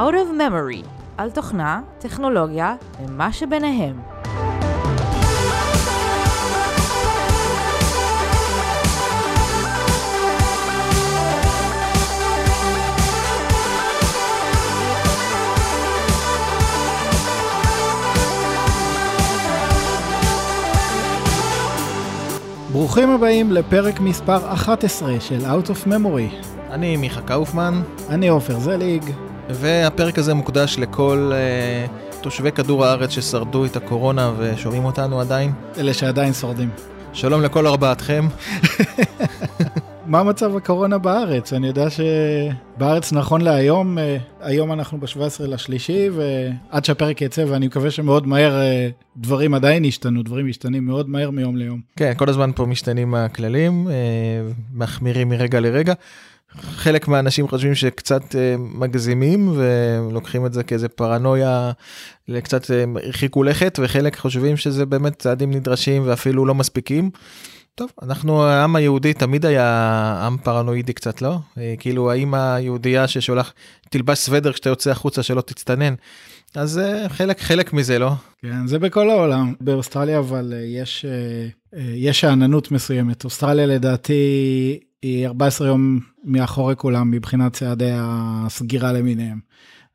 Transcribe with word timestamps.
Out 0.00 0.14
of 0.14 0.40
Memory, 0.40 0.86
על 1.16 1.30
תוכנה, 1.30 1.80
טכנולוגיה 1.98 2.74
ומה 3.00 3.32
שביניהם. 3.32 4.00
ברוכים 22.72 23.10
הבאים 23.10 23.52
לפרק 23.52 24.00
מספר 24.00 24.52
11 24.52 25.20
של 25.20 25.40
Out 25.40 25.66
of 25.66 25.86
Memory. 25.86 26.46
אני 26.70 26.96
מיכה 26.96 27.20
קאופמן. 27.20 27.82
אני 28.08 28.28
עופר 28.28 28.58
זליג. 28.58 29.29
והפרק 29.54 30.18
הזה 30.18 30.34
מוקדש 30.34 30.78
לכל 30.78 31.32
uh, 31.32 32.22
תושבי 32.22 32.52
כדור 32.52 32.84
הארץ 32.84 33.10
ששרדו 33.10 33.64
את 33.64 33.76
הקורונה 33.76 34.32
ושומעים 34.38 34.84
אותנו 34.84 35.20
עדיין. 35.20 35.52
אלה 35.78 35.94
שעדיין 35.94 36.32
שורדים. 36.32 36.70
שלום 37.12 37.42
לכל 37.42 37.66
ארבעתכם. 37.66 38.28
מה 40.06 40.22
מצב 40.22 40.56
הקורונה 40.56 40.98
בארץ? 40.98 41.52
אני 41.52 41.66
יודע 41.66 41.86
שבארץ 41.90 43.12
נכון 43.12 43.40
להיום, 43.40 43.98
אה, 43.98 44.16
היום 44.40 44.72
אנחנו 44.72 44.98
ב-17 44.98 45.46
לשלישי, 45.46 46.08
ועד 46.10 46.84
שהפרק 46.84 47.22
יצא, 47.22 47.44
ואני 47.48 47.66
מקווה 47.66 47.90
שמאוד 47.90 48.26
מהר 48.26 48.60
אה, 48.60 48.88
דברים 49.16 49.54
עדיין 49.54 49.84
ישתנו, 49.84 50.22
דברים 50.22 50.46
משתנים 50.46 50.86
מאוד 50.86 51.08
מהר 51.08 51.30
מיום 51.30 51.56
ליום. 51.56 51.80
כן, 51.96 52.12
כל 52.16 52.28
הזמן 52.28 52.50
פה 52.54 52.66
משתנים 52.66 53.14
הכללים, 53.14 53.88
אה, 53.88 53.94
מחמירים 54.74 55.28
מרגע 55.28 55.60
לרגע. 55.60 55.94
חלק 56.56 57.08
מהאנשים 57.08 57.48
חושבים 57.48 57.74
שקצת 57.74 58.22
מגזימים 58.58 59.52
ולוקחים 59.56 60.46
את 60.46 60.52
זה 60.52 60.62
כאיזה 60.62 60.88
פרנויה 60.88 61.72
לקצת 62.28 62.70
הרחיקו 63.04 63.42
לכת 63.42 63.78
וחלק 63.82 64.16
חושבים 64.16 64.56
שזה 64.56 64.86
באמת 64.86 65.18
צעדים 65.18 65.50
נדרשים 65.50 66.02
ואפילו 66.06 66.46
לא 66.46 66.54
מספיקים. 66.54 67.10
טוב, 67.74 67.90
אנחנו 68.02 68.44
העם 68.44 68.76
היהודי 68.76 69.14
תמיד 69.14 69.46
היה 69.46 69.66
עם 70.26 70.36
פרנואידי 70.38 70.92
קצת, 70.92 71.22
לא? 71.22 71.38
אה, 71.58 71.74
כאילו 71.78 72.10
האמא 72.10 72.54
היהודייה 72.54 73.08
ששולח, 73.08 73.52
תלבש 73.90 74.18
סוודר 74.18 74.52
כשאתה 74.52 74.68
יוצא 74.68 74.90
החוצה 74.90 75.22
שלא 75.22 75.40
תצטנן. 75.40 75.94
אז 76.54 76.78
אה, 76.78 77.08
חלק 77.08 77.40
חלק 77.40 77.72
מזה 77.72 77.98
לא 77.98 78.10
כן 78.42 78.66
זה 78.66 78.78
בכל 78.78 79.10
העולם 79.10 79.54
באוסטרליה 79.60 80.18
אבל 80.18 80.52
אה, 80.56 80.58
יש 80.58 81.04
יש 81.94 82.20
שאננות 82.20 82.70
מסוימת 82.70 83.24
אוסטרליה 83.24 83.66
לדעתי 83.66 84.80
היא 85.02 85.26
14 85.26 85.68
יום 85.68 86.00
מאחורי 86.24 86.76
כולם 86.76 87.10
מבחינת 87.10 87.52
צעדי 87.52 87.90
הסגירה 87.94 88.92
למיניהם. 88.92 89.38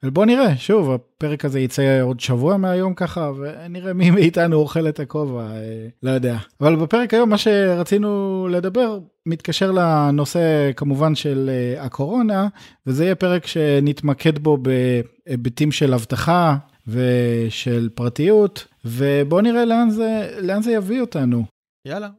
ובוא 0.04 0.26
נראה, 0.26 0.58
שוב, 0.58 0.92
הפרק 0.92 1.46
הזה 1.46 1.60
יצא 1.60 2.02
עוד 2.02 2.20
שבוע 2.20 2.58
מהיום 2.58 2.94
ככה, 2.94 3.32
ונראה 3.38 3.94
מי 3.94 4.12
מאיתנו 4.12 4.56
אוכל 4.58 4.90
את 4.90 5.00
הכובע, 5.00 5.42
אה, 5.42 5.88
לא 6.04 6.12
יודע. 6.12 6.38
אבל 6.62 6.76
בפרק 6.76 7.14
היום 7.14 7.30
מה 7.30 7.38
שרצינו 7.38 8.48
לדבר 8.52 9.00
מתקשר 9.26 9.72
לנושא 9.72 10.72
כמובן 10.76 11.16
של 11.16 11.50
אה, 11.50 11.84
הקורונה, 11.84 12.48
וזה 12.88 13.04
יהיה 13.04 13.16
פרק 13.16 13.48
שנתמקד 13.48 14.40
בו 14.40 14.58
בהיבטים 14.58 15.72
של 15.72 15.94
אבטחה 15.94 16.58
ושל 16.88 17.90
פרטיות, 17.96 18.66
ובוא 18.86 19.42
נראה 19.42 19.66
לאן 19.66 19.90
זה, 19.90 20.38
לאן 20.42 20.62
זה 20.62 20.72
יביא 20.72 21.02
אותנו. 21.02 21.46
יאללה, 21.86 22.10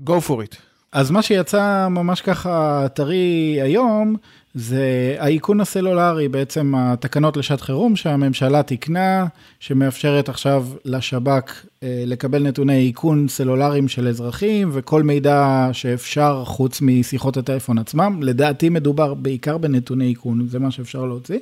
go 0.00 0.14
for 0.28 0.32
it. 0.32 0.75
אז 0.96 1.10
מה 1.10 1.22
שיצא 1.22 1.88
ממש 1.90 2.20
ככה 2.20 2.86
טרי 2.94 3.58
היום, 3.62 4.16
זה 4.54 5.16
האיכון 5.18 5.60
הסלולרי, 5.60 6.28
בעצם 6.28 6.74
התקנות 6.76 7.36
לשעת 7.36 7.60
חירום 7.60 7.96
שהממשלה 7.96 8.62
תיקנה, 8.62 9.26
שמאפשרת 9.60 10.28
עכשיו 10.28 10.66
לשב"כ 10.84 11.64
אה, 11.82 12.02
לקבל 12.06 12.42
נתוני 12.42 12.88
איכון 12.88 13.28
סלולריים 13.28 13.88
של 13.88 14.08
אזרחים 14.08 14.70
וכל 14.72 15.02
מידע 15.02 15.68
שאפשר 15.72 16.42
חוץ 16.46 16.80
משיחות 16.82 17.36
הטלפון 17.36 17.78
עצמם. 17.78 18.22
לדעתי 18.22 18.68
מדובר 18.68 19.14
בעיקר 19.14 19.58
בנתוני 19.58 20.10
איכון, 20.10 20.48
זה 20.48 20.58
מה 20.58 20.70
שאפשר 20.70 21.04
להוציא. 21.04 21.38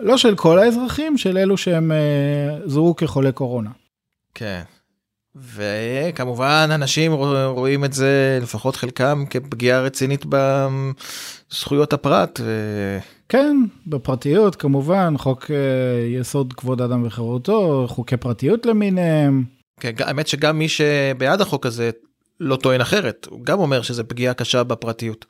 לא 0.00 0.16
של 0.16 0.34
כל 0.36 0.58
האזרחים, 0.58 1.18
של 1.18 1.38
אלו 1.38 1.56
שהם 1.56 1.92
אה, 1.92 2.58
זוהו 2.64 2.96
כחולי 2.96 3.32
קורונה. 3.32 3.70
כן. 4.34 4.62
וכמובן 5.54 6.68
אנשים 6.74 7.12
רואים 7.46 7.84
את 7.84 7.92
זה 7.92 8.38
לפחות 8.42 8.76
חלקם 8.76 9.24
כפגיעה 9.30 9.80
רצינית 9.80 10.24
בזכויות 10.28 11.92
הפרט. 11.92 12.40
ו... 12.42 12.98
כן, 13.28 13.56
בפרטיות 13.86 14.56
כמובן, 14.56 15.14
חוק 15.18 15.50
אה, 15.50 16.20
יסוד 16.20 16.52
כבוד 16.52 16.82
אדם 16.82 17.06
וחירותו, 17.06 17.86
חוקי 17.88 18.16
פרטיות 18.16 18.66
למיניהם. 18.66 19.44
כן, 19.80 19.92
האמת 19.98 20.26
שגם 20.26 20.58
מי 20.58 20.68
שבעד 20.68 21.40
החוק 21.40 21.66
הזה 21.66 21.90
לא 22.40 22.56
טוען 22.56 22.80
אחרת, 22.80 23.26
הוא 23.30 23.44
גם 23.44 23.58
אומר 23.58 23.82
שזה 23.82 24.04
פגיעה 24.04 24.34
קשה 24.34 24.64
בפרטיות. 24.64 25.26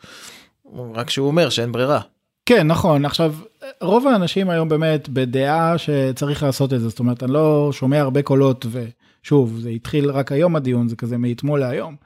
רק 0.95 1.11
שהוא 1.11 1.27
אומר 1.27 1.49
שאין 1.49 1.73
ברירה. 1.73 2.01
כן, 2.47 2.67
נכון. 2.67 3.05
עכשיו, 3.05 3.35
רוב 3.81 4.07
האנשים 4.07 4.51
היום 4.51 4.69
באמת 4.69 5.09
בדעה 5.09 5.79
שצריך 5.79 6.43
לעשות 6.43 6.73
את 6.73 6.81
זה, 6.81 6.89
זאת 6.89 6.99
אומרת, 6.99 7.23
אני 7.23 7.33
לא 7.33 7.71
שומע 7.73 8.01
הרבה 8.01 8.23
קולות 8.23 8.67
ו... 8.69 8.85
שוב, 9.27 9.59
זה 9.61 9.71
התחיל 9.71 10.11
רק 10.11 10.33
היום 10.33 10.57
הדיון, 10.57 10.89
זה 10.89 10.97
כזה 10.97 11.19
מאתמול 11.19 11.61
להיום. 11.61 11.97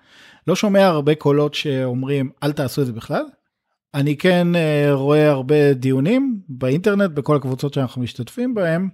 לא 0.47 0.57
שומע 0.57 0.87
הרבה 0.87 1.15
קולות 1.15 1.55
שאומרים, 1.55 2.31
אל 2.43 2.53
תעשו 2.53 2.81
את 2.83 2.87
זה 2.87 2.93
בכלל. 2.93 3.25
אני 3.95 4.17
כן 4.17 4.49
uh, 4.55 4.93
רואה 4.93 5.31
הרבה 5.31 5.73
דיונים 5.73 6.41
באינטרנט, 6.49 7.11
בכל 7.11 7.37
הקבוצות 7.37 7.75
שאנחנו 7.75 8.03
משתתפים 8.03 8.55
בהם, 8.55 8.89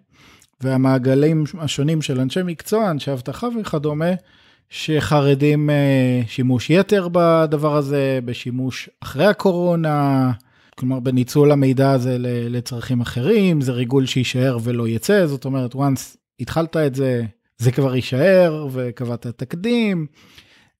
והמעגלים 0.60 1.44
השונים 1.58 2.02
של 2.02 2.20
אנשי 2.20 2.40
מקצוע, 2.44 2.90
אנשי 2.90 3.12
אבטחה 3.12 3.48
וכדומה, 3.60 4.10
שחרדים 4.68 5.70
uh, 5.70 6.28
שימוש 6.28 6.70
יתר 6.70 7.08
בדבר 7.12 7.76
הזה, 7.76 8.18
בשימוש 8.24 8.90
אחרי 9.00 9.26
הקורונה, 9.26 10.32
כלומר 10.78 11.00
בניצול 11.00 11.52
המידע 11.52 11.90
הזה 11.90 12.16
לצרכים 12.20 13.00
אחרים, 13.00 13.60
זה 13.60 13.72
ריגול 13.72 14.06
שיישאר 14.06 14.58
ולא 14.62 14.88
יצא, 14.88 15.26
זאת 15.26 15.44
אומרת, 15.44 15.74
once 15.74 16.16
התחלת 16.40 16.76
את 16.76 16.94
זה, 16.94 17.24
זה 17.58 17.72
כבר 17.72 17.96
יישאר 17.96 18.66
וקבעת 18.72 19.26
תקדים, 19.26 20.06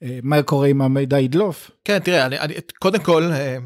אה, 0.03 0.19
מה 0.23 0.43
קורה 0.43 0.67
אם 0.67 0.83
המידע 0.83 1.21
ידלוף? 1.21 1.71
כן, 1.85 1.99
תראה, 1.99 2.27
אני, 2.27 2.39
אני, 2.39 2.55
קודם 2.79 3.03
כל, 3.03 3.23
אה, 3.33 3.57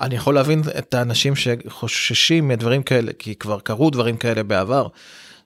אני 0.00 0.14
יכול 0.14 0.34
להבין 0.34 0.62
את 0.78 0.94
האנשים 0.94 1.36
שחוששים 1.36 2.48
מדברים 2.48 2.82
כאלה, 2.82 3.12
כי 3.18 3.34
כבר 3.34 3.60
קרו 3.60 3.90
דברים 3.90 4.16
כאלה 4.16 4.42
בעבר, 4.42 4.88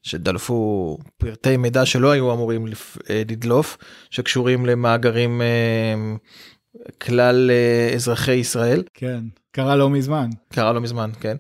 שדלפו 0.03 0.99
פרטי 1.19 1.56
מידע 1.56 1.87
שלא 1.87 2.11
היו 2.11 2.33
אמורים 2.33 2.67
אה, 2.67 3.23
לדלוף, 3.31 3.77
שקשורים 4.11 4.67
למאגרים 4.67 5.43
כלל 7.00 7.50
אזרחי 7.94 8.33
ישראל. 8.33 8.83
כן, 8.94 9.25
קרה 9.50 9.77
לא 9.77 9.91
מזמן. 9.91 10.31
קרה 10.53 10.73
לא 10.73 10.81
מזמן, 10.81 11.11
כן. 11.21 11.37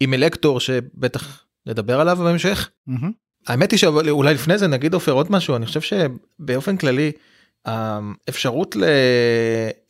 עם 0.00 0.14
אלקטור 0.14 0.60
שבטח 0.60 1.44
נדבר 1.66 2.00
עליו 2.00 2.16
בהמשך. 2.16 2.70
Mm-hmm. 2.88 3.27
האמת 3.48 3.70
היא 3.70 3.78
שאולי 3.78 4.34
לפני 4.34 4.58
זה 4.58 4.66
נגיד 4.66 4.94
עופר 4.94 5.12
עוד 5.12 5.32
משהו 5.32 5.56
אני 5.56 5.66
חושב 5.66 5.80
שבאופן 5.80 6.76
כללי 6.76 7.12
האפשרות 7.64 8.76
ל... 8.76 8.84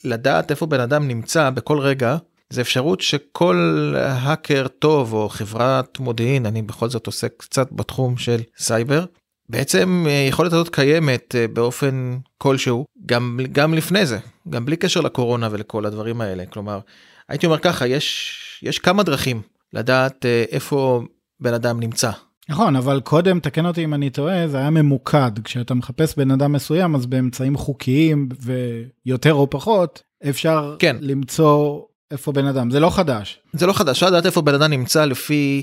לדעת 0.04 0.50
איפה 0.50 0.66
בן 0.66 0.80
אדם 0.80 1.08
נמצא 1.08 1.50
בכל 1.50 1.78
רגע 1.78 2.16
זה 2.50 2.60
אפשרות 2.60 3.00
שכל 3.00 3.94
האקר 3.96 4.66
טוב 4.68 5.12
או 5.12 5.28
חברת 5.28 5.98
מודיעין 5.98 6.46
אני 6.46 6.62
בכל 6.62 6.88
זאת 6.88 7.06
עוסק 7.06 7.32
קצת 7.36 7.72
בתחום 7.72 8.16
של 8.16 8.40
סייבר 8.58 9.04
בעצם 9.48 10.04
אה, 10.08 10.26
יכולת 10.28 10.52
הזאת 10.52 10.68
קיימת 10.68 11.34
אה, 11.34 11.48
באופן 11.48 12.18
כלשהו 12.38 12.84
גם 13.06 13.40
גם 13.52 13.74
לפני 13.74 14.06
זה 14.06 14.18
גם 14.48 14.64
בלי 14.64 14.76
קשר 14.76 15.00
לקורונה 15.00 15.48
ולכל 15.50 15.86
הדברים 15.86 16.20
האלה. 16.20 16.46
כלומר 16.46 16.80
הייתי 17.28 17.46
אומר 17.46 17.58
ככה 17.58 17.86
יש 17.86 18.34
יש 18.62 18.78
כמה 18.78 19.02
דרכים 19.02 19.42
לדעת 19.72 20.26
אה, 20.26 20.44
איפה 20.50 21.02
בן 21.40 21.54
אדם 21.54 21.80
נמצא 21.80 22.10
נכון, 22.48 22.76
אבל 22.76 23.00
קודם, 23.00 23.40
תקן 23.40 23.66
אותי 23.66 23.84
אם 23.84 23.94
אני 23.94 24.10
טועה, 24.10 24.48
זה 24.48 24.58
היה 24.58 24.70
ממוקד. 24.70 25.30
כשאתה 25.44 25.74
מחפש 25.74 26.14
בן 26.16 26.30
אדם 26.30 26.52
מסוים, 26.52 26.94
אז 26.94 27.06
באמצעים 27.06 27.56
חוקיים 27.56 28.28
ויותר 28.40 29.34
או 29.34 29.50
פחות, 29.50 30.02
אפשר 30.28 30.76
כן. 30.78 30.96
למצוא 31.00 31.80
איפה 32.10 32.32
בן 32.32 32.46
אדם. 32.46 32.70
זה 32.70 32.80
לא 32.80 32.90
חדש. 32.90 33.40
זה 33.52 33.66
לא 33.66 33.72
חדש, 33.72 33.90
אפשר 33.90 34.06
לדעת 34.06 34.26
איפה 34.26 34.42
בן 34.42 34.54
אדם 34.54 34.70
נמצא 34.70 35.04
לפי 35.04 35.62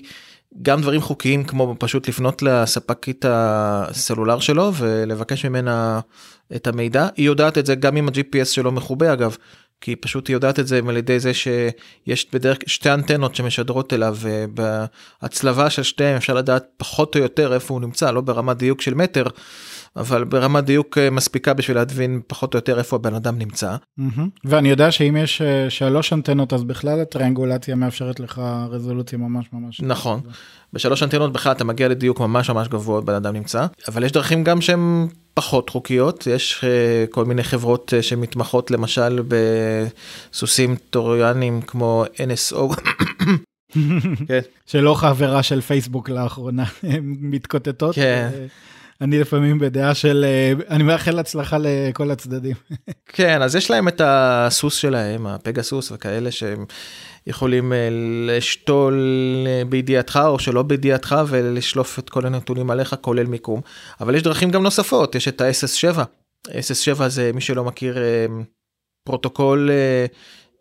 גם 0.62 0.82
דברים 0.82 1.02
חוקיים 1.02 1.44
כמו 1.44 1.76
פשוט 1.80 2.08
לפנות 2.08 2.42
לספקית 2.42 3.26
הסלולר 3.28 4.40
שלו 4.40 4.72
ולבקש 4.74 5.46
ממנה 5.46 6.00
את 6.56 6.68
המידע. 6.68 7.08
היא 7.16 7.26
יודעת 7.26 7.58
את 7.58 7.66
זה 7.66 7.76
גם 7.76 7.98
אם 7.98 8.08
ה-GPS 8.08 8.46
שלו 8.46 8.72
מכובה 8.72 9.14
אגב. 9.14 9.38
כי 9.82 9.96
פשוט 9.96 10.28
היא 10.28 10.34
יודעת 10.36 10.60
את 10.60 10.68
זה 10.68 10.80
על 10.88 10.98
ידי 10.98 11.20
זה 11.20 11.32
שיש 11.34 12.28
בדרך 12.34 12.58
שתי 12.68 12.94
אנטנות 12.94 13.36
שמשדרות 13.36 13.94
אליו 13.94 14.18
ובהצלבה 14.20 15.70
של 15.70 15.84
שתיהם 15.84 16.16
אפשר 16.16 16.34
לדעת 16.34 16.66
פחות 16.78 17.16
או 17.16 17.22
יותר 17.22 17.54
איפה 17.54 17.74
הוא 17.74 17.82
נמצא 17.82 18.12
לא 18.12 18.22
ברמת 18.22 18.58
דיוק 18.58 18.82
של 18.82 18.94
מטר 18.94 19.26
אבל 19.98 20.24
ברמת 20.24 20.64
דיוק 20.64 20.98
אה, 20.98 21.10
מספיקה 21.10 21.54
בשביל 21.54 21.78
להבין 21.78 22.22
פחות 22.28 22.54
או 22.54 22.58
יותר 22.58 22.78
איפה 22.80 22.96
הבן 22.96 23.14
אדם 23.14 23.38
נמצא. 23.38 23.76
ואני 24.46 24.70
יודע 24.70 24.92
שאם 24.92 25.18
יש 25.18 25.42
אה, 25.42 25.70
שלוש 25.70 26.14
אנטנות 26.14 26.54
אז 26.54 26.64
בכלל 26.64 27.02
הטריאנגולציה 27.02 27.76
מאפשרת 27.76 28.20
לך 28.20 28.42
רזולוציה 28.70 29.18
ממש 29.18 29.46
ממש. 29.54 29.82
נכון. 29.82 30.22
בשלוש 30.74 31.04
אנטנות 31.04 31.34
בכלל 31.34 31.52
אתה 31.52 31.64
מגיע 31.64 31.88
לדיוק 31.88 32.20
ממש 32.20 32.50
ממש 32.50 32.68
גבוה 32.68 33.02
בן 33.02 33.14
אדם 33.14 33.34
נמצא 33.34 33.66
אבל 33.88 34.04
יש 34.04 34.12
דרכים 34.12 34.44
גם 34.44 34.62
שהן 34.62 35.08
פחות 35.34 35.70
חוקיות 35.70 36.28
יש 36.28 36.64
uh, 36.64 37.12
כל 37.12 37.26
מיני 37.26 37.44
חברות 37.44 37.94
שמתמחות 38.02 38.72
למשל 38.72 39.22
בסוסים 40.32 40.76
טוריאנים 40.90 41.62
כמו 41.62 42.06
NSO. 42.16 42.76
כן. 44.28 44.40
שלא 44.66 44.94
חברה 44.94 45.44
של 45.44 45.62
פייסבוק 45.62 46.10
לאחרונה 46.10 46.64
הן 46.84 47.16
מתקוטטות. 47.20 47.96
כן. 47.96 48.30
אני 49.02 49.20
לפעמים 49.20 49.60
בדעה 49.60 49.96
של 49.96 50.26
אני 50.70 50.84
מאחל 50.84 51.20
הצלחה 51.20 51.58
לכל 51.60 52.12
הצדדים. 52.12 52.56
כן 53.16 53.42
אז 53.42 53.56
יש 53.56 53.72
להם 53.72 53.88
את 53.88 54.02
הסוס 54.04 54.76
שלהם 54.76 55.28
הפגסוס 55.28 55.92
וכאלה 55.92 56.32
שהם 56.32 56.66
יכולים 57.28 57.74
אה, 57.74 57.90
לשתול 58.28 59.00
אה, 59.48 59.62
בידיעתך 59.70 60.20
או 60.26 60.40
שלא 60.40 60.64
בידיעתך 60.64 61.16
ולשלוף 61.28 62.00
את 62.00 62.10
כל 62.10 62.26
הנתונים 62.26 62.72
עליך 62.72 62.96
כולל 63.02 63.26
מיקום 63.26 63.62
אבל 64.02 64.16
יש 64.16 64.24
דרכים 64.24 64.52
גם 64.52 64.64
נוספות 64.64 65.16
יש 65.16 65.28
את 65.28 65.42
ה-SS7 65.42 66.00
SS7 66.48 67.08
זה 67.08 67.32
מי 67.34 67.42
שלא 67.42 67.64
מכיר 67.64 67.98
אה, 67.98 68.26
פרוטוקול 69.04 69.70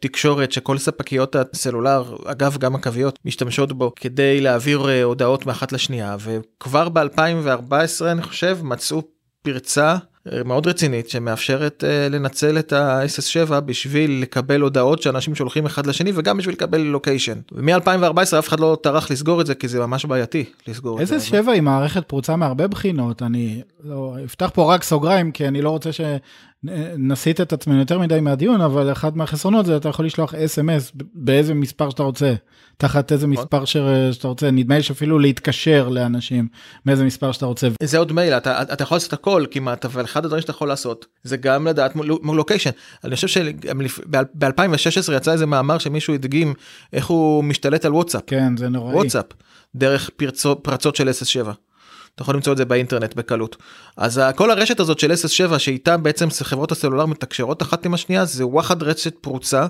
תקשורת 0.08 0.52
שכל 0.52 0.78
ספקיות 0.78 1.36
הסלולר 1.36 2.16
אגב 2.24 2.56
גם 2.58 2.74
הקוויות 2.74 3.18
משתמשות 3.24 3.72
בו 3.72 3.92
כדי 3.96 4.40
להעביר 4.40 4.86
הודעות 5.04 5.46
מאחת 5.46 5.72
לשנייה 5.72 6.16
וכבר 6.20 6.88
ב2014 6.88 8.04
אני 8.04 8.22
חושב 8.22 8.58
מצאו 8.62 9.02
פרצה 9.42 9.96
מאוד 10.44 10.66
רצינית 10.66 11.10
שמאפשרת 11.10 11.84
אה, 11.84 12.12
לנצל 12.12 12.58
את 12.58 12.72
ה-SS7 12.72 13.60
בשביל 13.60 14.22
לקבל 14.22 14.60
הודעות 14.60 15.02
שאנשים 15.02 15.34
שולחים 15.34 15.66
אחד 15.66 15.86
לשני 15.86 16.12
וגם 16.14 16.38
בשביל 16.38 16.54
לקבל 16.54 16.80
location. 16.80 17.38
ומ-2014 17.52 18.38
אף 18.38 18.48
אחד 18.48 18.60
לא 18.60 18.76
טרח 18.82 19.10
לסגור 19.10 19.40
את 19.40 19.46
זה 19.46 19.54
כי 19.54 19.68
זה 19.68 19.80
ממש 19.80 20.04
בעייתי 20.04 20.44
לסגור 20.66 21.02
את 21.02 21.06
זה. 21.06 21.16
SS7 21.16 21.50
היא 21.50 21.62
מערכת 21.62 22.08
פרוצה 22.08 22.36
מהרבה 22.36 22.66
בחינות 22.66 23.22
אני 23.22 23.62
לא 23.84 24.16
אפתח 24.24 24.50
פה 24.54 24.74
רק 24.74 24.82
סוגריים 24.82 25.32
כי 25.32 25.48
אני 25.48 25.62
לא 25.62 25.70
רוצה 25.70 25.90
שנסיט 26.66 27.40
את 27.40 27.52
עצמנו 27.52 27.78
יותר 27.78 27.98
מדי 27.98 28.20
מהדיון 28.20 28.60
אבל 28.60 28.92
אחד 28.92 29.16
מהחסרונות 29.16 29.66
זה 29.66 29.76
אתה 29.76 29.88
יכול 29.88 30.06
לשלוח 30.06 30.34
אס.אם.אס 30.34 30.92
באיזה 31.14 31.54
מספר 31.54 31.90
שאתה 31.90 32.02
רוצה. 32.02 32.34
תחת 32.76 33.12
איזה 33.12 33.26
נכון. 33.26 33.44
מספר 33.44 33.64
שאתה 33.64 34.28
רוצה 34.28 34.50
נדמה 34.50 34.76
לי 34.76 34.82
שאפילו 34.82 35.18
להתקשר 35.18 35.88
לאנשים 35.88 36.48
מאיזה 36.86 37.04
מספר 37.04 37.32
שאתה 37.32 37.46
רוצה. 37.46 37.68
זה 37.82 37.98
עוד 37.98 38.12
מייל 38.12 38.32
אתה, 38.32 38.62
אתה 38.62 38.82
יכול 38.82 38.96
לעשות 38.96 39.12
הכל 39.12 39.44
כמעט 39.50 39.84
אבל 39.84 40.04
אחד 40.04 40.24
הדברים 40.24 40.40
שאתה 40.40 40.50
יכול 40.50 40.68
לעשות 40.68 41.06
זה 41.22 41.36
גם 41.36 41.66
לדעת 41.66 41.96
מול 41.96 42.36
לוקיישן. 42.36 42.70
אני 43.04 43.14
חושב 43.14 43.28
שב-2016 43.28 45.12
יצא 45.12 45.32
איזה 45.32 45.46
מאמר 45.46 45.78
שמישהו 45.78 46.14
הדגים 46.14 46.54
איך 46.92 47.06
הוא 47.06 47.44
משתלט 47.44 47.84
על 47.84 47.92
וואטסאפ. 47.92 48.22
כן 48.26 48.56
זה 48.56 48.68
נוראי. 48.68 48.94
וואטסאפ 48.94 49.26
דרך 49.74 50.10
פרצו, 50.16 50.62
פרצות 50.62 50.96
של 50.96 51.08
SS7. 51.08 51.48
אתה 52.14 52.22
יכול 52.22 52.34
למצוא 52.34 52.52
את 52.52 52.56
זה 52.56 52.64
באינטרנט 52.64 53.14
בקלות. 53.14 53.56
אז 53.96 54.20
כל 54.36 54.50
הרשת 54.50 54.80
הזאת 54.80 54.98
של 54.98 55.12
SS7 55.12 55.58
שאיתה 55.58 55.96
בעצם 55.96 56.28
חברות 56.42 56.72
הסלולר 56.72 57.06
מתקשרות 57.06 57.62
אחת 57.62 57.86
עם 57.86 57.94
השנייה 57.94 58.24
זה 58.24 58.46
וואחד 58.46 58.82
רשת 58.82 59.14
פרוצה. 59.20 59.66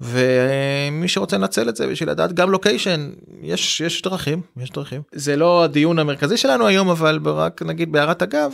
ומי 0.00 1.08
שרוצה 1.08 1.38
לנצל 1.38 1.68
את 1.68 1.76
זה 1.76 1.86
בשביל 1.86 2.10
לדעת 2.10 2.32
גם 2.32 2.50
לוקיישן 2.50 3.10
יש 3.42 3.80
יש 3.80 4.02
דרכים 4.02 4.40
יש 4.56 4.70
דרכים 4.70 5.02
זה 5.12 5.36
לא 5.36 5.64
הדיון 5.64 5.98
המרכזי 5.98 6.36
שלנו 6.36 6.66
היום 6.66 6.88
אבל 6.88 7.20
רק 7.24 7.62
נגיד 7.62 7.92
בהערת 7.92 8.22
אגב 8.22 8.52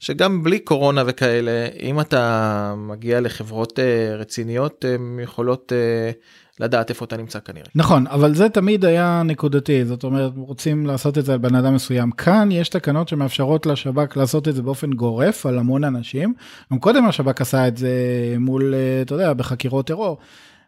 שגם 0.00 0.42
בלי 0.42 0.58
קורונה 0.58 1.02
וכאלה 1.06 1.68
אם 1.80 2.00
אתה 2.00 2.74
מגיע 2.76 3.20
לחברות 3.20 3.78
uh, 3.78 4.20
רציניות 4.20 4.84
הן 4.94 5.20
יכולות 5.22 5.72
uh, 5.72 6.14
לדעת 6.60 6.90
איפה 6.90 7.04
אתה 7.04 7.16
נמצא 7.16 7.38
כנראה. 7.40 7.66
נכון 7.74 8.06
אבל 8.06 8.34
זה 8.34 8.48
תמיד 8.48 8.84
היה 8.84 9.22
נקודתי 9.24 9.84
זאת 9.84 10.04
אומרת 10.04 10.32
רוצים 10.36 10.86
לעשות 10.86 11.18
את 11.18 11.24
זה 11.24 11.32
על 11.32 11.38
בן 11.38 11.54
אדם 11.54 11.74
מסוים 11.74 12.10
כאן 12.10 12.48
יש 12.52 12.68
תקנות 12.68 13.08
שמאפשרות 13.08 13.66
לשב"כ 13.66 14.16
לעשות 14.16 14.48
את 14.48 14.54
זה 14.54 14.62
באופן 14.62 14.92
גורף 14.92 15.46
על 15.46 15.58
המון 15.58 15.84
אנשים. 15.84 16.34
גם 16.72 16.78
קודם 16.78 17.06
השב"כ 17.06 17.40
עשה 17.40 17.68
את 17.68 17.76
זה 17.76 17.90
מול 18.38 18.74
אה, 18.74 19.02
אתה 19.02 19.14
יודע 19.14 19.32
בחקירות 19.32 19.86
טרור. 19.86 20.18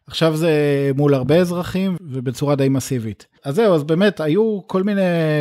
עכשיו 0.06 0.36
זה 0.36 0.50
מול 0.96 1.14
הרבה 1.14 1.36
אזרחים 1.36 1.96
ובצורה 2.00 2.56
די 2.56 2.68
מסיבית. 2.68 3.26
אז 3.44 3.54
זהו, 3.54 3.74
אז 3.74 3.84
באמת 3.84 4.20
היו 4.20 4.60
כל 4.66 4.82
מיני 4.82 5.00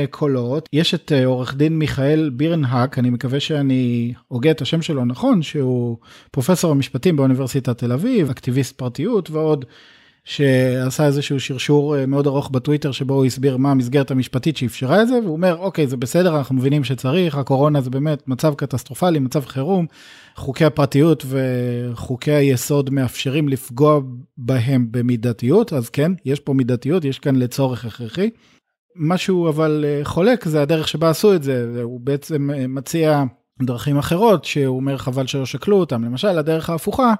קולות. 0.10 0.70
יש 0.74 0.94
את 0.94 1.12
אה, 1.12 1.26
עורך 1.26 1.56
דין 1.56 1.80
מיכאל 1.80 2.30
בירנהק, 2.34 3.00
אני 3.00 3.10
מקווה 3.10 3.40
שאני 3.40 4.14
הוגה 4.28 4.52
את 4.52 4.62
השם 4.62 4.82
שלו 4.82 5.06
נכון, 5.06 5.42
שהוא 5.42 5.98
פרופסור 6.32 6.72
המשפטים 6.72 7.16
באוניברסיטת 7.16 7.78
תל 7.78 7.92
אביב, 7.92 8.30
אקטיביסט 8.30 8.78
פרטיות 8.78 9.32
ועוד. 9.32 9.66
שעשה 10.26 11.06
איזשהו 11.06 11.40
שרשור 11.40 11.98
אה, 11.98 12.06
מאוד 12.06 12.28
ארוך 12.28 12.50
בטוויטר 12.50 12.92
שבו 12.92 13.14
הוא 13.14 13.26
הסביר 13.26 13.58
מה 13.58 13.72
המסגרת 13.72 14.12
המשפטית 14.12 14.58
שאפשרה 14.58 15.02
את 15.02 15.08
זה 15.08 15.20
והוא 15.24 15.34
אומר 15.34 15.58
אוקיי 15.58 15.88
זה 15.88 15.98
בסדר 15.98 16.38
אנחנו 16.38 16.56
מבינים 16.56 16.84
שצריך 16.84 17.36
הקורונה 17.36 17.82
זה 17.82 17.90
באמת 17.90 18.28
מצב 18.28 18.54
קטסטרופלי 18.54 19.20
מצב 19.20 19.46
חירום. 19.46 19.86
חוקי 20.36 20.66
הפרטיות 20.66 21.26
וחוקי 21.28 22.32
היסוד 22.32 22.90
מאפשרים 22.90 23.50
לפגוע 23.50 24.00
בהם 24.38 24.88
במידתיות 24.92 25.74
אז 25.74 25.90
כן 25.90 26.12
יש 26.26 26.40
פה 26.40 26.54
מידתיות 26.54 27.06
יש 27.06 27.20
כאן 27.20 27.36
לצורך 27.36 27.86
הכרחי. 27.86 28.30
משהו 28.96 29.50
אבל 29.50 29.86
אה, 29.88 30.00
חולק 30.04 30.46
זה 30.46 30.62
הדרך 30.62 30.88
שבה 30.88 31.10
עשו 31.10 31.36
את 31.36 31.44
זה. 31.44 31.82
הוא 31.84 32.00
בעצם 32.00 32.52
אה, 32.52 32.68
מציע 32.68 33.24
דרכים 33.64 33.98
אחרות 33.98 34.46
שהוא 34.46 34.76
אומר 34.76 34.98
חבל 34.98 35.28
שלא 35.28 35.46
שקלו 35.46 35.80
אותם. 35.80 36.04
למשל 36.04 36.28
הדרך 36.28 36.70
ההפוכה 36.70 37.14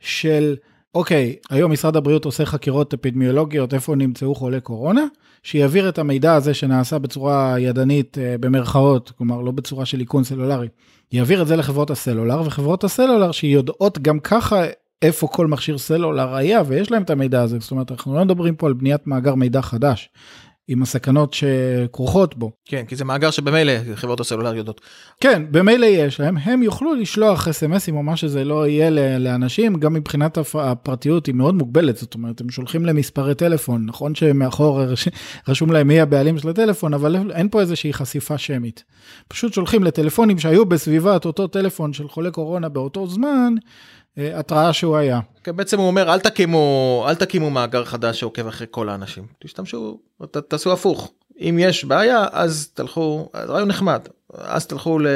של 0.00 0.56
אוקיי, 0.94 1.36
היום 1.50 1.72
משרד 1.72 1.96
הבריאות 1.96 2.24
עושה 2.24 2.46
חקירות 2.46 2.94
אפידמיולוגיות 2.94 3.74
איפה 3.74 3.94
נמצאו 3.96 4.34
חולי 4.34 4.60
קורונה, 4.60 5.04
שיעביר 5.42 5.88
את 5.88 5.98
המידע 5.98 6.34
הזה 6.34 6.54
שנעשה 6.54 6.98
בצורה 6.98 7.58
ידנית 7.58 8.18
אה, 8.18 8.34
במרכאות, 8.40 9.12
כלומר 9.18 9.40
לא 9.40 9.50
בצורה 9.52 9.86
של 9.86 10.00
איכון 10.00 10.24
סלולרי, 10.24 10.68
יעביר 11.12 11.42
את 11.42 11.46
זה 11.46 11.56
לחברות 11.56 11.90
הסלולר, 11.90 12.42
וחברות 12.46 12.84
הסלולר 12.84 13.32
שיודעות 13.32 13.98
גם 13.98 14.20
ככה 14.20 14.64
איפה 15.02 15.28
כל 15.28 15.46
מכשיר 15.46 15.78
סלולר 15.78 16.34
היה 16.34 16.62
ויש 16.66 16.90
להם 16.90 17.02
את 17.02 17.10
המידע 17.10 17.42
הזה, 17.42 17.58
זאת 17.58 17.70
אומרת 17.70 17.90
אנחנו 17.90 18.14
לא 18.14 18.24
מדברים 18.24 18.54
פה 18.54 18.66
על 18.66 18.72
בניית 18.72 19.06
מאגר 19.06 19.34
מידע 19.34 19.62
חדש, 19.62 20.10
עם 20.72 20.82
הסכנות 20.82 21.34
שכרוכות 21.34 22.36
בו. 22.36 22.50
כן, 22.64 22.84
כי 22.88 22.96
זה 22.96 23.04
מאגר 23.04 23.30
שבמילא 23.30 23.72
חברות 23.94 24.20
הסלולר 24.20 24.54
יודעות. 24.54 24.80
כן, 25.20 25.42
במילא 25.50 25.86
יש 25.86 26.20
להם, 26.20 26.36
הם 26.36 26.62
יוכלו 26.62 26.94
לשלוח 26.94 27.48
אס.אם.אסים 27.48 27.96
או 27.96 28.02
מה 28.02 28.16
שזה 28.16 28.44
לא 28.44 28.68
יהיה 28.68 29.18
לאנשים, 29.18 29.74
גם 29.74 29.94
מבחינת 29.94 30.38
הפרטיות 30.54 31.26
היא 31.26 31.34
מאוד 31.34 31.54
מוגבלת, 31.54 31.96
זאת 31.96 32.14
אומרת, 32.14 32.40
הם 32.40 32.50
שולחים 32.50 32.86
למספרי 32.86 33.34
טלפון, 33.34 33.86
נכון 33.86 34.14
שמאחור 34.14 34.80
רשום 35.48 35.72
להם 35.72 35.88
מי 35.88 36.00
הבעלים 36.00 36.38
של 36.38 36.48
הטלפון, 36.48 36.94
אבל 36.94 37.30
אין 37.32 37.48
פה 37.48 37.60
איזושהי 37.60 37.92
חשיפה 37.92 38.38
שמית. 38.38 38.84
פשוט 39.28 39.52
שולחים 39.52 39.84
לטלפונים 39.84 40.38
שהיו 40.38 40.66
בסביבת 40.66 41.24
אותו 41.24 41.46
טלפון 41.46 41.92
של 41.92 42.08
חולה 42.08 42.30
קורונה 42.30 42.68
באותו 42.68 43.06
זמן, 43.06 43.54
התראה 44.16 44.72
שהוא 44.72 44.96
היה. 44.96 45.20
כן, 45.44 45.56
בעצם 45.56 45.78
הוא 45.78 45.86
אומר 45.86 46.12
אל 46.12 46.20
תקימו 46.20 47.04
אל 47.08 47.14
תקימו 47.14 47.50
מאגר 47.50 47.84
חדש 47.84 48.20
שעוקב 48.20 48.46
אחרי 48.46 48.66
כל 48.70 48.88
האנשים 48.88 49.26
תשתמשו 49.38 49.98
ת, 50.30 50.36
תעשו 50.36 50.72
הפוך 50.72 51.12
אם 51.40 51.56
יש 51.60 51.84
בעיה 51.84 52.26
אז 52.32 52.70
תלכו 52.74 53.30
רעיון 53.34 53.68
נחמד 53.68 54.00
אז 54.34 54.66
תלכו 54.66 54.98
ל... 54.98 55.06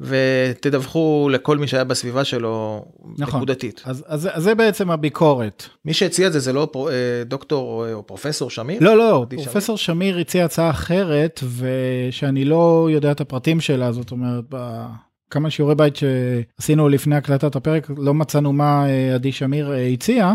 ותדווחו 0.00 1.28
לכל 1.32 1.58
מי 1.58 1.66
שהיה 1.66 1.84
בסביבה 1.84 2.24
שלו 2.24 2.84
נכון. 3.18 3.36
נקודתית. 3.36 3.82
אז, 3.84 4.04
אז, 4.06 4.28
אז 4.32 4.42
זה 4.42 4.54
בעצם 4.54 4.90
הביקורת. 4.90 5.62
מי 5.84 5.94
שהציע 5.94 6.26
את 6.26 6.32
זה 6.32 6.38
זה 6.38 6.52
לא 6.52 6.68
פר, 6.72 6.88
אה, 6.88 6.94
דוקטור 7.24 7.92
או 7.92 8.06
פרופסור 8.06 8.50
שמיר? 8.50 8.78
לא 8.80 8.96
לא 8.96 9.26
פרופסור 9.30 9.78
שמיר. 9.78 9.96
שמיר 9.96 10.18
הציע 10.18 10.44
הצעה 10.44 10.70
אחרת 10.70 11.40
ושאני 11.56 12.44
לא 12.44 12.88
יודע 12.90 13.12
את 13.12 13.20
הפרטים 13.20 13.60
שלה 13.60 13.92
זאת 13.92 14.10
אומרת. 14.10 14.44
ב... 14.48 14.84
כמה 15.30 15.50
שיעורי 15.50 15.74
בית 15.74 15.94
שעשינו 15.96 16.88
לפני 16.88 17.16
הקלטת 17.16 17.56
הפרק, 17.56 17.90
לא 17.96 18.14
מצאנו 18.14 18.52
מה 18.52 18.88
אה, 18.88 19.14
עדי 19.14 19.32
שמיר 19.32 19.72
אה, 19.72 19.86
הציע, 19.86 20.32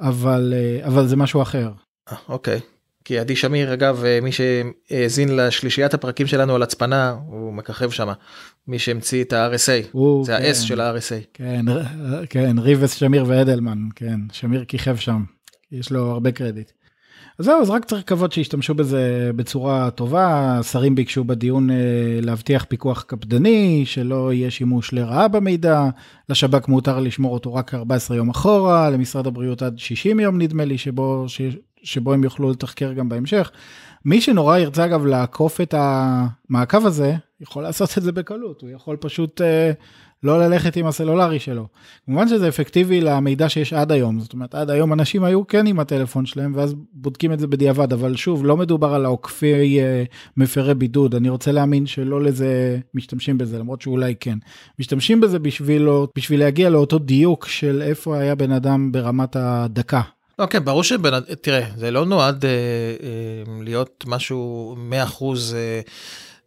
אבל, 0.00 0.54
אה, 0.56 0.86
אבל 0.86 1.06
זה 1.06 1.16
משהו 1.16 1.42
אחר. 1.42 1.70
אוקיי. 2.28 2.60
כי 3.04 3.18
עדי 3.18 3.36
שמיר 3.36 3.72
אגב 3.72 4.04
מי 4.22 4.30
שהאזין 4.32 5.36
לשלישיית 5.36 5.94
הפרקים 5.94 6.26
שלנו 6.26 6.54
על 6.54 6.62
הצפנה 6.62 7.16
הוא 7.26 7.52
מככב 7.52 7.90
שם 7.90 8.08
מי 8.68 8.78
שהמציא 8.78 9.24
את 9.24 9.32
ה-RSA 9.32 9.98
זה 10.22 10.32
כן, 10.36 10.44
ה-S 10.44 10.54
של 10.54 10.80
ה-RSA. 10.80 11.24
כן, 11.34 11.64
כן 12.30 12.58
ריבס 12.58 12.94
שמיר 12.94 13.24
ואדלמן 13.28 13.78
כן 13.94 14.20
שמיר 14.32 14.64
כיכב 14.64 14.96
שם 14.96 15.24
יש 15.72 15.92
לו 15.92 16.10
הרבה 16.10 16.32
קרדיט. 16.32 16.70
אז 17.38 17.44
זהו, 17.44 17.60
אז 17.62 17.70
רק 17.70 17.84
צריך 17.84 18.00
לקוות 18.00 18.32
שישתמשו 18.32 18.74
בזה 18.74 19.30
בצורה 19.36 19.90
טובה. 19.90 20.58
השרים 20.58 20.94
ביקשו 20.94 21.24
בדיון 21.24 21.70
אה, 21.70 21.76
להבטיח 22.22 22.64
פיקוח 22.68 23.02
קפדני, 23.02 23.82
שלא 23.86 24.32
יהיה 24.32 24.50
שימוש 24.50 24.92
לרעה 24.92 25.28
במידע. 25.28 25.88
לשב"כ 26.28 26.68
מותר 26.68 27.00
לשמור 27.00 27.34
אותו 27.34 27.54
רק 27.54 27.74
14 27.74 28.16
יום 28.16 28.30
אחורה, 28.30 28.90
למשרד 28.90 29.26
הבריאות 29.26 29.62
עד 29.62 29.78
60 29.78 30.20
יום 30.20 30.38
נדמה 30.42 30.64
לי, 30.64 30.78
שבו, 30.78 31.24
ש, 31.28 31.40
שבו 31.82 32.12
הם 32.12 32.24
יוכלו 32.24 32.50
לתחקר 32.50 32.92
גם 32.92 33.08
בהמשך. 33.08 33.50
מי 34.04 34.20
שנורא 34.20 34.58
ירצה 34.58 34.84
אגב 34.84 35.06
לעקוף 35.06 35.60
את 35.60 35.74
המעקב 35.78 36.86
הזה, 36.86 37.14
יכול 37.40 37.62
לעשות 37.62 37.98
את 37.98 38.02
זה 38.02 38.12
בקלות, 38.12 38.62
הוא 38.62 38.70
יכול 38.70 38.96
פשוט 38.96 39.40
אה, 39.40 39.72
לא 40.22 40.40
ללכת 40.40 40.76
עם 40.76 40.86
הסלולרי 40.86 41.38
שלו. 41.38 41.66
כמובן 42.06 42.28
שזה 42.28 42.48
אפקטיבי 42.48 43.00
למידע 43.00 43.48
שיש 43.48 43.72
עד 43.72 43.92
היום, 43.92 44.20
זאת 44.20 44.32
אומרת 44.32 44.54
עד 44.54 44.70
היום 44.70 44.92
אנשים 44.92 45.24
היו 45.24 45.46
כן 45.46 45.66
עם 45.66 45.80
הטלפון 45.80 46.26
שלהם 46.26 46.52
ואז 46.54 46.74
בודקים 46.92 47.32
את 47.32 47.38
זה 47.38 47.46
בדיעבד, 47.46 47.92
אבל 47.92 48.16
שוב, 48.16 48.44
לא 48.44 48.56
מדובר 48.56 48.94
על 48.94 49.04
העוקפי 49.04 49.80
אה, 49.80 50.04
מפרי 50.36 50.74
בידוד, 50.74 51.14
אני 51.14 51.28
רוצה 51.28 51.52
להאמין 51.52 51.86
שלא 51.86 52.22
לזה 52.22 52.78
משתמשים 52.94 53.38
בזה, 53.38 53.58
למרות 53.58 53.82
שאולי 53.82 54.14
כן. 54.20 54.38
משתמשים 54.78 55.20
בזה 55.20 55.38
בשביל, 55.38 55.88
בשביל 56.16 56.40
להגיע 56.40 56.70
לאותו 56.70 56.98
דיוק 56.98 57.46
של 57.46 57.82
איפה 57.82 58.18
היה 58.18 58.34
בן 58.34 58.52
אדם 58.52 58.92
ברמת 58.92 59.36
הדקה. 59.36 60.00
לא, 60.38 60.46
כן, 60.46 60.64
ברור 60.64 60.82
שבן... 60.82 61.20
תראה, 61.40 61.66
זה 61.76 61.90
לא 61.90 62.06
נועד 62.06 62.44
אה, 62.44 62.50
אה, 62.50 63.62
להיות 63.62 64.04
משהו 64.06 64.76
100% 64.90 65.24
אה, 65.54 65.80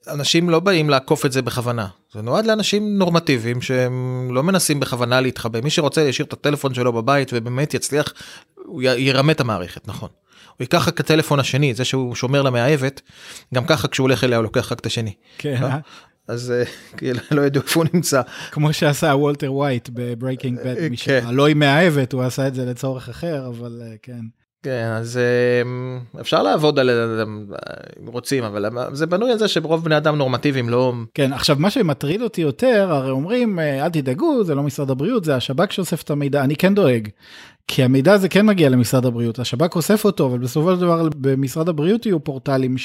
אנשים 0.08 0.50
לא 0.50 0.60
באים 0.60 0.90
לעקוף 0.90 1.26
את 1.26 1.32
זה 1.32 1.42
בכוונה. 1.42 1.88
זה 2.14 2.22
נועד 2.22 2.46
לאנשים 2.46 2.98
נורמטיביים 2.98 3.62
שהם 3.62 4.30
לא 4.34 4.44
מנסים 4.44 4.80
בכוונה 4.80 5.22
להתחבא. 5.22 5.62
מי 5.62 5.70
שרוצה 5.70 6.04
להשאיר 6.04 6.28
את 6.28 6.34
הטלפון 6.34 6.74
שלו 6.74 6.94
בבית 6.94 7.32
ובאמת 7.34 7.74
יצליח, 7.74 8.14
הוא 8.56 8.82
ירמה 8.82 9.32
את 9.32 9.40
המערכת, 9.40 9.88
נכון. 9.88 10.10
הוא 10.50 10.64
ייקח 10.64 10.88
רק 10.88 10.94
את 10.94 11.00
הטלפון 11.00 11.40
השני, 11.40 11.74
זה 11.74 11.86
שהוא 11.86 12.16
שומר 12.16 12.42
למאהבת, 12.42 13.02
גם 13.54 13.66
ככה 13.66 13.88
כשהוא 13.88 14.06
הולך 14.06 14.24
אליה 14.24 14.38
הוא 14.38 14.44
לוקח 14.44 14.72
רק 14.72 14.80
את 14.80 14.86
השני. 14.86 15.14
כן. 15.38 15.58
לא? 15.62 15.68
אז 16.28 16.52
אה, 16.52 16.64
לא 17.32 17.42
ידעו 17.42 17.64
איפה 17.64 17.80
הוא 17.80 17.90
נמצא. 17.94 18.22
כמו 18.52 18.74
שעשה 18.74 19.08
וולטר 19.08 19.54
ווייט 19.54 19.90
בברייקינג 19.94 20.60
בד, 20.66 20.76
כן. 21.04 21.26
לא 21.32 21.48
עם 21.48 21.60
מאהבת, 21.60 22.14
הוא 22.14 22.24
עשה 22.24 22.48
את 22.48 22.56
זה 22.56 22.66
לצורך 22.66 23.10
אחר, 23.10 23.48
אבל 23.48 23.82
אה, 23.82 23.96
כן. 24.02 24.22
כן, 24.64 24.88
אז 24.92 25.20
אמ, 25.64 26.00
אפשר 26.22 26.44
לעבוד 26.44 26.80
על 26.80 26.90
זה 27.16 27.24
אם 28.02 28.08
רוצים, 28.08 28.44
אבל 28.44 28.66
זה 28.94 29.06
בנוי 29.06 29.32
על 29.32 29.38
זה 29.38 29.48
שרוב 29.48 29.86
בני 29.86 29.98
אדם 29.98 30.16
נורמטיביים 30.18 30.70
לא... 30.70 30.94
כן, 31.14 31.34
עכשיו 31.34 31.56
מה 31.60 31.70
שמטריד 31.70 32.22
אותי 32.22 32.42
יותר, 32.42 32.88
הרי 32.92 33.10
אומרים, 33.10 33.60
אה, 33.60 33.86
אל 33.86 33.90
תדאגו, 33.90 34.44
זה 34.44 34.56
לא 34.56 34.64
משרד 34.64 34.92
הבריאות, 34.92 35.24
זה 35.24 35.36
השב"כ 35.36 35.72
שאוסף 35.72 36.02
את 36.02 36.10
המידע, 36.10 36.44
אני 36.44 36.56
כן 36.56 36.76
דואג. 36.76 37.08
כי 37.68 37.84
המידע 37.84 38.14
הזה 38.14 38.30
כן 38.30 38.46
מגיע 38.46 38.70
למשרד 38.70 39.06
הבריאות, 39.06 39.40
השב"כ 39.40 39.76
אוסף 39.76 40.06
אותו, 40.06 40.26
אבל 40.26 40.40
בסופו 40.40 40.74
של 40.74 40.80
דבר 40.80 41.10
במשרד 41.16 41.70
הבריאות 41.70 42.06
יהיו 42.06 42.24
פורטלים 42.24 42.76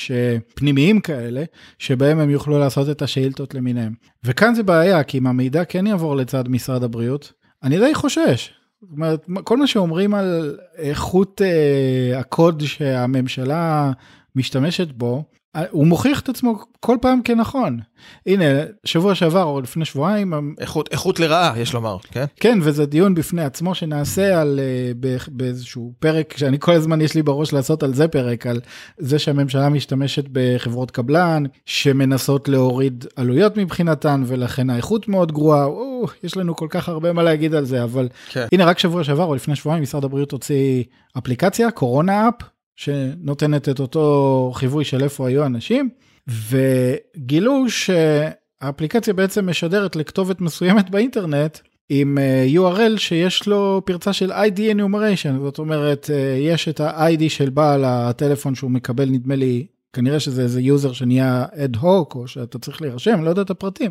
פנימיים 0.55 1.01
כאלה, 1.01 1.45
שבהם 1.79 2.21
הם 2.21 2.31
יוכלו 2.31 2.59
לעשות 2.59 2.91
את 2.91 3.03
השאילתות 3.03 3.55
למיניהם. 3.55 3.93
וכאן 4.25 4.55
זה 4.55 4.63
בעיה, 4.63 5.03
כי 5.03 5.19
אם 5.19 5.27
המידע 5.27 5.65
כן 5.65 5.87
יעבור 5.87 6.17
לצד 6.17 6.49
משרד 6.49 6.85
הבריאות, 6.85 7.33
אני 7.63 7.79
די 7.79 7.95
חושש. 7.95 8.64
זאת 8.89 8.93
אומרת, 8.93 9.27
כל 9.45 9.57
מה 9.57 9.67
שאומרים 9.67 10.15
על 10.15 10.59
איכות 10.77 11.43
אה, 11.43 12.19
הקוד 12.19 12.63
שהממשלה 12.67 13.93
משתמשת 14.37 14.93
בו, 14.93 15.25
הוא 15.71 15.87
מוכיח 15.87 16.21
את 16.21 16.29
עצמו 16.29 16.59
כל 16.81 16.97
פעם 17.01 17.21
כנכון. 17.23 17.79
הנה, 18.27 18.45
שבוע 18.85 19.15
שעבר 19.15 19.45
או 19.45 19.61
לפני 19.61 19.85
שבועיים... 19.85 20.55
איכות, 20.61 20.89
איכות 20.93 21.21
לרעה, 21.21 21.53
יש 21.57 21.75
לומר, 21.75 21.97
כן? 22.11 22.25
כן, 22.41 22.59
וזה 22.63 22.87
דיון 22.87 23.15
בפני 23.15 23.45
עצמו 23.45 23.75
שנעשה 23.75 24.41
על, 24.41 24.61
אה, 24.63 25.17
באיזשהו 25.29 25.93
פרק, 25.99 26.35
שאני 26.37 26.57
כל 26.61 26.73
הזמן 26.73 27.01
יש 27.01 27.15
לי 27.15 27.23
בראש 27.23 27.53
לעשות 27.53 27.83
על 27.83 27.95
זה 27.95 28.09
פרק, 28.09 28.47
על 28.47 28.61
זה 28.99 29.19
שהממשלה 29.19 29.69
משתמשת 29.69 30.25
בחברות 30.33 30.91
קבלן, 30.91 31.43
שמנסות 31.67 32.49
להוריד 32.49 33.07
עלויות 33.17 33.57
מבחינתן, 33.57 34.23
ולכן 34.27 34.71
האיכות 34.71 35.09
מאוד 35.09 35.33
גרועה. 35.33 35.65
או, 35.65 36.07
יש 36.25 36.37
לנו 36.37 36.57
כל 36.57 36.67
כך 36.71 36.89
הרבה 36.89 37.13
מה 37.13 37.23
להגיד 37.23 37.55
על 37.55 37.65
זה, 37.65 37.83
אבל 37.83 38.09
כן. 38.31 38.47
הנה, 38.53 38.65
רק 38.65 38.79
שבוע 38.79 39.05
שעבר 39.05 39.25
או 39.25 39.35
לפני 39.35 39.57
שבועיים 39.57 39.83
משרד 39.83 40.05
הבריאות 40.05 40.33
הוציא 40.33 40.85
אפליקציה, 41.19 41.71
קורונה 41.71 42.29
אפ, 42.29 42.35
שנותנת 42.77 43.69
את 43.69 43.81
אותו 43.81 44.53
חיווי 44.55 44.85
של 44.85 45.03
איפה 45.03 45.29
היו 45.29 45.47
אנשים, 45.47 45.89
וגילו 46.29 47.65
שהאפליקציה 47.69 49.15
בעצם 49.15 49.51
משדרת 49.51 49.97
לכתובת 49.97 50.41
מסוימת 50.41 50.91
באינטרנט 50.91 51.59
עם 51.89 52.19
אה, 52.19 52.47
URL 52.55 52.99
שיש 52.99 53.47
לו 53.47 53.83
פרצה 53.85 54.13
של 54.13 54.33
ID 54.33 54.59
enumeration, 54.59 55.43
זאת 55.43 55.59
אומרת, 55.59 56.11
אה, 56.13 56.37
יש 56.41 56.69
את 56.69 56.81
ה-ID 56.81 57.29
של 57.29 57.51
בעל 57.51 57.85
הטלפון 57.85 58.55
שהוא 58.55 58.71
מקבל, 58.71 59.09
נדמה 59.09 59.37
לי, 59.37 59.67
כנראה 59.93 60.21
שזה 60.21 60.43
איזה 60.43 60.61
יוזר 60.61 60.93
שנהיה 60.93 61.45
אד 61.57 61.77
הוק, 61.77 62.15
או 62.15 62.29
שאתה 62.29 62.59
צריך 62.59 62.83
להירשם, 62.83 63.25
לא 63.25 63.31
יודע 63.31 63.43
את 63.43 63.51
הפרטים, 63.51 63.91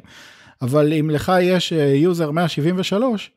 אבל 0.62 0.94
אם 0.94 1.10
לך 1.10 1.32
יש 1.42 1.72
יוזר 1.96 2.28
אה, 2.28 2.32
173, 2.32 3.32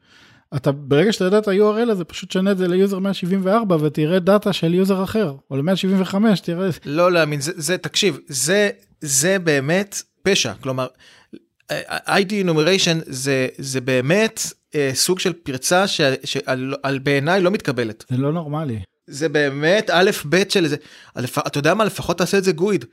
אתה 0.57 0.73
ברגע 0.73 1.13
שאתה 1.13 1.25
יודע 1.25 1.39
את 1.39 1.49
ה-URL 1.49 1.91
הזה 1.91 2.05
פשוט 2.05 2.31
שנה 2.31 2.53
את 2.53 2.59
זה 2.59 2.69
ליוזר 2.69 2.99
174 2.99 3.77
ותראה 3.81 4.19
דאטה 4.19 4.53
של 4.53 4.75
יוזר 4.75 5.05
אחר 5.05 5.35
או 5.51 5.57
ל-175 5.57 6.15
תראה. 6.43 6.69
לא 6.85 7.13
להאמין 7.13 7.41
זה, 7.41 7.53
זה 7.57 7.79
תקשיב 7.79 8.19
זה 8.29 8.71
זה 9.01 9.39
באמת 9.39 10.03
פשע 10.23 10.53
כלומר 10.61 10.87
ID 12.07 12.31
enumeration 12.45 12.97
זה 13.07 13.49
זה 13.59 13.81
באמת 13.81 14.41
אה, 14.75 14.91
סוג 14.95 15.19
של 15.19 15.33
פרצה 15.33 15.87
שעל 16.25 16.99
בעיניי 17.03 17.41
לא 17.41 17.51
מתקבלת. 17.51 18.05
זה 18.11 18.17
לא 18.17 18.33
נורמלי. 18.33 18.81
זה 19.07 19.29
באמת 19.29 19.91
א' 19.93 20.11
ב' 20.29 20.43
של 20.49 20.67
זה 20.67 20.77
אתה 21.47 21.59
יודע 21.59 21.75
מה 21.75 21.85
לפחות 21.85 22.19
תעשה 22.19 22.39
את 22.39 22.45
זה 22.45 22.53
גויד 22.53 22.85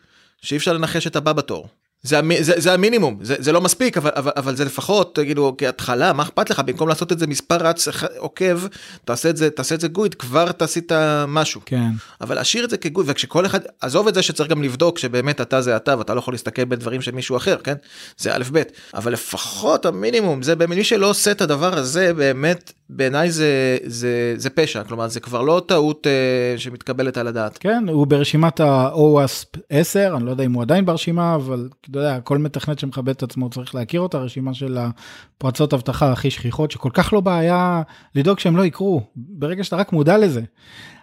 שאי 0.42 0.58
אפשר 0.58 0.74
לנחש 0.74 1.08
את 1.08 1.16
הבא 1.16 1.34
בתור. 1.34 1.68
זה, 2.04 2.20
זה, 2.40 2.54
זה 2.58 2.74
המינימום, 2.74 3.18
זה, 3.22 3.36
זה 3.40 3.52
לא 3.52 3.62
מספיק, 3.62 3.98
אבל, 3.98 4.12
אבל, 4.16 4.32
אבל 4.36 4.56
זה 4.56 4.66
לפחות, 4.66 5.16
תגידו, 5.16 5.56
כהתחלה, 5.58 6.14
מה 6.14 6.24
אכפת 6.24 6.50
לך? 6.50 6.60
במקום 6.60 6.88
לעשות 6.88 7.12
את 7.12 7.20
זה 7.20 7.28
מספר 7.28 7.56
רץ 7.56 7.88
עוקב, 8.18 8.60
תעשה 9.06 9.30
את 9.30 9.38
זה, 9.38 9.50
תעשה 9.50 9.76
את 9.76 9.82
זה 9.82 9.88
גויד, 9.88 10.14
כבר 10.14 10.52
תעשית 10.52 10.92
משהו. 11.28 11.62
כן. 11.66 11.90
אבל 12.22 12.40
אשאיר 12.40 12.66
את 12.66 12.70
זה 12.70 12.78
כגויד, 12.78 13.10
וכשכל 13.10 13.46
אחד, 13.46 13.60
עזוב 13.82 14.08
את 14.08 14.14
זה 14.14 14.22
שצריך 14.22 14.50
גם 14.50 14.64
לבדוק 14.64 15.00
שבאמת 15.00 15.42
אתה 15.42 15.62
זה 15.62 15.76
אתה, 15.76 15.98
ואתה 15.98 16.14
לא 16.14 16.20
יכול 16.20 16.34
להסתכל 16.34 16.66
בדברים 16.66 17.02
של 17.02 17.12
מישהו 17.12 17.38
אחר, 17.38 17.58
כן? 17.64 17.76
זה 18.18 18.36
א' 18.36 18.44
ב', 18.52 18.62
אבל 18.94 19.14
לפחות 19.14 19.86
המינימום, 19.86 20.42
זה 20.42 20.56
באמת, 20.56 20.78
מי 20.78 20.84
שלא 20.84 21.10
עושה 21.10 21.32
את 21.32 21.42
הדבר 21.42 21.78
הזה, 21.78 22.14
באמת, 22.14 22.74
בעיניי 22.90 23.32
זה, 23.32 23.78
זה, 23.86 24.34
זה 24.38 24.50
פשע, 24.50 24.84
כלומר, 24.84 25.08
זה 25.08 25.20
כבר 25.20 25.42
לא 25.42 25.62
טעות 25.68 26.08
אה, 26.08 26.60
שמתקבלת 26.60 27.18
על 27.18 27.28
הדעת. 27.28 27.58
כן, 27.58 27.86
הוא 27.90 28.08
ברשימת 28.08 28.60
ה-OWASP 28.60 29.60
10, 29.70 30.14
אני 30.18 30.26
לא 30.26 30.32
יודע 30.32 30.44
אם 30.44 30.54
הוא 30.54 30.62
עדיין 30.62 30.86
ברשימה, 30.86 31.36
אבל... 31.36 31.68
אתה 31.94 32.02
יודע, 32.02 32.20
כל 32.20 32.38
מתכנת 32.38 32.80
שמכבד 32.80 33.10
את 33.10 33.24
עצמו 33.24 33.50
צריך 33.50 33.76
להכיר 33.76 34.02
אותה, 34.02 34.18
רשימה 34.18 34.54
של 34.54 34.78
הפרצות 34.78 35.74
אבטחה 35.74 36.12
הכי 36.12 36.30
שכיחות, 36.32 36.72
שכל 36.72 36.90
כך 36.94 37.14
לא 37.14 37.20
בעיה 37.20 37.82
לדאוג 38.16 38.40
שהם 38.40 38.58
לא 38.58 38.66
יקרו, 38.66 39.02
ברגע 39.16 39.64
שאתה 39.64 39.76
רק 39.76 39.94
מודע 39.94 40.18
לזה. 40.18 40.42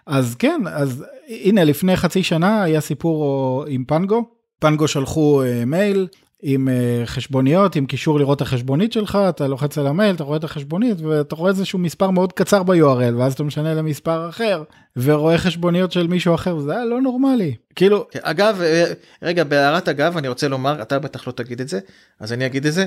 אז 0.06 0.34
כן, 0.34 0.60
אז 0.72 1.04
הנה, 1.28 1.64
לפני 1.64 1.96
חצי 1.96 2.22
שנה 2.22 2.62
היה 2.62 2.80
סיפור 2.80 3.64
עם 3.68 3.84
פנגו, 3.84 4.24
פנגו 4.58 4.88
שלחו 4.88 5.42
אה, 5.42 5.64
מייל 5.64 6.06
עם 6.42 6.68
uh, 6.68 7.06
חשבוניות, 7.06 7.76
עם 7.76 7.86
קישור 7.86 8.18
לראות 8.18 8.36
את 8.36 8.42
החשבונית 8.42 8.92
שלך, 8.92 9.18
אתה 9.28 9.48
לוחץ 9.48 9.78
על 9.78 9.86
המייל, 9.86 10.14
אתה 10.14 10.24
רואה 10.24 10.36
את 10.36 10.44
החשבונית, 10.44 11.00
ואתה 11.00 11.34
רואה 11.34 11.50
איזשהו 11.50 11.78
מספר 11.78 12.10
מאוד 12.10 12.32
קצר 12.32 12.62
ב-URL, 12.62 13.14
ואז 13.18 13.32
אתה 13.32 13.42
משנה 13.42 13.74
למספר 13.74 14.28
אחר, 14.28 14.62
ורואה 14.96 15.38
חשבוניות 15.38 15.92
של 15.92 16.06
מישהו 16.06 16.34
אחר, 16.34 16.58
זה 16.58 16.72
היה 16.72 16.84
לא 16.84 17.00
נורמלי. 17.00 17.54
כאילו... 17.74 18.06
כן, 18.10 18.18
אגב, 18.22 18.60
אה, 18.60 18.92
רגע, 19.22 19.44
בהערת 19.44 19.88
אגב, 19.88 20.16
אני 20.16 20.28
רוצה 20.28 20.48
לומר, 20.48 20.82
אתה 20.82 20.98
בטח 20.98 21.26
לא 21.26 21.32
תגיד 21.32 21.60
את 21.60 21.68
זה, 21.68 21.80
אז 22.20 22.32
אני 22.32 22.46
אגיד 22.46 22.66
את 22.66 22.72
זה. 22.72 22.84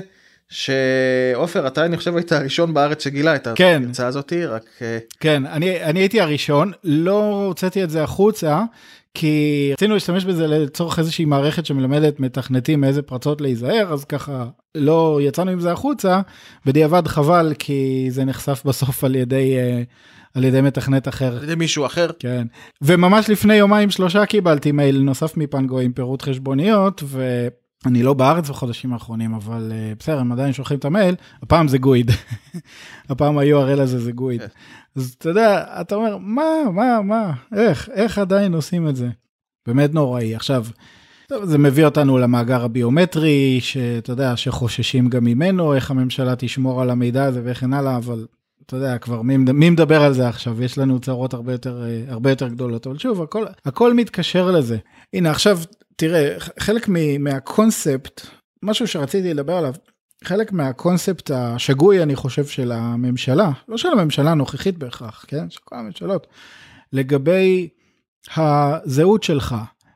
שעופר 0.48 1.66
אתה 1.66 1.84
אני 1.84 1.96
חושב 1.96 2.16
היית 2.16 2.32
הראשון 2.32 2.74
בארץ 2.74 3.04
שגילה 3.04 3.36
את 3.36 3.48
כן. 3.54 3.82
ההרצאה 3.84 4.06
הזאתי 4.06 4.46
רק 4.46 4.64
אה, 4.82 4.98
כן 5.20 5.46
אני 5.46 5.84
אני 5.84 6.00
הייתי 6.00 6.20
הראשון 6.20 6.72
לא 6.84 7.44
הוצאתי 7.46 7.84
את 7.84 7.90
זה 7.90 8.02
החוצה 8.02 8.62
כי 9.14 9.70
רצינו 9.72 9.94
להשתמש 9.94 10.24
בזה 10.24 10.46
לצורך 10.46 10.98
איזושהי 10.98 11.24
מערכת 11.24 11.66
שמלמדת 11.66 12.20
מתכנתים 12.20 12.80
מאיזה 12.80 13.02
פרצות 13.02 13.40
להיזהר, 13.40 13.92
אז 13.92 14.04
ככה 14.04 14.46
לא 14.74 15.18
יצאנו 15.22 15.50
עם 15.50 15.60
זה 15.60 15.72
החוצה, 15.72 16.20
בדיעבד 16.66 17.08
חבל 17.08 17.52
כי 17.58 18.06
זה 18.10 18.24
נחשף 18.24 18.62
בסוף 18.64 19.04
על 19.04 19.14
ידי... 19.14 19.56
אה, 19.56 19.82
על 20.34 20.44
ידי 20.44 20.60
מתכנת 20.60 21.08
אחר. 21.08 21.36
על 21.36 21.44
ידי 21.44 21.54
מישהו 21.54 21.86
אחר. 21.86 22.06
כן. 22.18 22.46
וממש 22.82 23.30
לפני 23.30 23.54
יומיים 23.54 23.90
שלושה 23.90 24.26
קיבלתי 24.26 24.72
מייל 24.72 24.98
נוסף 25.00 25.36
מפנגו 25.36 25.80
עם 25.80 25.92
פירוט 25.92 26.22
חשבוניות, 26.22 27.02
ואני 27.84 28.02
לא 28.02 28.14
בארץ 28.14 28.50
בחודשים 28.50 28.92
האחרונים, 28.92 29.34
אבל 29.34 29.72
uh, 29.72 29.98
בסדר, 29.98 30.18
הם 30.18 30.32
עדיין 30.32 30.52
שולחים 30.52 30.78
את 30.78 30.84
המייל, 30.84 31.14
הפעם 31.42 31.68
זה 31.68 31.78
גויד. 31.78 32.10
הפעם 33.10 33.38
ה-URL 33.38 33.80
הזה 33.80 33.98
זה 33.98 34.12
גויד. 34.12 34.40
כן. 34.40 34.46
אז 34.96 35.14
אתה 35.18 35.28
יודע, 35.28 35.64
אתה 35.80 35.94
אומר, 35.94 36.16
מה, 36.16 36.44
מה, 36.72 37.02
מה, 37.02 37.32
איך, 37.54 37.88
איך 37.94 38.18
עדיין 38.18 38.54
עושים 38.54 38.88
את 38.88 38.96
זה? 38.96 39.08
באמת 39.66 39.94
נוראי. 39.94 40.34
עכשיו, 40.34 40.66
זה 41.42 41.58
מביא 41.58 41.84
אותנו 41.84 42.18
למאגר 42.18 42.64
הביומטרי, 42.64 43.58
שאתה 43.60 44.12
יודע, 44.12 44.36
שחוששים 44.36 45.08
גם 45.08 45.24
ממנו, 45.24 45.74
איך 45.74 45.90
הממשלה 45.90 46.34
תשמור 46.38 46.82
על 46.82 46.90
המידע 46.90 47.24
הזה 47.24 47.40
וכן 47.44 47.72
הלאה, 47.72 47.96
אבל 47.96 48.26
אתה 48.66 48.76
יודע, 48.76 48.98
כבר 48.98 49.22
מי, 49.22 49.36
מי 49.36 49.70
מדבר 49.70 50.02
על 50.02 50.12
זה 50.12 50.28
עכשיו? 50.28 50.62
יש 50.62 50.78
לנו 50.78 51.00
צרות 51.00 51.34
הרבה 51.34 51.52
יותר, 51.52 51.84
הרבה 52.08 52.30
יותר 52.30 52.48
גדולות, 52.48 52.86
אבל 52.86 52.98
שוב, 52.98 53.22
הכל, 53.22 53.44
הכל 53.64 53.94
מתקשר 53.94 54.50
לזה. 54.50 54.78
הנה, 55.14 55.30
עכשיו, 55.30 55.58
תראה, 55.96 56.36
חלק 56.58 56.88
מהקונספט, 57.18 58.26
משהו 58.62 58.86
שרציתי 58.86 59.34
לדבר 59.34 59.56
עליו, 59.56 59.74
חלק 60.24 60.52
מהקונספט 60.52 61.30
השגוי, 61.34 62.02
אני 62.02 62.16
חושב, 62.16 62.46
של 62.46 62.72
הממשלה, 62.72 63.50
לא 63.68 63.76
של 63.76 63.88
הממשלה 63.88 64.30
הנוכחית 64.30 64.78
בהכרח, 64.78 65.24
כן? 65.28 65.50
של 65.50 65.60
כל 65.64 65.76
הממשלות, 65.76 66.26
לגבי 66.92 67.68
הזהות 68.36 69.22
שלך. 69.22 69.54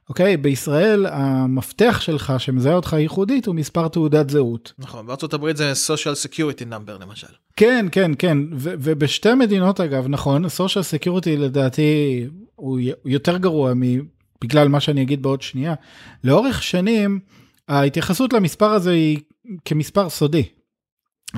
אוקיי? 0.09 0.37
בישראל 0.37 1.07
המפתח 1.07 2.01
שלך 2.01 2.33
שמזהה 2.39 2.75
אותך 2.75 2.93
ייחודית 2.93 3.47
הוא 3.47 3.55
מספר 3.55 3.89
תעודת 3.89 4.31
זהות. 4.31 4.73
נכון, 4.79 5.07
בארצות 5.07 5.35
הברית 5.35 5.57
זה 5.57 5.73
social 5.73 6.29
security 6.29 6.73
number 6.73 7.03
למשל. 7.03 7.27
כן, 7.57 7.87
כן, 7.93 8.11
כן, 8.19 8.39
ו- 8.53 8.75
ובשתי 8.79 9.35
מדינות 9.35 9.81
אגב, 9.81 10.09
נכון, 10.09 10.45
social 10.45 10.99
security 10.99 11.31
לדעתי 11.39 12.27
הוא 12.55 12.81
יותר 13.05 13.37
גרוע 13.37 13.75
בגלל 14.41 14.69
מה 14.69 14.81
שאני 14.81 15.03
אגיד 15.03 15.23
בעוד 15.23 15.43
שנייה. 15.43 15.75
לאורך 16.25 16.63
שנים 16.63 17.21
ההתייחסות 17.69 18.33
למספר 18.33 18.71
הזה 18.71 18.91
היא 18.91 19.19
כמספר 19.65 20.09
סודי. 20.09 20.43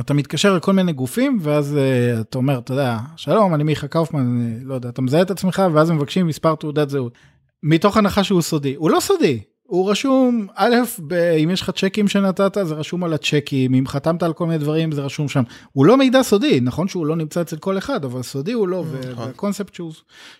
אתה 0.00 0.14
מתקשר 0.14 0.57
לכל 0.57 0.73
מיני 0.73 0.92
גופים 0.92 1.38
ואז 1.40 1.76
uh, 1.76 2.21
אתה 2.21 2.38
אומר 2.38 2.59
אתה 2.59 2.73
יודע 2.73 2.99
שלום 3.16 3.54
אני 3.54 3.64
מיכה 3.64 3.88
קאופמן 3.88 4.59
לא 4.62 4.75
יודע 4.75 4.88
אתה 4.88 5.02
מזהה 5.02 5.23
את 5.23 5.30
עצמך 5.30 5.62
ואז 5.75 5.90
מבקשים 5.90 6.26
מספר 6.26 6.54
תעודת 6.54 6.90
זהות. 6.90 7.19
מתוך 7.62 7.97
הנחה 7.97 8.25
שהוא 8.25 8.42
סודי 8.42 8.75
הוא 8.75 8.90
לא 8.90 9.00
סודי 9.00 9.40
הוא 9.70 9.90
רשום 9.90 10.46
א' 10.54 10.74
ב- 11.06 11.14
אם 11.14 11.50
יש 11.50 11.60
לך 11.60 11.70
צ'קים 11.70 12.08
שנתת 12.08 12.56
זה 12.62 12.74
רשום 12.74 13.04
על 13.04 13.12
הצ'קים 13.12 13.74
אם 13.74 13.86
חתמת 13.86 14.22
על 14.22 14.32
כל 14.32 14.46
מיני 14.46 14.58
דברים 14.58 14.92
זה 14.92 15.02
רשום 15.02 15.28
שם 15.28 15.42
הוא 15.72 15.86
לא 15.86 15.96
מידע 15.96 16.22
סודי 16.22 16.60
נכון 16.60 16.88
שהוא 16.88 17.06
לא 17.06 17.16
נמצא 17.16 17.40
אצל 17.40 17.56
כל 17.56 17.78
אחד 17.78 18.04
אבל 18.04 18.22
סודי 18.22 18.52
הוא 18.52 18.68
לא 18.68 18.84
נכון. 19.10 19.24
והקונספט 19.24 19.74
שהוא, 19.74 19.92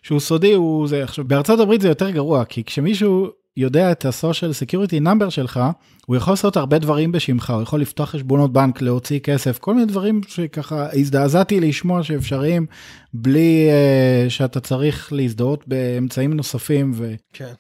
שהוא 0.03 0.21
סודי 0.21 0.53
הוא 0.53 0.89
זה 0.89 1.03
עכשיו 1.05 1.25
בארצות 1.25 1.61
הברית 1.61 1.81
זה 1.81 1.89
יותר 1.89 2.11
גרוע 2.11 2.45
כי 2.45 2.65
כשמישהו 2.65 3.29
יודע 3.57 3.93
את 3.93 4.05
ה-social 4.05 4.67
security 4.67 5.05
number 5.05 5.31
שלך, 5.31 5.61
הוא 6.07 6.17
יכול 6.17 6.33
לעשות 6.33 6.57
הרבה 6.57 6.79
דברים 6.79 7.13
בשמך, 7.13 7.51
הוא 7.51 7.63
יכול 7.63 7.81
לפתוח 7.81 8.11
חשבונות 8.11 8.53
בנק, 8.53 8.83
להוציא 8.83 9.19
כסף, 9.19 9.59
כל 9.59 9.75
מיני 9.75 9.87
דברים 9.87 10.21
שככה 10.29 10.89
הזדעזעתי 10.93 11.61
לשמוע 11.61 12.03
שאפשריים, 12.03 12.67
בלי 13.15 13.69
uh, 13.69 14.31
שאתה 14.31 14.61
צריך 14.61 15.13
להזדהות 15.13 15.69
באמצעים 15.69 16.33
נוספים. 16.33 16.93
ו... 16.95 17.15
כן. 17.33 17.53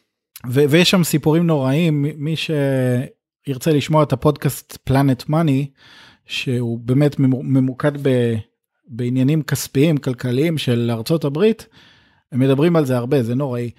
ו- 0.47 0.70
ויש 0.70 0.90
שם 0.90 1.04
סיפורים 1.04 1.47
נוראים, 1.47 2.06
מי 2.16 2.35
שירצה 2.37 3.73
לשמוע 3.73 4.02
את 4.02 4.12
הפודקאסט 4.12 4.78
פלנט 4.85 5.28
מאני, 5.28 5.70
שהוא 6.26 6.78
באמת 6.78 7.18
ממוקד 7.18 7.92
ב- 8.02 8.37
בעניינים 8.88 9.42
כספיים, 9.42 9.97
כלכליים 9.97 10.59
של 10.59 10.90
ארצות 10.92 11.25
הברית, 11.25 11.66
הם 12.32 12.40
מדברים 12.40 12.76
על 12.76 12.85
זה 12.85 12.97
הרבה, 12.97 13.23
זה 13.23 13.35
נוראי. 13.35 13.70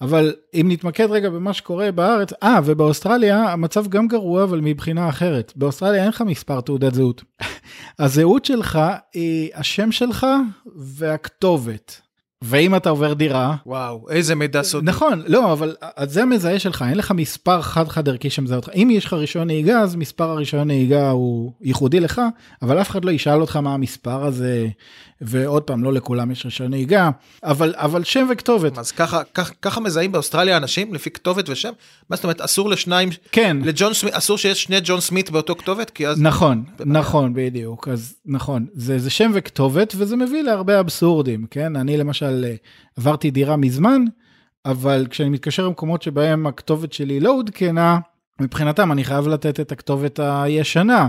אבל 0.00 0.34
אם 0.54 0.66
נתמקד 0.70 1.10
רגע 1.10 1.30
במה 1.30 1.52
שקורה 1.52 1.92
בארץ, 1.92 2.32
אה, 2.42 2.58
ובאוסטרליה 2.64 3.52
המצב 3.52 3.88
גם 3.88 4.08
גרוע, 4.08 4.44
אבל 4.44 4.60
מבחינה 4.60 5.08
אחרת. 5.08 5.52
באוסטרליה 5.56 6.02
אין 6.02 6.08
לך 6.08 6.20
מספר 6.26 6.60
תעודת 6.60 6.94
זהות. 6.94 7.24
הזהות 7.98 8.44
שלך 8.44 8.78
היא 9.14 9.50
השם 9.54 9.92
שלך 9.92 10.26
והכתובת. 10.76 12.00
ואם 12.42 12.76
אתה 12.76 12.90
עובר 12.90 13.12
דירה 13.12 13.56
וואו 13.66 14.10
איזה 14.10 14.34
מידע 14.34 14.62
סודי. 14.62 14.86
נכון 14.86 15.22
לא 15.26 15.52
אבל 15.52 15.76
זה 16.04 16.22
המזהה 16.22 16.58
שלך 16.58 16.84
אין 16.88 16.98
לך 16.98 17.10
מספר 17.10 17.62
חד 17.62 17.88
חד 17.88 18.08
ערכי 18.08 18.30
שמזהה 18.30 18.56
אותך. 18.56 18.68
אם 18.74 18.88
יש 18.92 19.04
לך 19.04 19.12
רישיון 19.12 19.46
נהיגה 19.46 19.80
אז 19.80 19.96
מספר 19.96 20.30
הרישיון 20.30 20.66
נהיגה 20.66 21.10
הוא 21.10 21.52
ייחודי 21.60 22.00
לך 22.00 22.20
אבל 22.62 22.80
אף 22.80 22.90
אחד 22.90 23.04
לא 23.04 23.10
ישאל 23.10 23.40
אותך 23.40 23.56
מה 23.56 23.74
המספר 23.74 24.24
הזה 24.24 24.68
ועוד 25.20 25.62
פעם 25.62 25.84
לא 25.84 25.92
לכולם 25.92 26.30
יש 26.30 26.44
רישיון 26.44 26.70
נהיגה 26.70 27.10
אבל 27.44 27.74
אבל 27.76 28.04
שם 28.04 28.26
וכתובת. 28.32 28.78
אז 28.78 28.92
ככה 28.92 29.22
ככה 29.34 29.54
ככה 29.62 29.80
מזהים 29.80 30.12
באוסטרליה 30.12 30.56
אנשים 30.56 30.94
לפי 30.94 31.10
כתובת 31.10 31.48
ושם? 31.48 31.72
מה 32.10 32.16
זאת 32.16 32.24
אומרת 32.24 32.40
אסור 32.40 32.70
לשניים 32.70 33.08
כן. 33.32 33.56
לג'ון 33.64 33.94
סמית 33.94 34.14
אסור 34.14 34.38
שיש 34.38 34.62
שני 34.62 34.76
ג'ון 34.84 35.00
סמית 35.00 35.30
באותו 35.30 35.56
כתובת? 35.56 35.90
כי 35.90 36.08
אז 36.08 36.22
נכון 36.22 36.64
נכון 36.84 37.34
בדיוק. 37.34 37.88
אז 37.88 38.14
נכון 38.26 38.66
זה 38.74 38.98
זה 38.98 39.10
שם 39.10 39.30
וכתובת 39.34 39.94
וזה 39.96 40.16
מביא 40.16 40.42
להרבה 40.42 40.80
אבסורדים 40.80 41.46
כן? 41.50 41.76
אני 41.76 41.96
למשל 41.96 42.25
עברתי 42.96 43.30
דירה 43.30 43.56
מזמן 43.56 44.04
אבל 44.64 45.06
כשאני 45.10 45.28
מתקשר 45.28 45.66
למקומות 45.66 46.02
שבהם 46.02 46.46
הכתובת 46.46 46.92
שלי 46.92 47.20
לא 47.20 47.30
עודכנה 47.32 47.98
מבחינתם 48.40 48.92
אני 48.92 49.04
חייב 49.04 49.28
לתת 49.28 49.60
את 49.60 49.72
הכתובת 49.72 50.20
הישנה 50.22 51.08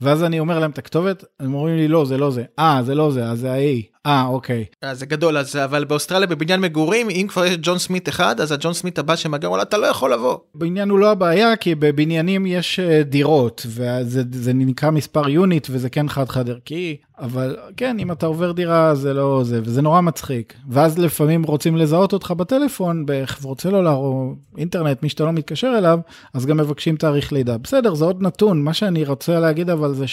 ואז 0.00 0.24
אני 0.24 0.40
אומר 0.40 0.58
להם 0.58 0.70
את 0.70 0.78
הכתובת, 0.78 1.24
הם 1.40 1.54
אומרים 1.54 1.76
לי 1.76 1.88
לא, 1.88 2.04
זה 2.04 2.18
לא 2.18 2.30
זה. 2.30 2.44
אה, 2.58 2.80
זה 2.82 2.94
לא 2.94 3.10
זה, 3.10 3.24
אז 3.24 3.38
זה 3.38 3.52
ה-A. 3.52 3.93
אה, 4.06 4.26
אוקיי. 4.26 4.64
אה, 4.84 4.94
זה 4.94 5.06
גדול, 5.06 5.38
אז, 5.38 5.56
אבל 5.56 5.84
באוסטרליה 5.84 6.26
בבניין 6.26 6.60
מגורים, 6.60 7.10
אם 7.10 7.26
כבר 7.28 7.44
יש 7.44 7.58
ג'ון 7.62 7.78
סמית 7.78 8.08
אחד, 8.08 8.40
אז 8.40 8.52
הג'ון 8.52 8.72
סמית 8.72 8.98
הבא 8.98 9.16
שמגיע, 9.16 9.48
וואלה, 9.48 9.62
אתה 9.62 9.78
לא 9.78 9.86
יכול 9.86 10.12
לבוא. 10.12 10.38
בעניין 10.54 10.90
הוא 10.90 10.98
לא 10.98 11.10
הבעיה, 11.10 11.56
כי 11.56 11.74
בבניינים 11.74 12.46
יש 12.46 12.80
אה, 12.80 13.02
דירות, 13.02 13.66
וזה 13.66 14.52
נקרא 14.54 14.90
מספר 14.90 15.28
יוניט, 15.28 15.66
וזה 15.70 15.90
כן 15.90 16.08
חד-חד 16.08 16.50
ערכי, 16.50 16.96
אבל 17.18 17.56
כן, 17.76 17.98
אם 17.98 18.12
אתה 18.12 18.26
עובר 18.26 18.52
דירה, 18.52 18.94
זה 18.94 19.14
לא 19.14 19.40
זה, 19.44 19.60
וזה 19.64 19.82
נורא 19.82 20.00
מצחיק. 20.00 20.54
ואז 20.68 20.98
לפעמים 20.98 21.42
רוצים 21.42 21.76
לזהות 21.76 22.12
אותך 22.12 22.30
בטלפון, 22.30 23.04
בחברות 23.06 23.60
סלולר 23.60 23.90
או 23.94 24.34
אינטרנט, 24.58 25.02
מי 25.02 25.08
שאתה 25.08 25.24
לא 25.24 25.32
מתקשר 25.32 25.74
אליו, 25.78 25.98
אז 26.34 26.46
גם 26.46 26.56
מבקשים 26.56 26.96
תאריך 26.96 27.32
לידה. 27.32 27.58
בסדר, 27.58 27.94
זה 27.94 28.04
עוד 28.04 28.22
נתון. 28.22 28.62
מה 28.62 28.74
שאני 28.74 29.04
רוצה 29.04 29.40
להגיד 29.40 29.70
אבל 29.70 29.94
זה 29.94 30.06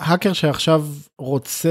שלהאקר 0.00 0.32
שעכשיו 0.32 0.86
רוצה 1.18 1.68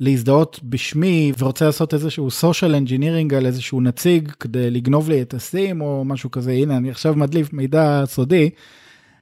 להזדהות 0.00 0.60
בשמי 0.64 1.32
ורוצה 1.38 1.64
לעשות 1.66 1.94
איזשהו 1.94 2.28
social 2.28 2.86
engineering 2.86 3.34
על 3.36 3.46
איזשהו 3.46 3.80
נציג 3.80 4.30
כדי 4.30 4.70
לגנוב 4.70 5.10
לי 5.10 5.22
את 5.22 5.34
הסים 5.34 5.80
או 5.80 6.04
משהו 6.04 6.30
כזה, 6.30 6.52
הנה 6.52 6.76
אני 6.76 6.90
עכשיו 6.90 7.14
מדליף 7.14 7.52
מידע 7.52 8.02
סודי. 8.06 8.50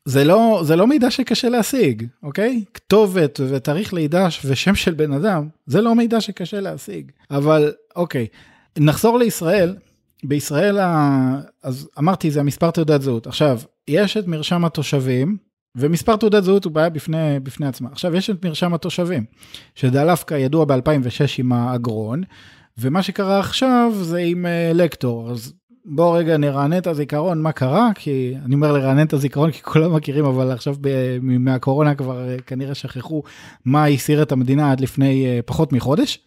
זה 0.04 0.24
לא 0.24 0.62
זה 0.64 0.76
לא 0.76 0.86
מידע 0.86 1.10
שקשה 1.10 1.48
להשיג 1.48 2.06
אוקיי? 2.22 2.64
כתובת 2.74 3.40
ותאריך 3.48 3.94
לידה 3.94 4.28
ושם 4.44 4.74
של 4.74 4.94
בן 4.94 5.12
אדם 5.12 5.48
זה 5.66 5.80
לא 5.80 5.94
מידע 5.94 6.20
שקשה 6.20 6.60
להשיג. 6.60 7.10
אבל 7.30 7.72
אוקיי 7.96 8.26
נחזור 8.78 9.18
לישראל. 9.18 9.76
בישראל 10.24 10.78
אז 11.62 11.88
אמרתי 11.98 12.30
זה 12.30 12.40
המספר 12.40 12.70
תעודת 12.70 13.02
זהות. 13.02 13.26
עכשיו 13.26 13.60
יש 13.88 14.16
את 14.16 14.26
מרשם 14.26 14.64
התושבים 14.64 15.36
ומספר 15.78 16.16
תעודת 16.16 16.44
זהות 16.44 16.64
הוא 16.64 16.72
בעיה 16.72 16.88
בפני, 16.88 17.40
בפני 17.42 17.66
עצמה. 17.66 17.88
עכשיו 17.92 18.16
יש 18.16 18.30
את 18.30 18.44
מרשם 18.44 18.74
התושבים, 18.74 19.24
שדלפקה 19.74 20.38
ידוע 20.38 20.64
ב-2006 20.64 21.38
עם 21.38 21.52
האגרון, 21.52 22.22
ומה 22.78 23.02
שקרה 23.02 23.38
עכשיו 23.38 23.92
זה 23.94 24.18
עם 24.18 24.46
uh, 24.46 24.74
לקטור, 24.74 25.30
אז 25.30 25.52
בואו 25.84 26.12
רגע 26.12 26.36
נרענן 26.36 26.78
את 26.78 26.86
הזיכרון 26.86 27.42
מה 27.42 27.52
קרה, 27.52 27.90
כי 27.94 28.34
אני 28.44 28.54
אומר 28.54 28.72
לרענן 28.72 29.06
את 29.06 29.12
הזיכרון 29.12 29.50
כי 29.50 29.62
כולם 29.62 29.94
מכירים, 29.94 30.24
אבל 30.24 30.50
עכשיו 30.50 30.74
ב- 30.80 31.18
מהקורונה 31.22 31.94
כבר 31.94 32.24
uh, 32.24 32.42
כנראה 32.42 32.74
שכחו 32.74 33.22
מה 33.64 33.86
הסיר 33.86 34.22
את 34.22 34.32
המדינה 34.32 34.72
עד 34.72 34.80
לפני 34.80 35.26
uh, 35.26 35.42
פחות 35.42 35.72
מחודש. 35.72 36.18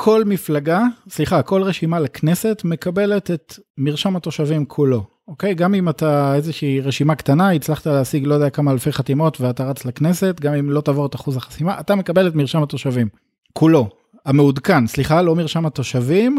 כל 0.00 0.24
מפלגה, 0.24 0.82
סליחה, 1.10 1.42
כל 1.42 1.62
רשימה 1.62 2.00
לכנסת 2.00 2.62
מקבלת 2.64 3.30
את 3.30 3.54
מרשם 3.78 4.16
התושבים 4.16 4.64
כולו. 4.64 5.04
אוקיי? 5.28 5.54
גם 5.54 5.74
אם 5.74 5.88
אתה 5.88 6.34
איזושהי 6.34 6.80
רשימה 6.80 7.14
קטנה, 7.14 7.50
הצלחת 7.50 7.86
להשיג 7.86 8.26
לא 8.26 8.34
יודע 8.34 8.50
כמה 8.50 8.72
אלפי 8.72 8.92
חתימות 8.92 9.40
ואתה 9.40 9.70
רץ 9.70 9.84
לכנסת, 9.84 10.40
גם 10.40 10.54
אם 10.54 10.70
לא 10.70 10.80
תעבור 10.80 11.06
את 11.06 11.14
אחוז 11.14 11.36
החסימה, 11.36 11.80
אתה 11.80 11.94
מקבל 11.94 12.28
את 12.28 12.34
מרשם 12.34 12.62
התושבים. 12.62 13.08
כולו. 13.52 13.88
המעודכן, 14.24 14.86
סליחה, 14.86 15.22
לא 15.22 15.34
מרשם 15.36 15.66
התושבים, 15.66 16.38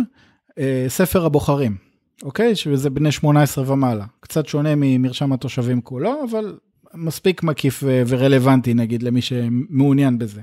אה, 0.59 0.85
ספר 0.87 1.25
הבוחרים. 1.25 1.75
אוקיי? 2.23 2.55
שזה 2.55 2.89
בני 2.89 3.11
18 3.11 3.73
ומעלה. 3.73 4.05
קצת 4.19 4.47
שונה 4.47 4.69
ממרשם 4.75 5.33
התושבים 5.33 5.81
כולו, 5.81 6.23
אבל 6.29 6.57
מספיק 6.93 7.43
מקיף 7.43 7.83
ורלוונטי 8.07 8.73
נגיד 8.73 9.03
למי 9.03 9.21
שמעוניין 9.21 10.17
בזה. 10.17 10.41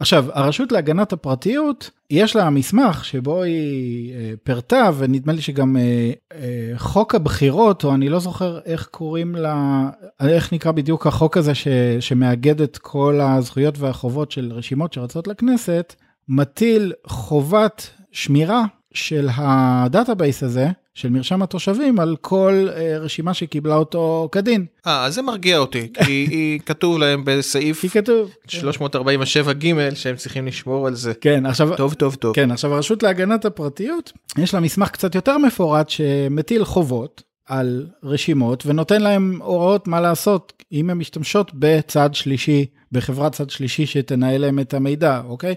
עכשיו, 0.00 0.24
הרשות 0.32 0.72
להגנת 0.72 1.12
הפרטיות, 1.12 1.90
יש 2.10 2.36
לה 2.36 2.50
מסמך 2.50 3.04
שבו 3.04 3.42
היא 3.42 4.14
אה, 4.14 4.32
פירטה, 4.42 4.90
ונדמה 4.98 5.32
לי 5.32 5.42
שגם 5.42 5.76
אה, 5.76 6.10
אה, 6.32 6.78
חוק 6.78 7.14
הבחירות, 7.14 7.84
או 7.84 7.94
אני 7.94 8.08
לא 8.08 8.18
זוכר 8.18 8.58
איך 8.64 8.86
קוראים 8.86 9.34
לה, 9.34 9.88
איך 10.20 10.52
נקרא 10.52 10.72
בדיוק 10.72 11.06
החוק 11.06 11.36
הזה 11.36 11.54
ש, 11.54 11.68
שמאגד 12.00 12.60
את 12.60 12.78
כל 12.78 13.20
הזכויות 13.20 13.78
והחובות 13.78 14.30
של 14.30 14.52
רשימות 14.52 14.92
שרצות 14.92 15.28
לכנסת, 15.28 15.94
מטיל 16.28 16.92
חובת 17.06 17.90
שמירה 18.12 18.64
של 18.94 19.28
הדאטאבייס 19.36 20.42
הזה, 20.42 20.68
של 20.96 21.08
מרשם 21.08 21.42
התושבים 21.42 22.00
על 22.00 22.16
כל 22.20 22.68
uh, 22.68 22.78
רשימה 23.00 23.34
שקיבלה 23.34 23.74
אותו 23.74 24.28
כדין. 24.32 24.66
אה, 24.86 25.04
אז 25.04 25.14
זה 25.14 25.22
מרגיע 25.22 25.58
אותי, 25.58 25.92
כי 26.04 26.12
היה 26.30 26.60
כתוב 26.66 26.98
להם 26.98 27.22
בסעיף 27.24 27.84
כתוב 27.92 28.30
347 28.48 29.52
ג' 29.52 29.94
שהם 29.94 30.16
צריכים 30.16 30.46
לשמור 30.46 30.86
על 30.86 30.94
זה. 30.94 31.14
כן, 31.14 31.46
עכשיו, 31.46 31.76
טוב, 31.76 31.94
טוב, 31.94 32.14
טוב. 32.14 32.34
כן, 32.34 32.50
עכשיו 32.50 32.74
הרשות 32.74 33.02
להגנת 33.02 33.44
הפרטיות, 33.44 34.12
יש 34.38 34.54
לה 34.54 34.60
מסמך 34.60 34.90
קצת 34.90 35.14
יותר 35.14 35.38
מפורט 35.38 35.88
שמטיל 35.88 36.64
חובות 36.64 37.22
על 37.46 37.86
רשימות 38.02 38.66
ונותן 38.66 39.02
להם 39.02 39.38
הוראות 39.42 39.88
מה 39.88 40.00
לעשות 40.00 40.52
אם 40.72 40.90
הן 40.90 40.98
משתמשות 40.98 41.50
בצד 41.54 42.14
שלישי, 42.14 42.66
בחברת 42.92 43.32
צד 43.32 43.50
שלישי 43.50 43.86
שתנהל 43.86 44.40
להם 44.40 44.58
את 44.58 44.74
המידע, 44.74 45.20
אוקיי? 45.24 45.54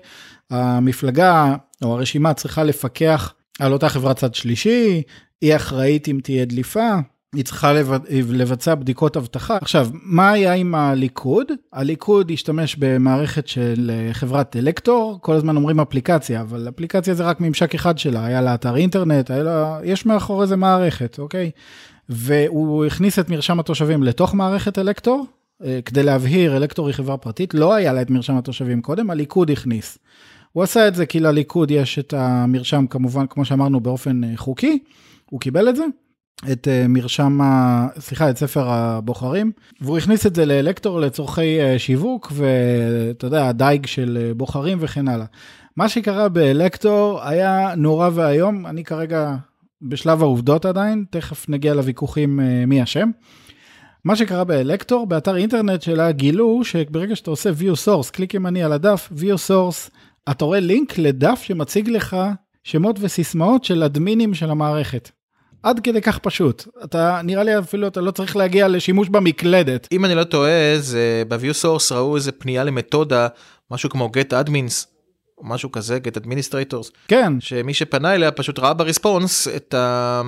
המפלגה 0.50 1.56
או 1.84 1.94
הרשימה 1.94 2.34
צריכה 2.34 2.64
לפקח 2.64 3.34
על 3.60 3.74
אותה 3.74 3.90
חברת 3.90 4.18
צד 4.18 4.36
שלישי, 4.36 5.02
היא 5.42 5.56
אחראית 5.56 6.08
אם 6.08 6.20
תהיה 6.24 6.46
דליפה, 6.46 6.90
היא 7.36 7.46
צריכה 7.46 7.74
לבצע 8.30 8.76
בדיקות 8.76 9.18
אבטחה. 9.18 9.58
עכשיו, 9.62 9.88
מה 9.94 10.32
היה 10.32 10.54
עם 10.54 10.76
הליכוד? 10.76 11.52
הליכוד 11.74 12.32
השתמש 12.32 12.76
במערכת 12.80 13.48
של 13.48 13.92
אה, 13.94 14.14
חברת 14.14 14.56
אלקטור, 14.56 15.20
כל 15.22 15.34
הזמן 15.34 15.56
אומרים 15.56 15.80
אפליקציה, 15.80 16.42
אבל 16.42 16.70
אפליקציה 16.70 17.14
זה 17.14 17.24
רק 17.24 17.42
ממשק 17.42 17.76
אחד 17.76 17.98
שלה, 17.98 18.26
היה 18.26 18.42
לה 18.42 18.54
אתר 18.54 18.76
אינטרנט, 18.76 19.32
לה, 19.32 19.80
יש 19.84 20.06
מאחורי 20.06 20.48
זה 20.48 20.56
מערכת, 20.56 21.20
אוקיי? 21.20 21.52
והוא 22.10 22.86
הכניס 22.86 23.20
את 23.20 23.30
מרשם 23.30 23.60
התושבים 23.60 24.04
לתוך 24.04 24.34
מערכת 24.34 24.80
אלקטור, 24.80 25.26
אה, 25.64 25.80
כדי 25.86 26.04
להבהיר, 26.04 26.58
אלקטור 26.58 26.88
היא 26.88 26.96
חברה 26.96 27.18
פרטית, 27.18 27.54
לא 27.54 27.74
היה 27.74 27.94
לה 27.94 28.02
את 28.02 28.10
מרשם 28.10 28.38
התושבים 28.38 28.82
קודם, 28.82 29.10
הליכוד 29.10 29.52
הכניס. 29.52 29.98
הוא 30.52 30.64
עשה 30.64 30.88
את 30.88 30.96
זה 30.96 31.06
כי 31.06 31.20
לליכוד 31.20 31.72
יש 31.72 32.00
את 32.00 32.14
המרשם 32.14 32.86
כמובן, 32.88 33.26
כמו 33.30 33.46
שאמרנו, 33.46 33.80
באופן 33.80 34.24
אה, 34.24 34.30
חוקי, 34.36 34.80
הוא 35.30 35.40
קיבל 35.40 35.70
את 35.70 35.76
זה. 35.76 35.84
את 36.52 36.68
אה, 36.68 36.86
מרשם, 36.90 37.40
סליחה, 38.00 38.30
את 38.30 38.38
ספר 38.38 38.70
הבוחרים, 38.70 39.52
והוא 39.82 39.98
הכניס 39.98 40.26
את 40.26 40.36
זה 40.36 40.46
לאלקטור 40.46 41.00
לצורכי 41.00 41.58
שיווק, 41.78 42.32
ואתה 42.36 43.28
יודע, 43.28 43.48
הדייג 43.48 43.86
של 43.86 44.32
בוחרים 44.38 44.78
וכן 44.82 45.08
הלאה. 45.08 45.26
מה 45.78 45.90
שקרה 45.90 46.30
באלקטור 46.30 47.22
היה 47.24 47.76
נורא 47.76 48.10
ואיום, 48.14 48.66
אני 48.66 48.84
כרגע 48.84 49.36
בשלב 49.82 50.22
העובדות 50.22 50.66
עדיין, 50.66 51.06
תכף 51.10 51.50
נגיע 51.50 51.74
לוויכוחים 51.74 52.40
מי 52.68 52.84
אשם. 52.84 53.10
מה 54.06 54.16
שקרה 54.16 54.44
באלקטור, 54.44 55.08
באתר 55.08 55.36
אינטרנט 55.36 55.82
שלה 55.82 56.12
גילו 56.12 56.64
שברגע 56.64 57.16
שאתה 57.16 57.32
עושה 57.32 57.50
view 57.50 57.88
source, 57.88 58.12
קליק 58.12 58.34
ימני 58.34 58.64
על 58.64 58.72
הדף, 58.72 59.10
view 59.18 59.50
source, 59.50 59.90
אתה 60.32 60.46
רואה 60.46 60.60
לינק 60.60 60.98
לדף 60.98 61.42
שמציג 61.44 61.90
לך 61.90 62.18
שמות 62.64 62.96
וסיסמאות 63.00 63.64
של 63.64 63.84
אדמינים 63.84 64.34
של 64.34 64.50
המערכת. 64.50 65.10
עד 65.64 65.80
כדי 65.80 66.02
כך 66.02 66.18
פשוט. 66.18 66.68
אתה, 66.84 67.22
נראה 67.24 67.44
לי 67.44 67.60
אפילו 67.60 67.88
אתה 67.88 68.02
לא 68.02 68.12
צריך 68.12 68.36
להגיע 68.36 68.68
לשימוש 68.68 69.10
במקלדת. 69.10 69.88
אם 69.92 70.06
אני 70.06 70.16
לא 70.16 70.24
טועה, 70.24 70.80
זה 70.80 71.24
ב-view 71.28 71.64
source 71.64 71.96
ראו 71.96 72.16
איזה 72.16 72.32
פנייה 72.32 72.64
למתודה, 72.64 73.28
משהו 73.72 73.90
כמו 73.90 74.10
get 74.18 74.32
admins. 74.46 74.86
או 75.38 75.44
משהו 75.46 75.72
כזה, 75.72 76.00
get 76.04 76.24
administrators. 76.24 76.92
כן. 77.08 77.34
שמי 77.40 77.74
שפנה 77.74 78.16
אליה 78.16 78.32
פשוט 78.32 78.60
ראה 78.60 78.74
ברספונס 78.74 79.48
את 79.48 79.74
ה... 79.74 80.22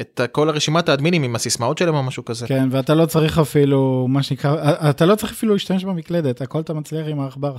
את 0.00 0.20
כל 0.32 0.48
הרשימת 0.48 0.88
האדמינים 0.88 1.22
עם 1.22 1.34
הסיסמאות 1.34 1.78
שלהם 1.78 1.94
או 1.94 2.02
משהו 2.02 2.24
כזה. 2.24 2.46
כן, 2.46 2.68
ואתה 2.70 2.94
לא 2.94 3.06
צריך 3.06 3.38
אפילו, 3.38 4.06
מה 4.08 4.22
שנקרא, 4.22 4.56
אתה 4.90 5.06
לא 5.06 5.14
צריך 5.14 5.32
אפילו 5.32 5.52
להשתמש 5.52 5.84
במקלדת, 5.84 6.40
הכל 6.40 6.60
אתה 6.60 6.74
מצליח 6.74 7.06
עם 7.08 7.20
העכבר. 7.20 7.56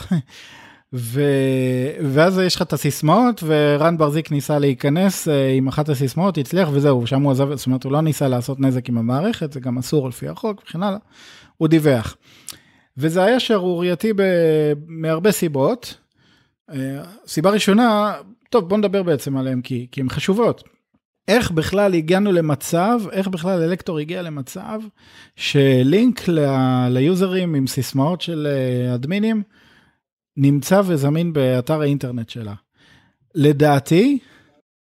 ו... 0.93 1.21
ואז 2.03 2.39
יש 2.39 2.55
לך 2.55 2.61
את 2.61 2.73
הסיסמאות, 2.73 3.43
ורן 3.45 3.97
ברזיק 3.97 4.31
ניסה 4.31 4.59
להיכנס 4.59 5.27
uh, 5.27 5.31
עם 5.57 5.67
אחת 5.67 5.89
הסיסמאות, 5.89 6.37
הצליח 6.37 6.69
וזהו, 6.71 7.07
שם 7.07 7.21
הוא 7.21 7.31
עזב, 7.31 7.55
זאת 7.55 7.65
אומרת, 7.65 7.83
הוא 7.83 7.91
לא 7.91 8.01
ניסה 8.01 8.27
לעשות 8.27 8.59
נזק 8.59 8.89
עם 8.89 8.97
המערכת, 8.97 9.51
זה 9.53 9.59
גם 9.59 9.77
אסור 9.77 10.09
לפי 10.09 10.27
החוק 10.27 10.61
וכן 10.63 10.83
הלאה, 10.83 10.99
הוא 11.57 11.67
דיווח. 11.67 12.17
וזה 12.97 13.23
היה 13.23 13.39
שערורייתי 13.39 14.13
ב... 14.13 14.21
מהרבה 14.87 15.31
סיבות. 15.31 15.97
Uh, 16.71 16.73
סיבה 17.27 17.49
ראשונה, 17.49 18.13
טוב, 18.49 18.69
בוא 18.69 18.77
נדבר 18.77 19.03
בעצם 19.03 19.37
עליהן, 19.37 19.61
כי, 19.61 19.87
כי 19.91 20.01
הן 20.01 20.09
חשובות. 20.09 20.63
איך 21.27 21.51
בכלל 21.51 21.93
הגענו 21.93 22.31
למצב, 22.31 23.01
איך 23.11 23.27
בכלל 23.27 23.61
אלקטור 23.61 23.99
הגיע 23.99 24.21
למצב 24.21 24.79
שלינק 25.35 26.21
ליוזרים 26.89 27.55
עם 27.55 27.67
סיסמאות 27.67 28.21
של 28.21 28.47
אה, 28.51 28.95
אדמינים 28.95 29.43
נמצא 30.37 30.81
וזמין 30.85 31.33
באתר 31.33 31.81
האינטרנט 31.81 32.29
שלה. 32.29 32.53
לדעתי, 33.35 34.19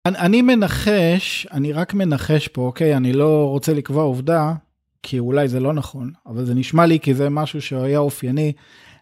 אני, 0.07 0.19
אני 0.19 0.43
מנחש, 0.43 1.47
אני 1.53 1.73
רק 1.73 1.95
מנחש 1.95 2.49
פה, 2.49 2.63
אוקיי, 2.63 2.97
אני 2.97 3.13
לא 3.13 3.49
רוצה 3.49 3.75
לקבוע 3.75 4.03
עובדה, 4.03 4.55
כי 5.03 5.19
אולי 5.19 5.49
זה 5.49 5.61
לא 5.61 5.73
נכון, 5.73 6.11
אבל 6.27 6.45
זה 6.45 6.55
נשמע 6.55 6.87
לי 6.87 7.01
כי 7.01 7.15
זה 7.15 7.31
משהו 7.31 7.63
שהיה 7.63 7.99
אופייני 7.99 8.53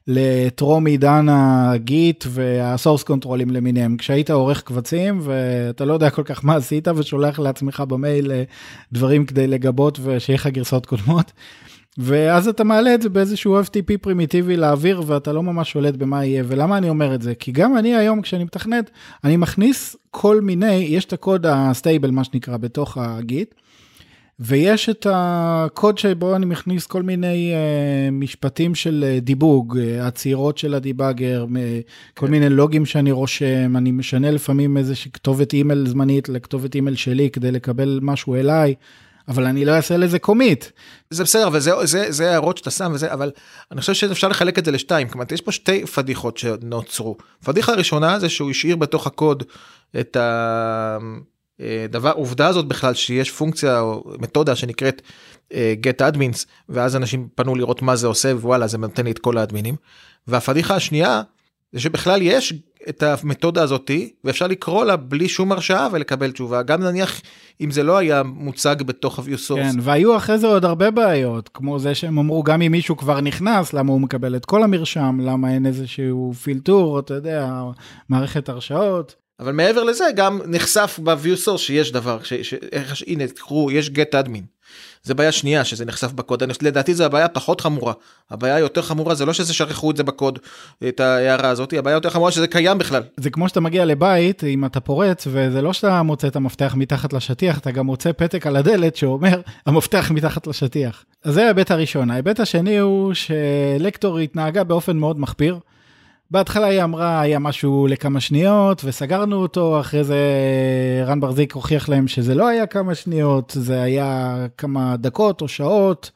לטרום 0.07 0.87
עידן 0.87 1.27
ה 1.31 1.54
Git 1.54 2.25
וה 2.29 2.47
source 2.47 3.03
קונטרולים 3.03 3.51
למיניהם. 3.51 3.97
כשהיית 3.97 4.31
עורך 4.31 4.63
קבצים 4.63 5.21
ואתה 5.23 5.85
לא 5.85 5.93
יודע 5.93 6.11
כל 6.11 6.23
כך 6.23 6.45
מה 6.45 6.57
עשית 6.57 6.89
ושולח 6.89 7.39
לעצמך 7.39 7.81
במייל 7.89 8.33
אה, 8.33 8.43
דברים 8.93 9.27
כדי 9.27 9.47
לגבות 9.47 9.99
ושיהיה 10.03 10.35
לך 10.37 10.47
גרסאות 10.47 10.87
קודמות. 10.87 11.33
ואז 11.99 12.49
אתה 12.49 12.65
מעלה 12.65 12.95
את 12.95 13.03
זה 13.03 13.09
באיזשהו 13.09 13.61
FTP 13.61 13.99
פרימיטיבי 14.01 14.57
לאוויר 14.57 15.03
ואתה 15.07 15.33
לא 15.33 15.43
ממש 15.43 15.73
שולט 15.73 15.97
במה 15.97 16.25
יהיה 16.25 16.45
ולמה 16.47 16.79
אני 16.79 16.89
אומר 16.89 17.15
את 17.15 17.23
זה 17.23 17.35
כי 17.35 17.53
גם 17.53 17.77
אני 17.77 17.97
היום 17.97 18.23
כשאני 18.23 18.45
מתכנת 18.45 18.91
אני 19.25 19.37
מכניס 19.37 19.97
כל 20.11 20.41
מיני 20.41 20.75
יש 20.75 21.05
את 21.05 21.13
הקוד 21.13 21.47
ה 21.49 21.58
stable 21.58 22.11
מה 22.11 22.25
שנקרא 22.25 22.57
בתוך 22.57 22.99
ה 22.99 23.13
Git 23.13 23.55
ויש 24.41 24.89
את 24.89 25.07
הקוד 25.11 25.99
שבו 25.99 26.37
אני 26.37 26.47
מכניס 26.47 26.87
כל 26.87 27.03
מיני 27.03 27.53
uh, 27.53 28.11
משפטים 28.13 28.75
של 28.75 29.05
uh, 29.05 29.25
דיבוג, 29.25 29.79
uh, 29.79 30.07
עצירות 30.07 30.59
של 30.59 30.75
הדיבאגר, 30.75 31.47
כל 32.15 32.27
כן. 32.27 32.33
מיני 32.33 32.49
לוגים 32.49 32.87
שאני 32.87 33.13
רושם, 33.13 33.77
אני 33.77 33.91
משנה 33.91 34.31
לפעמים 34.31 34.77
איזושהי 34.77 35.11
כתובת 35.11 35.53
אימייל 35.53 35.87
זמנית 35.87 36.29
לכתובת 36.29 36.75
אימייל 36.75 36.97
שלי 36.97 37.31
כדי 37.31 37.53
לקבל 37.53 37.99
משהו 38.03 38.35
אליי. 38.35 38.75
אבל 39.29 39.45
אני 39.45 39.65
לא 39.65 39.73
אעשה 39.73 39.97
לזה 39.97 40.19
commit. 40.19 40.65
זה 41.11 41.25
בסדר, 41.25 41.49
וזה 41.53 41.73
זה, 41.85 42.13
זה 42.13 42.31
הערות 42.31 42.59
שאתה 42.59 42.71
שם 42.71 42.93
וזה, 42.95 43.13
אבל 43.13 43.31
אני 43.73 43.81
חושב 43.81 43.95
שאפשר 43.95 44.29
לחלק 44.29 44.59
את 44.59 44.65
זה 44.65 44.71
לשתיים, 44.71 45.09
כלומר 45.09 45.25
יש 45.33 45.41
פה 45.41 45.53
שתי 45.53 45.87
פדיחות 45.87 46.39
שנוצרו. 46.39 47.17
פדיחה 47.45 47.73
הראשונה 47.73 48.19
זה 48.19 48.29
שהוא 48.29 48.51
השאיר 48.51 48.77
בתוך 48.77 49.07
הקוד 49.07 49.43
את 50.01 50.17
ה... 50.17 50.99
אה, 51.61 51.87
הזאת 52.39 52.69
בכלל 52.69 52.95
שיש 52.95 53.31
פונקציה 53.31 53.81
או 53.81 54.13
מתודה 54.19 54.57
שנקראת 54.57 55.03
uh, 55.51 55.55
get 55.87 56.15
admins 56.15 56.47
ואז 56.69 56.97
אנשים 56.97 57.29
פנו 57.35 57.55
לראות 57.55 57.83
מה 57.83 57.97
זה 57.97 58.07
עושה 58.07 58.37
ווואלה 58.37 58.67
זה 58.67 58.79
נותן 58.79 59.05
לי 59.05 59.11
את 59.11 59.19
כל 59.19 59.39
האדמינים. 59.39 59.77
והפדיחה 60.27 60.75
השנייה 60.75 61.23
זה 61.73 61.81
שבכלל 61.81 62.23
יש 62.23 62.55
את 62.89 63.03
המתודה 63.03 63.63
הזאתי 63.63 64.13
ואפשר 64.25 64.47
לקרוא 64.47 64.85
לה 64.85 64.97
בלי 64.97 65.29
שום 65.29 65.53
הרשאה 65.53 65.89
ולקבל 65.93 66.31
תשובה 66.31 66.63
גם 66.63 66.83
נניח 66.83 67.21
אם 67.61 67.71
זה 67.71 67.83
לא 67.83 67.97
היה 67.97 68.23
מוצג 68.23 68.77
בתוך 68.83 69.19
ה-view 69.19 69.51
source. 69.51 69.55
כן 69.55 69.77
והיו 69.81 70.17
אחרי 70.17 70.39
זה 70.39 70.47
עוד 70.47 70.65
הרבה 70.65 70.91
בעיות 70.91 71.51
כמו 71.55 71.79
זה 71.79 71.95
שהם 71.95 72.19
אמרו 72.19 72.43
גם 72.43 72.63
אם 72.63 72.73
מישהו 72.73 72.97
כבר 72.97 73.21
נכנס 73.21 73.73
למה 73.73 73.93
הוא 73.93 74.01
מקבל 74.01 74.37
את 74.37 74.45
כל 74.45 74.63
המרשם 74.63 75.19
למה 75.21 75.55
אין 75.55 75.67
איזשהו 75.67 76.33
פילטור 76.43 76.99
אתה 76.99 77.15
יודע 77.15 77.63
מערכת 78.09 78.49
הרשאות. 78.49 79.15
אבל 79.41 79.53
מעבר 79.53 79.85
לזה 79.85 80.05
גם 80.17 80.41
נחשף 80.47 81.01
ב-view 81.03 81.47
source 81.47 81.59
שיש 81.59 81.93
דבר, 81.93 82.23
ש, 82.23 82.35
ש, 82.35 82.55
ש, 82.93 83.05
הנה 83.07 83.27
תקראו 83.27 83.71
יש 83.71 83.89
get 83.89 84.15
admin. 84.15 84.54
זה 85.03 85.15
בעיה 85.15 85.33
שנייה 85.33 85.65
שזה 85.65 85.85
נחשף 85.85 86.13
בקוד, 86.13 86.43
לדעתי 86.63 86.95
זה 86.95 87.07
הבעיה 87.07 87.29
פחות 87.29 87.61
חמורה. 87.61 87.93
הבעיה 88.31 88.55
היותר 88.55 88.83
חמורה 88.83 89.15
זה 89.15 89.27
לא 89.27 89.33
שזה 89.33 89.55
שכחו 89.55 89.91
את 89.91 89.97
זה 89.97 90.03
בקוד, 90.03 90.39
את 90.89 91.01
ההערה 91.01 91.49
הזאת, 91.49 91.73
הבעיה 91.73 91.95
יותר 91.95 92.11
חמורה 92.11 92.31
שזה 92.31 92.47
קיים 92.47 92.79
בכלל. 92.79 93.03
זה 93.17 93.31
כמו 93.31 93.49
שאתה 93.49 93.61
מגיע 93.61 93.85
לבית, 93.85 94.45
אם 94.45 94.65
אתה 94.65 94.81
פורץ, 94.81 95.27
וזה 95.31 95.63
לא 95.63 95.73
שאתה 95.73 96.03
מוצא 96.03 96.29
את 96.29 96.37
המפתח 96.37 96.75
מתחת 96.77 97.13
לשטיח, 97.13 97.59
אתה 97.59 97.71
גם 97.71 97.87
מוצא 97.87 98.13
פתק 98.13 98.47
על 98.47 98.57
הדלת 98.57 98.97
שאומר 98.97 99.41
המפתח 99.67 100.11
מתחת 100.15 100.47
לשטיח. 100.47 101.05
אז 101.25 101.35
זה 101.35 101.45
ההיבט 101.45 101.71
הראשון. 101.71 102.11
ההיבט 102.11 102.41
השני 102.41 102.79
הוא 102.79 103.15
שלקטור 103.15 104.19
התנהגה 104.19 104.65
באופן 104.65 104.97
מאוד 104.97 105.21
מחפיר. 105.21 105.59
בהתחלה 106.31 106.67
היא 106.67 106.83
אמרה 106.83 107.21
היה 107.21 107.39
משהו 107.39 107.87
לכמה 107.87 108.21
שניות 108.21 108.83
וסגרנו 108.85 109.37
אותו 109.37 109.81
אחרי 109.81 110.05
זה 110.05 110.19
רן 111.07 111.21
ברזיק 111.21 111.55
הוכיח 111.55 111.89
להם 111.89 112.09
שזה 112.09 112.35
לא 112.35 112.49
היה 112.49 112.67
כמה 112.67 112.95
שניות 112.95 113.53
זה 113.57 113.83
היה 113.83 114.37
כמה 114.59 114.97
דקות 114.97 115.41
או 115.41 115.49
שעות. 115.49 116.11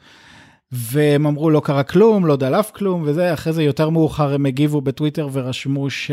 והם 0.73 1.27
אמרו 1.27 1.51
לא 1.51 1.61
קרה 1.65 1.83
כלום 1.83 2.27
לא 2.27 2.37
דלף 2.37 2.71
כלום 2.71 3.03
וזה 3.07 3.35
אחרי 3.35 3.53
זה 3.53 3.63
יותר 3.63 3.91
מאוחר 3.91 4.35
הם 4.35 4.47
הגיבו 4.47 4.81
בטוויטר 4.81 5.29
ורשמו 5.33 5.91
ש... 5.91 6.11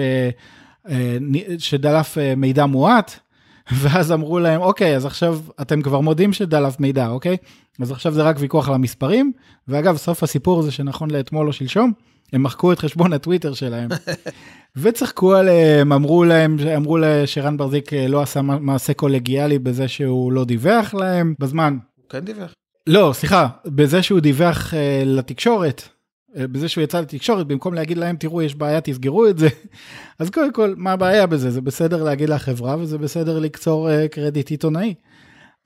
אה, 0.89 1.17
שדלף 1.57 2.17
אה, 2.17 2.33
מידע 2.35 2.65
מועט 2.65 3.19
ואז 3.81 4.11
אמרו 4.11 4.39
להם 4.39 4.61
אוקיי 4.61 4.95
אז 4.95 5.05
עכשיו 5.05 5.39
אתם 5.61 5.81
כבר 5.81 5.99
מודים 5.99 6.33
שדלף 6.33 6.79
מידע 6.79 7.07
אוקיי 7.07 7.37
אז 7.79 7.91
עכשיו 7.91 8.13
זה 8.13 8.23
רק 8.23 8.35
ויכוח 8.39 8.67
על 8.67 8.75
המספרים 8.75 9.31
ואגב 9.67 9.97
סוף 9.97 10.23
הסיפור 10.23 10.61
זה 10.61 10.71
שנכון 10.71 11.11
לאתמול 11.11 11.47
או 11.47 11.53
שלשום 11.53 11.91
הם 12.33 12.43
מחקו 12.43 12.71
את 12.71 12.79
חשבון 12.79 13.13
הטוויטר 13.13 13.53
שלהם. 13.53 13.89
וצחקו 14.75 15.35
עליהם, 15.35 15.93
אמרו 15.93 16.23
להם, 16.23 16.57
אמרו 16.75 16.97
שרן 17.25 17.57
ברזיק 17.57 17.93
אה, 17.93 18.07
לא 18.07 18.21
עשה 18.21 18.41
מעשה 18.41 18.93
קולגיאלי 18.93 19.59
בזה 19.59 19.87
שהוא 19.87 20.31
לא 20.31 20.45
דיווח 20.45 20.93
להם 20.93 21.33
בזמן. 21.39 21.77
הוא 21.95 22.09
כן 22.09 22.19
דיווח. 22.19 22.53
לא, 22.87 23.11
סליחה, 23.13 23.47
בזה 23.65 24.03
שהוא 24.03 24.19
דיווח 24.19 24.73
uh, 24.73 24.75
לתקשורת, 25.05 25.81
uh, 25.81 26.37
בזה 26.37 26.69
שהוא 26.69 26.83
יצא 26.83 27.01
לתקשורת, 27.01 27.47
במקום 27.47 27.73
להגיד 27.73 27.97
להם, 27.97 28.15
תראו, 28.15 28.41
יש 28.41 28.55
בעיה, 28.55 28.81
תסגרו 28.81 29.27
את 29.27 29.37
זה. 29.37 29.47
אז 30.19 30.29
קודם 30.29 30.53
כל, 30.53 30.73
מה 30.77 30.91
הבעיה 30.91 31.27
בזה? 31.27 31.51
זה 31.51 31.61
בסדר 31.61 32.03
להגיד 32.03 32.29
לחברה 32.29 32.75
וזה 32.79 32.97
בסדר 32.97 33.39
לקצור 33.39 33.89
uh, 33.89 34.07
קרדיט 34.07 34.49
עיתונאי. 34.49 34.93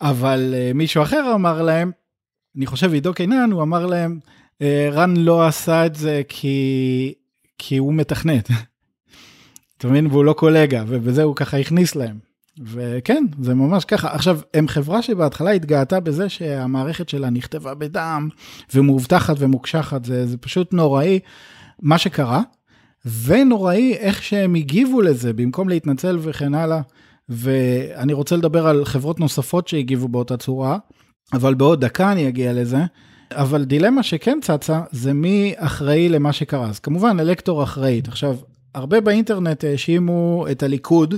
אבל 0.01 0.53
uh, 0.53 0.73
מישהו 0.73 1.03
אחר 1.03 1.31
אמר 1.35 1.61
להם, 1.61 1.91
אני 2.57 2.65
חושב 2.65 2.93
עידו 2.93 3.13
קינן, 3.13 3.51
הוא 3.51 3.61
אמר 3.61 3.85
להם, 3.85 4.19
אה, 4.23 4.29
רן 4.91 5.17
לא 5.17 5.47
עשה 5.47 5.85
את 5.85 5.95
זה 5.95 6.21
כי, 6.29 7.13
כי 7.57 7.77
הוא 7.77 7.93
מתכנת. 7.93 8.49
אתה 9.77 9.87
מבין? 9.87 10.07
והוא 10.07 10.25
לא 10.25 10.33
קולגה, 10.33 10.83
ובזה 10.87 11.23
הוא 11.23 11.35
ככה 11.35 11.57
הכניס 11.57 11.95
להם. 11.95 12.17
וכן, 12.65 13.25
זה 13.41 13.53
ממש 13.53 13.85
ככה. 13.85 14.11
עכשיו, 14.11 14.39
הם 14.53 14.67
חברה 14.67 15.01
שבהתחלה 15.01 15.51
התגאתה 15.51 15.99
בזה 15.99 16.29
שהמערכת 16.29 17.09
שלה 17.09 17.29
נכתבה 17.29 17.73
בדם, 17.73 18.29
ומאובטחת 18.73 19.35
ומוקשחת, 19.39 20.05
זה, 20.05 20.27
זה 20.27 20.37
פשוט 20.37 20.73
נוראי 20.73 21.19
מה 21.81 21.97
שקרה, 21.97 22.41
ונוראי 23.23 23.93
איך 23.93 24.23
שהם 24.23 24.55
הגיבו 24.55 25.01
לזה, 25.01 25.33
במקום 25.33 25.69
להתנצל 25.69 26.17
וכן 26.21 26.53
הלאה. 26.53 26.81
ואני 27.29 28.13
רוצה 28.13 28.35
לדבר 28.35 28.67
על 28.67 28.85
חברות 28.85 29.19
נוספות 29.19 29.67
שהגיבו 29.67 30.07
באותה 30.07 30.37
צורה, 30.37 30.77
אבל 31.33 31.53
בעוד 31.53 31.85
דקה 31.85 32.11
אני 32.11 32.27
אגיע 32.27 32.53
לזה. 32.53 32.79
אבל 33.33 33.63
דילמה 33.63 34.03
שכן 34.03 34.39
צצה, 34.41 34.81
זה 34.91 35.13
מי 35.13 35.53
אחראי 35.57 36.09
למה 36.09 36.33
שקרה. 36.33 36.69
אז 36.69 36.79
כמובן, 36.79 37.17
אלקטור 37.19 37.63
אחראית. 37.63 38.07
עכשיו, 38.07 38.35
הרבה 38.75 39.01
באינטרנט 39.01 39.63
האשימו 39.63 40.45
את 40.51 40.63
הליכוד, 40.63 41.15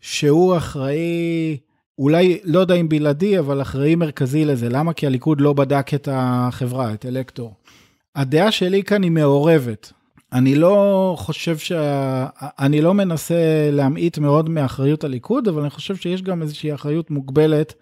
שהוא 0.00 0.56
אחראי, 0.56 1.56
אולי, 1.98 2.38
לא 2.44 2.58
יודע 2.58 2.74
אם 2.74 2.88
בלעדי, 2.88 3.38
אבל 3.38 3.62
אחראי 3.62 3.94
מרכזי 3.94 4.44
לזה. 4.44 4.68
למה? 4.68 4.92
כי 4.92 5.06
הליכוד 5.06 5.40
לא 5.40 5.52
בדק 5.52 5.94
את 5.94 6.08
החברה, 6.12 6.94
את 6.94 7.06
אלקטור. 7.06 7.54
הדעה 8.16 8.52
שלי 8.52 8.82
כאן 8.82 9.02
היא 9.02 9.10
מעורבת. 9.10 9.92
אני 10.32 10.54
לא 10.54 11.14
חושב 11.18 11.58
שה... 11.58 12.26
אני 12.40 12.80
לא 12.80 12.94
מנסה 12.94 13.70
להמעיט 13.72 14.18
מאוד 14.18 14.48
מאחריות 14.48 15.04
הליכוד, 15.04 15.48
אבל 15.48 15.60
אני 15.60 15.70
חושב 15.70 15.96
שיש 15.96 16.22
גם 16.22 16.42
איזושהי 16.42 16.74
אחריות 16.74 17.10
מוגבלת 17.10 17.74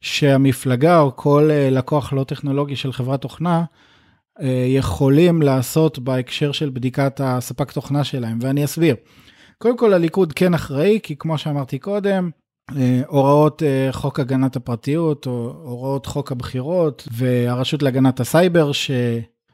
שהמפלגה 0.00 1.00
או 1.00 1.16
כל 1.16 1.48
אה, 1.50 1.70
לקוח 1.70 2.12
לא 2.12 2.24
טכנולוגי 2.24 2.76
של 2.76 2.92
חברת 2.92 3.20
תוכנה 3.20 3.64
אה, 4.40 4.64
יכולים 4.68 5.42
לעשות 5.42 5.98
בהקשר 5.98 6.52
של 6.52 6.70
בדיקת 6.70 7.20
הספק 7.24 7.72
תוכנה 7.72 8.04
שלהם, 8.04 8.38
ואני 8.42 8.64
אסביר. 8.64 8.96
קודם 9.58 9.78
כל 9.78 9.94
הליכוד 9.94 10.32
כן 10.32 10.54
אחראי, 10.54 10.98
כי 11.02 11.16
כמו 11.16 11.38
שאמרתי 11.38 11.78
קודם, 11.78 12.30
אה, 12.76 13.02
הוראות 13.06 13.62
חוק 13.92 14.20
הגנת 14.20 14.56
הפרטיות, 14.56 15.26
או 15.26 15.54
הוראות 15.62 16.06
חוק 16.06 16.32
הבחירות, 16.32 17.08
והרשות 17.12 17.82
להגנת 17.82 18.20
הסייבר, 18.20 18.72
ש... 18.72 18.90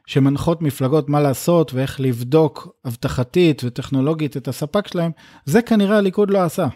שמנחות 0.06 0.62
מפלגות 0.62 1.08
מה 1.08 1.20
לעשות 1.20 1.74
ואיך 1.74 2.00
לבדוק 2.00 2.68
אבטחתית 2.86 3.62
וטכנולוגית 3.64 4.36
את 4.36 4.48
הספק 4.48 4.88
שלהם, 4.88 5.10
זה 5.44 5.62
כנראה 5.62 5.98
הליכוד 5.98 6.30
לא 6.30 6.42
עשה. 6.42 6.66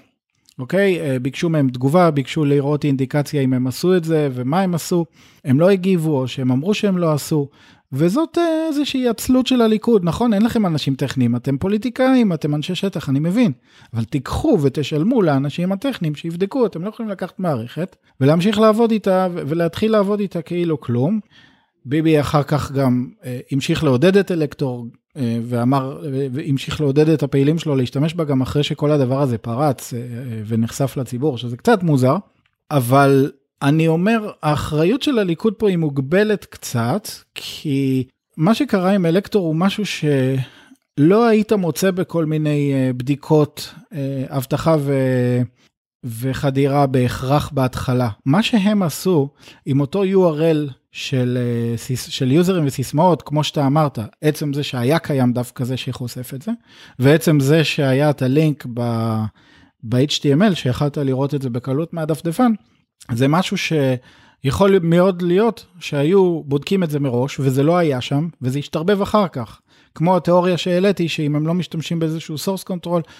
אוקיי? 0.58 1.00
אה, 1.00 1.18
ביקשו 1.18 1.48
מהם 1.48 1.68
תגובה, 1.68 2.10
ביקשו 2.10 2.44
לראות 2.44 2.84
אינדיקציה 2.84 3.42
אם 3.42 3.52
הם 3.52 3.66
עשו 3.66 3.96
את 3.96 4.04
זה 4.04 4.28
ומה 4.32 4.60
הם 4.60 4.74
עשו. 4.74 5.04
הם 5.44 5.60
לא 5.60 5.70
הגיבו 5.70 6.20
או 6.20 6.28
שהם 6.28 6.50
אמרו 6.50 6.74
שהם 6.74 6.98
לא 6.98 7.12
עשו. 7.12 7.48
וזאת 7.92 8.38
אה, 8.38 8.66
איזושהי 8.68 9.08
עצלות 9.08 9.46
של 9.46 9.60
הליכוד, 9.60 10.04
נכון? 10.04 10.34
אין 10.34 10.42
לכם 10.42 10.66
אנשים 10.66 10.94
טכניים, 10.94 11.36
אתם 11.36 11.58
פוליטיקאים, 11.58 12.32
אתם 12.32 12.54
אנשי 12.54 12.74
שטח, 12.74 13.08
אני 13.08 13.18
מבין. 13.18 13.52
אבל 13.94 14.04
תיקחו 14.04 14.58
ותשלמו 14.62 15.22
לאנשים 15.22 15.72
הטכניים 15.72 16.14
שיבדקו, 16.14 16.66
אתם 16.66 16.82
לא 16.82 16.88
יכולים 16.88 17.10
לקחת 17.10 17.40
מערכת 17.40 17.96
ולהמשיך 18.20 18.58
לעבוד 18.58 18.90
איתה 18.90 19.26
ולהתחיל 19.32 19.92
לעבוד 19.92 20.20
איתה 20.20 20.42
כאילו 20.42 20.80
כלום. 20.80 21.20
ביבי 21.84 22.20
אחר 22.20 22.42
כך 22.42 22.72
גם 22.72 23.06
אה, 23.24 23.40
המשיך 23.50 23.84
לעודד 23.84 24.16
את 24.16 24.30
אלקטור 24.30 24.86
ואמר, 25.42 26.00
והמשיך 26.32 26.80
לעודד 26.80 27.08
את 27.08 27.22
הפעילים 27.22 27.58
שלו 27.58 27.76
להשתמש 27.76 28.14
בה 28.14 28.24
גם 28.24 28.40
אחרי 28.42 28.62
שכל 28.62 28.90
הדבר 28.90 29.22
הזה 29.22 29.38
פרץ 29.38 29.94
אה, 29.94 30.00
ונחשף 30.46 30.96
לציבור, 30.96 31.38
שזה 31.38 31.56
קצת 31.56 31.82
מוזר, 31.82 32.16
אבל 32.70 33.30
אני 33.62 33.88
אומר, 33.88 34.30
האחריות 34.42 35.02
של 35.02 35.18
הליכוד 35.18 35.54
פה 35.54 35.68
היא 35.68 35.76
מוגבלת 35.76 36.44
קצת, 36.44 37.08
כי 37.34 38.04
מה 38.36 38.54
שקרה 38.54 38.90
עם 38.90 39.06
אלקטור 39.06 39.46
הוא 39.46 39.56
משהו 39.56 39.84
שלא 39.86 41.26
היית 41.26 41.52
מוצא 41.52 41.90
בכל 41.90 42.24
מיני 42.24 42.72
בדיקות 42.96 43.74
אבטחה 44.28 44.76
ו... 44.80 44.92
וחדירה 46.04 46.86
בהכרח 46.86 47.50
בהתחלה. 47.54 48.08
מה 48.26 48.42
שהם 48.42 48.82
עשו 48.82 49.28
עם 49.66 49.80
אותו 49.80 50.04
URL 50.04 50.72
של, 50.92 51.38
אה, 51.40 51.94
של 51.96 52.32
יוזרים 52.32 52.66
וסיסמאות, 52.66 53.22
כמו 53.22 53.44
שאתה 53.44 53.66
אמרת, 53.66 53.98
עצם 54.22 54.52
זה 54.52 54.62
שהיה 54.62 54.98
קיים 54.98 55.32
דף 55.32 55.52
כזה 55.54 55.76
שחושף 55.76 56.34
את 56.34 56.42
זה, 56.42 56.52
ועצם 56.98 57.40
זה 57.40 57.64
שהיה 57.64 58.10
את 58.10 58.22
הלינק 58.22 58.66
ב-HTML, 59.84 60.54
שיכלת 60.54 60.98
לראות 60.98 61.34
את 61.34 61.42
זה 61.42 61.50
בקלות 61.50 61.92
מהדפדפן, 61.92 62.52
זה 63.12 63.28
משהו 63.28 63.56
שיכול 63.56 64.78
מאוד 64.82 65.22
להיות 65.22 65.66
שהיו 65.80 66.42
בודקים 66.44 66.82
את 66.82 66.90
זה 66.90 67.00
מראש, 67.00 67.40
וזה 67.40 67.62
לא 67.62 67.76
היה 67.76 68.00
שם, 68.00 68.28
וזה 68.42 68.58
השתרבב 68.58 69.02
אחר 69.02 69.28
כך. 69.28 69.60
כמו 69.94 70.16
התיאוריה 70.16 70.56
שהעליתי, 70.56 71.08
שאם 71.08 71.36
הם 71.36 71.46
לא 71.46 71.54
משתמשים 71.54 71.98
באיזשהו 71.98 72.36
source 72.36 72.64
control, 72.70 73.10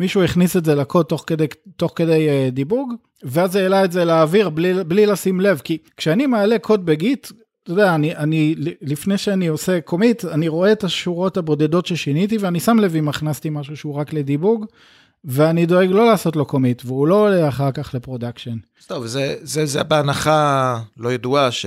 מישהו 0.00 0.22
הכניס 0.22 0.56
את 0.56 0.64
זה 0.64 0.74
לקוד 0.74 1.06
תוך 1.06 1.24
כדי, 1.26 1.46
תוך 1.76 1.92
כדי 1.96 2.28
uh, 2.28 2.50
דיבוג, 2.50 2.94
ואז 3.22 3.52
זה 3.52 3.62
העלה 3.62 3.84
את 3.84 3.92
זה 3.92 4.04
לאוויר 4.04 4.48
בלי, 4.48 4.84
בלי 4.84 5.06
לשים 5.06 5.40
לב, 5.40 5.60
כי 5.64 5.78
כשאני 5.96 6.26
מעלה 6.26 6.58
קוד 6.58 6.86
בגיט, 6.86 7.30
אתה 7.62 7.72
יודע, 7.72 7.94
אני, 7.94 8.16
אני, 8.16 8.54
לפני 8.82 9.18
שאני 9.18 9.46
עושה 9.46 9.80
commit, 9.80 10.24
אני 10.24 10.48
רואה 10.48 10.72
את 10.72 10.84
השורות 10.84 11.36
הבודדות 11.36 11.86
ששיניתי, 11.86 12.36
ואני 12.38 12.60
שם 12.60 12.78
לב 12.78 12.96
אם 12.96 13.08
הכנסתי 13.08 13.50
משהו 13.50 13.76
שהוא 13.76 13.94
רק 13.94 14.12
לדיבוג, 14.12 14.66
ואני 15.24 15.66
דואג 15.66 15.90
לא 15.90 16.06
לעשות 16.06 16.36
לו 16.36 16.46
commit, 16.46 16.82
והוא 16.84 17.06
לא 17.08 17.14
עולה 17.14 17.48
אחר 17.48 17.72
כך 17.72 17.94
ל 17.94 17.99
production. 17.99 18.56
טוב, 18.86 19.06
זה, 19.06 19.36
זה, 19.42 19.66
זה 19.66 19.82
בהנחה 19.82 20.78
לא 20.96 21.12
ידועה 21.12 21.50
ש, 21.50 21.66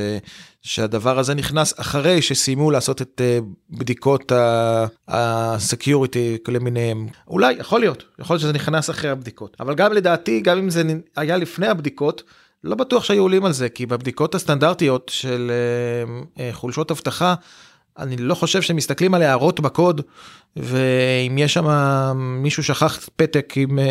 שהדבר 0.62 1.20
הזה 1.20 1.34
נכנס 1.34 1.80
אחרי 1.80 2.22
שסיימו 2.22 2.72
לעשות 2.72 3.02
את 3.02 3.22
uh, 3.22 3.46
בדיקות 3.70 4.32
ה-security 5.08 6.52
למיניהם. 6.52 7.08
אולי, 7.28 7.54
יכול 7.54 7.80
להיות, 7.80 8.04
יכול 8.20 8.34
להיות 8.34 8.42
שזה 8.42 8.54
נכנס 8.54 8.90
אחרי 8.90 9.10
הבדיקות. 9.10 9.58
אבל 9.60 9.76
גם 9.76 9.94
לדעתי, 9.94 10.42
גם 10.42 10.58
אם 10.58 10.70
זה 10.70 10.84
היה 11.16 11.38
לפני 11.38 11.68
הבדיקות, 11.68 12.24
לא 12.64 12.76
בטוח 12.76 13.04
שהיו 13.04 13.22
עולים 13.22 13.46
על 13.46 13.52
זה, 13.52 13.70
כי 13.70 13.86
בבדיקות 13.86 14.36
הסטנדרטיות 14.36 15.12
של 15.14 15.52
uh, 15.52 16.38
uh, 16.38 16.42
חולשות 16.52 16.92
אבטחה, 16.92 17.36
אני 18.00 18.18
לא 18.18 18.36
חושב 18.36 18.62
שמסתכלים 18.62 19.14
על 19.14 19.22
הערות 19.22 19.60
בקוד 19.60 20.02
ואם 20.56 21.38
יש 21.38 21.54
שם 21.54 21.68
מישהו 22.18 22.64
שכח 22.64 23.10
פתק 23.16 23.54
עם 23.58 23.80
uh, 23.80 23.82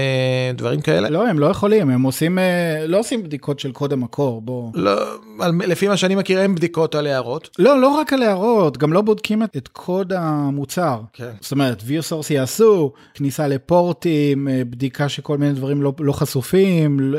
דברים 0.57 0.81
כאלה. 0.81 1.11
לא 1.11 1.29
הם 1.29 1.38
לא 1.38 1.47
יכולים 1.47 1.90
הם 1.90 2.03
עושים 2.03 2.38
uh, 2.38 2.40
לא 2.87 2.99
עושים 2.99 3.23
בדיקות 3.23 3.61
של 3.61 3.73
קוד 3.73 3.92
המקור 3.92 4.42
בוא. 4.42 4.71
לא 4.75 4.92
על, 5.40 5.53
לפי 5.66 5.88
מה 5.88 5.97
שאני 5.97 6.14
מכיר 6.14 6.40
אין 6.40 6.55
בדיקות 6.55 6.94
על 6.94 7.07
הערות. 7.07 7.51
לא 7.59 7.81
לא 7.81 7.88
רק 7.88 8.12
על 8.12 8.23
הערות 8.23 8.79
גם 8.79 8.92
לא 8.92 9.01
בודקים 9.01 9.42
את, 9.42 9.57
את 9.57 9.68
קוד 9.68 10.12
המוצר. 10.12 11.01
כן. 11.12 11.31
זאת 11.40 11.53
אומרת 11.53 11.83
view 11.83 12.11
source 12.11 12.33
יעשו 12.33 12.92
כניסה 13.14 13.47
לפורטים 13.49 14.49
אה, 14.49 14.62
בדיקה 14.71 15.09
שכל 15.09 15.38
מיני 15.38 15.53
דברים 15.53 15.83
לא, 15.83 15.92
לא 16.01 16.12
חשופים 16.12 17.14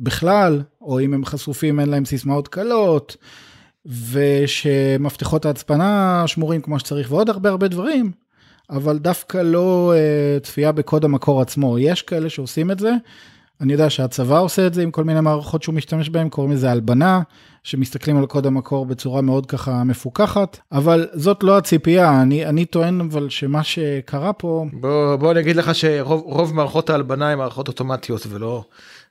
בכלל 0.00 0.62
או 0.80 1.00
אם 1.00 1.14
הם 1.14 1.24
חשופים 1.24 1.80
אין 1.80 1.88
להם 1.88 2.04
סיסמאות 2.04 2.48
קלות. 2.48 3.16
ושמפתחות 3.86 5.46
ההצפנה 5.46 6.22
שמורים 6.26 6.60
כמו 6.60 6.78
שצריך 6.78 7.12
ועוד 7.12 7.30
הרבה 7.30 7.50
הרבה 7.50 7.68
דברים, 7.68 8.12
אבל 8.70 8.98
דווקא 8.98 9.38
לא 9.38 9.94
uh, 9.94 10.44
צפייה 10.44 10.72
בקוד 10.72 11.04
המקור 11.04 11.40
עצמו. 11.40 11.78
יש 11.78 12.02
כאלה 12.02 12.30
שעושים 12.30 12.70
את 12.70 12.78
זה, 12.78 12.92
אני 13.60 13.72
יודע 13.72 13.90
שהצבא 13.90 14.40
עושה 14.40 14.66
את 14.66 14.74
זה 14.74 14.82
עם 14.82 14.90
כל 14.90 15.04
מיני 15.04 15.20
מערכות 15.20 15.62
שהוא 15.62 15.74
משתמש 15.74 16.08
בהן, 16.08 16.28
קוראים 16.28 16.52
לזה 16.52 16.70
הלבנה, 16.70 17.20
שמסתכלים 17.62 18.16
על 18.16 18.26
קוד 18.26 18.46
המקור 18.46 18.86
בצורה 18.86 19.20
מאוד 19.20 19.46
ככה 19.46 19.84
מפוקחת, 19.84 20.58
אבל 20.72 21.06
זאת 21.12 21.42
לא 21.42 21.58
הציפייה, 21.58 22.22
אני, 22.22 22.46
אני 22.46 22.64
טוען 22.64 23.00
אבל 23.00 23.28
שמה 23.28 23.62
שקרה 23.62 24.32
פה... 24.32 24.66
בוא, 24.72 25.16
בוא 25.16 25.32
אני 25.32 25.40
אגיד 25.40 25.56
לך 25.56 25.74
שרוב 25.74 26.54
מערכות 26.54 26.90
ההלבנה 26.90 27.30
הן 27.30 27.38
מערכות 27.38 27.68
אוטומטיות 27.68 28.26
ולא... 28.30 28.64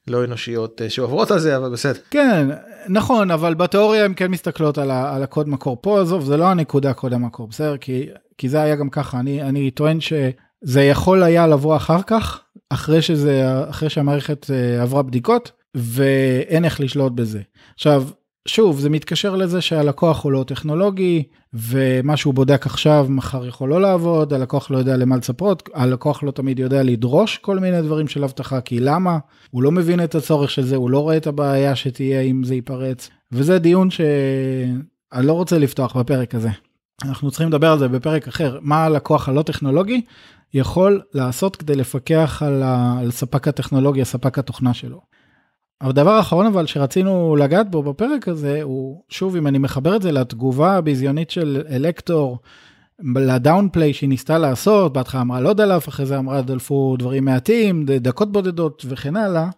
לא 0.09 0.23
אנושיות 0.23 0.81
אה, 0.81 0.89
שעוברות 0.89 1.31
על 1.31 1.39
זה 1.39 1.57
אבל 1.57 1.69
בסדר. 1.69 1.99
כן 2.11 2.47
נכון 2.89 3.31
אבל 3.31 3.53
בתיאוריה 3.53 4.05
הם 4.05 4.13
כן 4.13 4.31
מסתכלות 4.31 4.77
על, 4.77 4.91
ה, 4.91 5.15
על 5.15 5.23
הקוד 5.23 5.49
מקור. 5.49 5.77
פה 5.81 6.01
עזוב 6.01 6.25
זה 6.25 6.37
לא 6.37 6.45
הנקודה 6.45 6.93
קוד 6.93 7.13
המקור 7.13 7.47
בסדר? 7.47 7.77
כי 7.77 8.09
כי 8.37 8.49
זה 8.49 8.61
היה 8.61 8.75
גם 8.75 8.89
ככה. 8.89 9.19
אני 9.19 9.41
אני 9.41 9.71
טוען 9.71 9.99
שזה 10.01 10.81
יכול 10.81 11.23
היה 11.23 11.47
לבוא 11.47 11.75
אחר 11.75 12.01
כך 12.01 12.41
אחרי 12.69 13.01
שזה 13.01 13.43
אחרי 13.69 13.89
שהמערכת 13.89 14.51
אה, 14.51 14.81
עברה 14.81 15.03
בדיקות 15.03 15.51
ואין 15.75 16.65
איך 16.65 16.81
לשלוט 16.81 17.13
בזה. 17.13 17.41
עכשיו 17.75 18.03
שוב, 18.47 18.79
זה 18.79 18.89
מתקשר 18.89 19.35
לזה 19.35 19.61
שהלקוח 19.61 20.23
הוא 20.23 20.31
לא 20.31 20.43
טכנולוגי, 20.47 21.23
ומה 21.53 22.17
שהוא 22.17 22.33
בודק 22.33 22.65
עכשיו, 22.65 23.05
מחר 23.09 23.45
יכול 23.45 23.69
לא 23.69 23.81
לעבוד, 23.81 24.33
הלקוח 24.33 24.71
לא 24.71 24.77
יודע 24.77 24.97
למה 24.97 25.17
לצפות, 25.17 25.69
הלקוח 25.73 26.23
לא 26.23 26.31
תמיד 26.31 26.59
יודע 26.59 26.83
לדרוש 26.83 27.37
כל 27.37 27.59
מיני 27.59 27.81
דברים 27.81 28.07
של 28.07 28.23
אבטחה, 28.23 28.61
כי 28.61 28.79
למה? 28.79 29.17
הוא 29.51 29.63
לא 29.63 29.71
מבין 29.71 30.03
את 30.03 30.15
הצורך 30.15 30.51
של 30.51 30.65
זה, 30.65 30.75
הוא 30.75 30.89
לא 30.89 30.99
רואה 30.99 31.17
את 31.17 31.27
הבעיה 31.27 31.75
שתהיה 31.75 32.21
אם 32.21 32.43
זה 32.43 32.55
ייפרץ, 32.55 33.09
וזה 33.31 33.59
דיון 33.59 33.89
שאני 33.91 35.27
לא 35.27 35.33
רוצה 35.33 35.57
לפתוח 35.57 35.97
בפרק 35.97 36.35
הזה. 36.35 36.49
אנחנו 37.03 37.31
צריכים 37.31 37.47
לדבר 37.47 37.71
על 37.71 37.79
זה 37.79 37.87
בפרק 37.87 38.27
אחר, 38.27 38.59
מה 38.61 38.85
הלקוח 38.85 39.29
הלא 39.29 39.41
טכנולוגי 39.41 40.01
יכול 40.53 41.01
לעשות 41.13 41.55
כדי 41.55 41.75
לפקח 41.75 42.41
על, 42.45 42.63
ה... 42.63 42.97
על 42.99 43.11
ספק 43.11 43.47
הטכנולוגיה, 43.47 44.05
ספק 44.05 44.39
התוכנה 44.39 44.73
שלו. 44.73 45.01
הדבר 45.81 46.11
האחרון 46.11 46.45
אבל 46.45 46.65
שרצינו 46.65 47.35
לגעת 47.35 47.71
בו 47.71 47.83
בפרק 47.83 48.27
הזה 48.27 48.61
הוא 48.61 49.01
שוב 49.09 49.35
אם 49.35 49.47
אני 49.47 49.57
מחבר 49.57 49.95
את 49.95 50.01
זה 50.01 50.11
לתגובה 50.11 50.77
הביזיונית 50.77 51.31
של 51.31 51.63
אלקטור 51.69 52.39
לדאונפליי 53.15 53.93
שהיא 53.93 54.09
ניסתה 54.09 54.37
לעשות 54.37 54.93
בהתחלה 54.93 55.21
אמרה 55.21 55.41
לא 55.41 55.53
דלף 55.53 55.89
אחרי 55.89 56.05
זה 56.05 56.17
אמרה 56.17 56.41
דלפו 56.41 56.95
דברים 56.99 57.25
מעטים 57.25 57.85
דקות 57.85 58.31
בודדות 58.31 58.85
וכן 58.87 59.15
הלאה. 59.15 59.49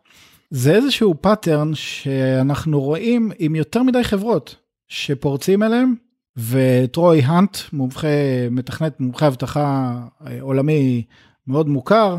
זה 0.50 0.76
איזשהו 0.76 1.16
pattern 1.22 1.72
שאנחנו 1.74 2.82
רואים 2.82 3.32
עם 3.40 3.56
יותר 3.56 3.84
מדי 3.84 4.04
חברות 4.04 4.56
שפורצים 4.88 5.64
אליהם, 5.64 5.96
וטרוי 6.38 7.22
האנט, 7.22 7.58
מומחה, 7.74 8.08
מתכנת 8.52 9.00
מומחה 9.00 9.28
אבטחה 9.28 9.98
אה, 10.28 10.42
עולמי 10.42 11.04
מאוד 11.48 11.70
מוכר, 11.70 12.18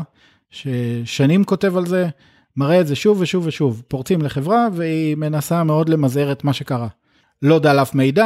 ששנים 0.49 1.43
כותב 1.43 1.77
על 1.77 1.85
זה, 1.85 2.09
מראה 2.57 2.81
את 2.81 2.87
זה 2.87 2.95
שוב 2.95 3.21
ושוב 3.21 3.47
ושוב. 3.47 3.81
פורצים 3.87 4.21
לחברה 4.21 4.67
והיא 4.73 5.15
מנסה 5.15 5.63
מאוד 5.63 5.89
למזער 5.89 6.31
את 6.31 6.43
מה 6.43 6.53
שקרה. 6.53 6.87
לא 7.41 7.59
דלף 7.59 7.95
מידע, 7.95 8.25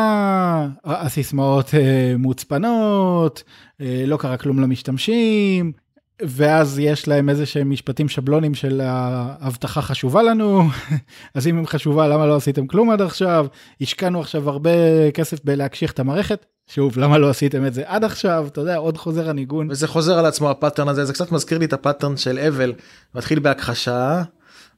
הסיסמאות 0.85 1.75
אה, 1.75 2.13
מוצפנות, 2.17 3.43
אה, 3.81 4.03
לא 4.07 4.17
קרה 4.17 4.37
כלום 4.37 4.59
למשתמשים, 4.59 5.71
ואז 6.21 6.79
יש 6.79 7.07
להם 7.07 7.29
איזה 7.29 7.45
שהם 7.45 7.69
משפטים 7.69 8.09
שבלונים 8.09 8.55
של 8.55 8.81
האבטחה 8.83 9.81
חשובה 9.81 10.23
לנו, 10.23 10.63
אז 11.35 11.47
אם 11.47 11.57
הם 11.57 11.65
חשובה 11.65 12.07
למה 12.07 12.25
לא 12.25 12.35
עשיתם 12.35 12.67
כלום 12.67 12.89
עד 12.89 13.01
עכשיו, 13.01 13.47
השקענו 13.81 14.19
עכשיו 14.19 14.49
הרבה 14.49 14.71
כסף 15.13 15.37
בלהקשיח 15.43 15.91
את 15.91 15.99
המערכת, 15.99 16.45
שוב 16.67 16.99
למה 16.99 17.17
לא 17.17 17.29
עשיתם 17.29 17.65
את 17.65 17.73
זה 17.73 17.83
עד 17.85 18.03
עכשיו, 18.03 18.47
אתה 18.47 18.61
יודע 18.61 18.75
עוד 18.75 18.97
חוזר 18.97 19.29
הניגון. 19.29 19.71
וזה 19.71 19.87
חוזר 19.87 20.19
על 20.19 20.25
עצמו 20.25 20.49
ה 20.49 20.54
pattern 20.54 20.87
הזה, 20.87 21.05
זה 21.05 21.13
קצת 21.13 21.31
מזכיר 21.31 21.57
לי 21.57 21.65
את 21.65 21.73
ה 21.73 21.79
pattern 21.79 22.17
של 22.17 22.39
אבל, 22.39 22.73
מתחיל 23.15 23.39
בהכחשה, 23.39 24.23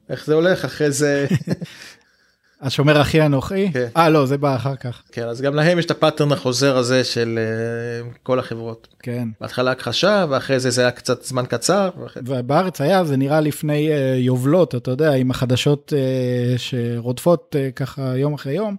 איך 0.08 0.26
זה 0.26 0.34
הולך 0.34 0.64
אחרי 0.64 0.90
זה 0.90 1.26
השומר 2.60 3.00
הכי 3.00 3.22
אנוכי? 3.22 3.72
כן. 3.72 3.86
אה 3.96 4.08
לא 4.08 4.26
זה 4.26 4.38
בא 4.38 4.56
אחר 4.56 4.76
כך. 4.76 5.02
כן 5.12 5.28
אז 5.28 5.40
גם 5.40 5.54
להם 5.54 5.78
יש 5.78 5.84
את 5.84 5.90
ה 5.90 5.95
pattern 5.95 6.32
החוזר 6.32 6.76
הזה 6.76 7.04
של 7.04 7.38
uh, 7.38 8.18
כל 8.22 8.38
החברות. 8.38 8.88
כן. 9.02 9.28
בהתחלה 9.40 9.70
הכחשה 9.70 10.26
ואחרי 10.28 10.60
זה 10.60 10.70
זה 10.70 10.80
היה 10.80 10.90
קצת 10.90 11.24
זמן 11.24 11.44
קצר. 11.48 11.90
ובארץ 12.16 12.80
היה 12.80 13.04
זה 13.04 13.16
נראה 13.16 13.40
לפני 13.40 13.88
uh, 13.88 14.18
יובלות 14.18 14.74
אתה 14.74 14.90
יודע 14.90 15.12
עם 15.12 15.30
החדשות 15.30 15.92
uh, 15.92 16.58
שרודפות 16.58 17.56
ככה 17.76 18.16
יום 18.16 18.34
אחרי 18.34 18.52
יום. 18.52 18.76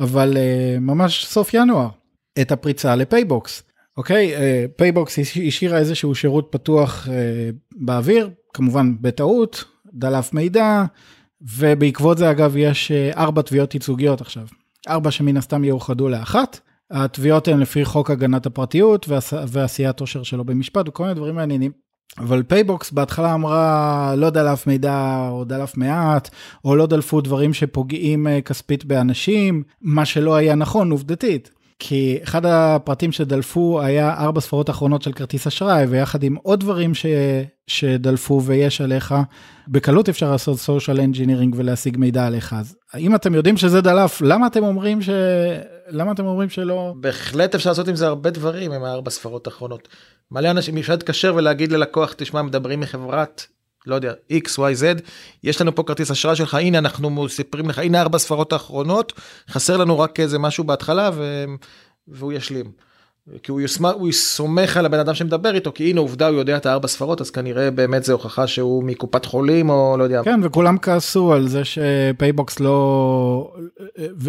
אבל 0.00 0.36
ממש 0.80 1.26
סוף 1.26 1.54
ינואר 1.54 1.88
את 2.40 2.52
הפריצה 2.52 2.96
לפייבוקס. 2.96 3.62
אוקיי 3.96 4.34
פייבוקס 4.76 5.18
השאירה 5.46 5.78
איזשהו 5.78 6.14
שירות 6.14 6.48
פתוח 6.50 7.08
באוויר 7.76 8.30
כמובן 8.54 8.94
בטעות 9.00 9.64
דלף 9.92 10.32
מידע. 10.32 10.84
ובעקבות 11.42 12.18
זה 12.18 12.30
אגב 12.30 12.56
יש 12.56 12.90
אה, 12.90 13.10
ארבע 13.16 13.42
תביעות 13.42 13.74
ייצוגיות 13.74 14.20
עכשיו. 14.20 14.46
ארבע 14.88 15.10
שמן 15.10 15.36
הסתם 15.36 15.64
יאוחדו 15.64 16.08
לאחת. 16.08 16.60
התביעות 16.90 17.48
הן 17.48 17.60
לפי 17.60 17.84
חוק 17.84 18.10
הגנת 18.10 18.46
הפרטיות 18.46 19.08
ועשיית 19.48 20.00
עושר 20.00 20.22
שלא 20.22 20.44
במשפט 20.44 20.88
וכל 20.88 21.02
מיני 21.02 21.14
דברים 21.14 21.34
מעניינים. 21.34 21.72
אבל 22.18 22.42
פייבוקס 22.42 22.90
בהתחלה 22.90 23.34
אמרה 23.34 24.14
לא 24.16 24.30
דלף 24.30 24.66
מידע 24.66 25.28
או 25.30 25.44
דלף 25.44 25.76
מעט 25.76 26.30
או 26.64 26.76
לא 26.76 26.86
דלפו 26.86 27.20
דברים 27.20 27.54
שפוגעים 27.54 28.26
אה, 28.26 28.40
כספית 28.40 28.84
באנשים 28.84 29.62
מה 29.82 30.04
שלא 30.04 30.34
היה 30.34 30.54
נכון 30.54 30.90
עובדתית. 30.90 31.50
כי 31.82 32.18
אחד 32.22 32.46
הפרטים 32.46 33.12
שדלפו 33.12 33.80
היה 33.82 34.14
ארבע 34.18 34.40
ספרות 34.40 34.70
אחרונות 34.70 35.02
של 35.02 35.12
כרטיס 35.12 35.46
אשראי, 35.46 35.84
ויחד 35.84 36.22
עם 36.22 36.36
עוד 36.42 36.60
דברים 36.60 36.94
ש... 36.94 37.06
שדלפו 37.66 38.42
ויש 38.44 38.80
עליך, 38.80 39.14
בקלות 39.68 40.08
אפשר 40.08 40.30
לעשות 40.30 40.58
social 40.58 40.98
engineering 40.98 41.56
ולהשיג 41.56 41.96
מידע 41.96 42.26
עליך. 42.26 42.52
אז 42.58 42.76
אם 42.96 43.14
אתם 43.14 43.34
יודעים 43.34 43.56
שזה 43.56 43.80
דלף, 43.80 44.22
למה 44.22 44.46
אתם 44.46 44.64
אומרים 44.64 45.02
ש... 45.02 45.08
למה 45.88 46.12
אתם 46.12 46.26
אומרים 46.26 46.48
שלא? 46.48 46.94
בהחלט 47.00 47.54
אפשר 47.54 47.70
לעשות 47.70 47.88
עם 47.88 47.96
זה 47.96 48.06
הרבה 48.06 48.30
דברים 48.30 48.72
עם 48.72 48.84
הארבע 48.84 49.10
ספרות 49.10 49.46
האחרונות. 49.46 49.88
מלא 50.30 50.50
אנשים 50.50 50.78
אפשר 50.78 50.92
להתקשר 50.92 51.34
ולהגיד 51.36 51.72
ללקוח, 51.72 52.14
תשמע, 52.16 52.42
מדברים 52.42 52.80
מחברת 52.80 53.46
לא 53.86 53.94
יודע, 53.94 54.12
x, 54.32 54.46
y, 54.58 54.80
z, 54.80 55.02
יש 55.44 55.60
לנו 55.60 55.74
פה 55.74 55.82
כרטיס 55.82 56.10
אשראי 56.10 56.36
שלך, 56.36 56.54
הנה 56.54 56.78
אנחנו 56.78 57.10
מספרים 57.10 57.68
לך, 57.68 57.78
הנה 57.78 58.00
ארבע 58.00 58.18
ספרות 58.18 58.52
האחרונות, 58.52 59.12
חסר 59.50 59.76
לנו 59.76 59.98
רק 59.98 60.20
איזה 60.20 60.38
משהו 60.38 60.64
בהתחלה 60.64 61.10
ו... 61.14 61.44
והוא 62.08 62.32
ישלים. 62.32 62.72
כי 63.42 63.52
הוא, 63.52 63.60
יוסמך, 63.60 63.90
הוא 63.94 64.12
סומך 64.12 64.76
על 64.76 64.86
הבן 64.86 64.98
אדם 64.98 65.14
שמדבר 65.14 65.54
איתו, 65.54 65.72
כי 65.72 65.90
הנה 65.90 66.00
עובדה 66.00 66.28
הוא 66.28 66.38
יודע 66.38 66.56
את 66.56 66.66
הארבע 66.66 66.88
ספרות, 66.88 67.20
אז 67.20 67.30
כנראה 67.30 67.70
באמת 67.70 68.04
זה 68.04 68.12
הוכחה 68.12 68.46
שהוא 68.46 68.84
מקופת 68.84 69.24
חולים 69.24 69.70
או 69.70 69.96
לא 69.98 70.04
יודע. 70.04 70.22
כן, 70.24 70.40
וכולם 70.42 70.78
כעסו 70.78 71.32
על 71.32 71.48
זה 71.48 71.62
שפייבוקס 71.64 72.60
לא... 72.60 73.54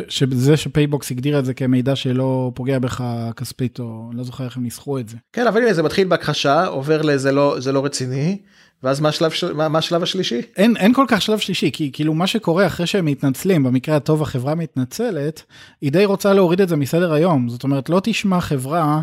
שזה 0.08 0.58
שפייבוקס 0.58 1.12
הגדיר 1.12 1.40
את 1.40 1.46
זה 1.46 1.54
כמידע 1.54 1.96
שלא 1.96 2.52
פוגע 2.56 2.80
בך 2.80 3.04
כספית, 3.36 3.80
או 3.80 4.10
לא 4.14 4.24
זוכר 4.24 4.44
איך 4.44 4.58
הם 4.58 4.64
ניסחו 4.64 5.00
את 5.00 5.10
זה. 5.10 5.18
כן, 5.34 5.48
אבל 5.48 5.62
הנה 5.62 5.74
זה 5.74 5.84
מתחיל 5.84 6.08
בהכחשה, 6.08 6.66
עובר 6.66 7.02
לזה 7.02 7.32
לא, 7.32 7.58
לא 7.74 7.86
רציני. 7.86 8.38
ואז 8.84 9.00
מה 9.00 9.10
השלב, 9.10 9.32
מה, 9.54 9.70
מה 9.70 9.80
השלב 9.80 10.04
השלישי? 10.04 10.42
אין, 10.58 10.78
אין 10.78 10.94
כל 10.94 11.06
כך 11.08 11.22
שלב 11.22 11.40
שלישי, 11.40 11.72
כי 11.72 11.90
כאילו 11.94 12.14
מה 12.14 12.28
שקורה 12.28 12.68
אחרי 12.68 12.88
שהם 12.88 13.06
מתנצלים, 13.06 13.64
במקרה 13.64 13.96
הטוב 13.96 14.22
החברה 14.22 14.56
מתנצלת, 14.56 15.44
היא 15.82 15.92
די 15.92 16.06
רוצה 16.06 16.34
להוריד 16.34 16.62
את 16.62 16.70
זה 16.70 16.76
מסדר 16.76 17.14
היום. 17.14 17.50
זאת 17.50 17.64
אומרת, 17.64 17.90
לא 17.90 18.00
תשמע 18.04 18.42
חברה 18.42 19.02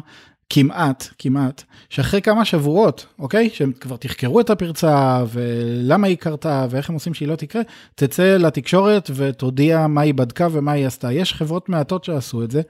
כמעט, 0.50 1.08
כמעט, 1.18 1.62
שאחרי 1.90 2.22
כמה 2.22 2.44
שבועות, 2.44 3.06
אוקיי? 3.18 3.50
שהם 3.52 3.72
כבר 3.80 3.96
תחקרו 3.96 4.40
את 4.40 4.50
הפרצה, 4.50 5.24
ולמה 5.32 6.06
היא 6.06 6.16
קרתה, 6.16 6.66
ואיך 6.70 6.88
הם 6.88 6.94
עושים 6.94 7.14
שהיא 7.14 7.28
לא 7.28 7.36
תקרה, 7.36 7.62
תצא 7.94 8.36
לתקשורת 8.36 9.10
ותודיע 9.14 9.86
מה 9.86 10.00
היא 10.00 10.14
בדקה 10.14 10.48
ומה 10.52 10.72
היא 10.72 10.86
עשתה. 10.86 11.12
יש 11.12 11.34
חברות 11.34 11.68
מעטות 11.68 12.04
שעשו 12.04 12.42
את 12.42 12.50
זה, 12.50 12.62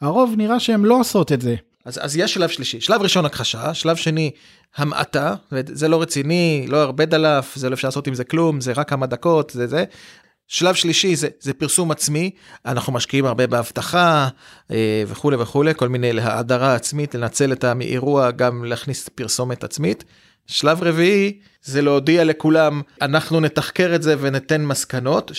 הרוב 0.00 0.34
נראה 0.36 0.60
שהן 0.60 0.82
לא 0.82 1.00
עושות 1.00 1.32
את 1.32 1.40
זה. 1.40 1.54
אז, 1.84 1.98
אז 2.02 2.16
יש 2.16 2.34
שלב 2.34 2.48
שלישי, 2.48 2.80
שלב 2.80 3.02
ראשון 3.02 3.24
הכחשה, 3.24 3.74
שלב 3.74 3.96
שני 3.96 4.30
המעטה, 4.76 5.34
זה 5.66 5.88
לא 5.88 6.02
רציני, 6.02 6.66
לא 6.68 6.82
הרבה 6.82 7.04
דלף, 7.04 7.56
זה 7.56 7.70
לא 7.70 7.74
אפשר 7.74 7.88
לעשות 7.88 8.06
עם 8.06 8.14
זה 8.14 8.24
כלום, 8.24 8.60
זה 8.60 8.72
רק 8.72 8.88
כמה 8.88 9.06
דקות, 9.06 9.50
זה 9.50 9.66
זה. 9.66 9.84
שלב 10.48 10.74
שלישי 10.74 11.16
זה, 11.16 11.28
זה 11.40 11.52
פרסום 11.52 11.90
עצמי, 11.90 12.30
אנחנו 12.66 12.92
משקיעים 12.92 13.26
הרבה 13.26 13.46
באבטחה 13.46 14.28
אה, 14.70 15.02
וכולי 15.06 15.36
וכולי, 15.36 15.74
כל 15.74 15.88
מיני 15.88 16.12
להאדרה 16.12 16.74
עצמית, 16.74 17.14
לנצל 17.14 17.52
את 17.52 17.64
האירוע 17.64 18.30
גם 18.30 18.64
להכניס 18.64 19.08
פרסומת 19.08 19.64
עצמית. 19.64 20.04
שלב 20.46 20.82
רביעי 20.82 21.38
זה 21.62 21.82
להודיע 21.82 22.24
לכולם, 22.24 22.82
אנחנו 23.02 23.40
נתחקר 23.40 23.94
את 23.94 24.02
זה 24.02 24.14
וניתן 24.18 24.64
מסקנות, 24.64 25.32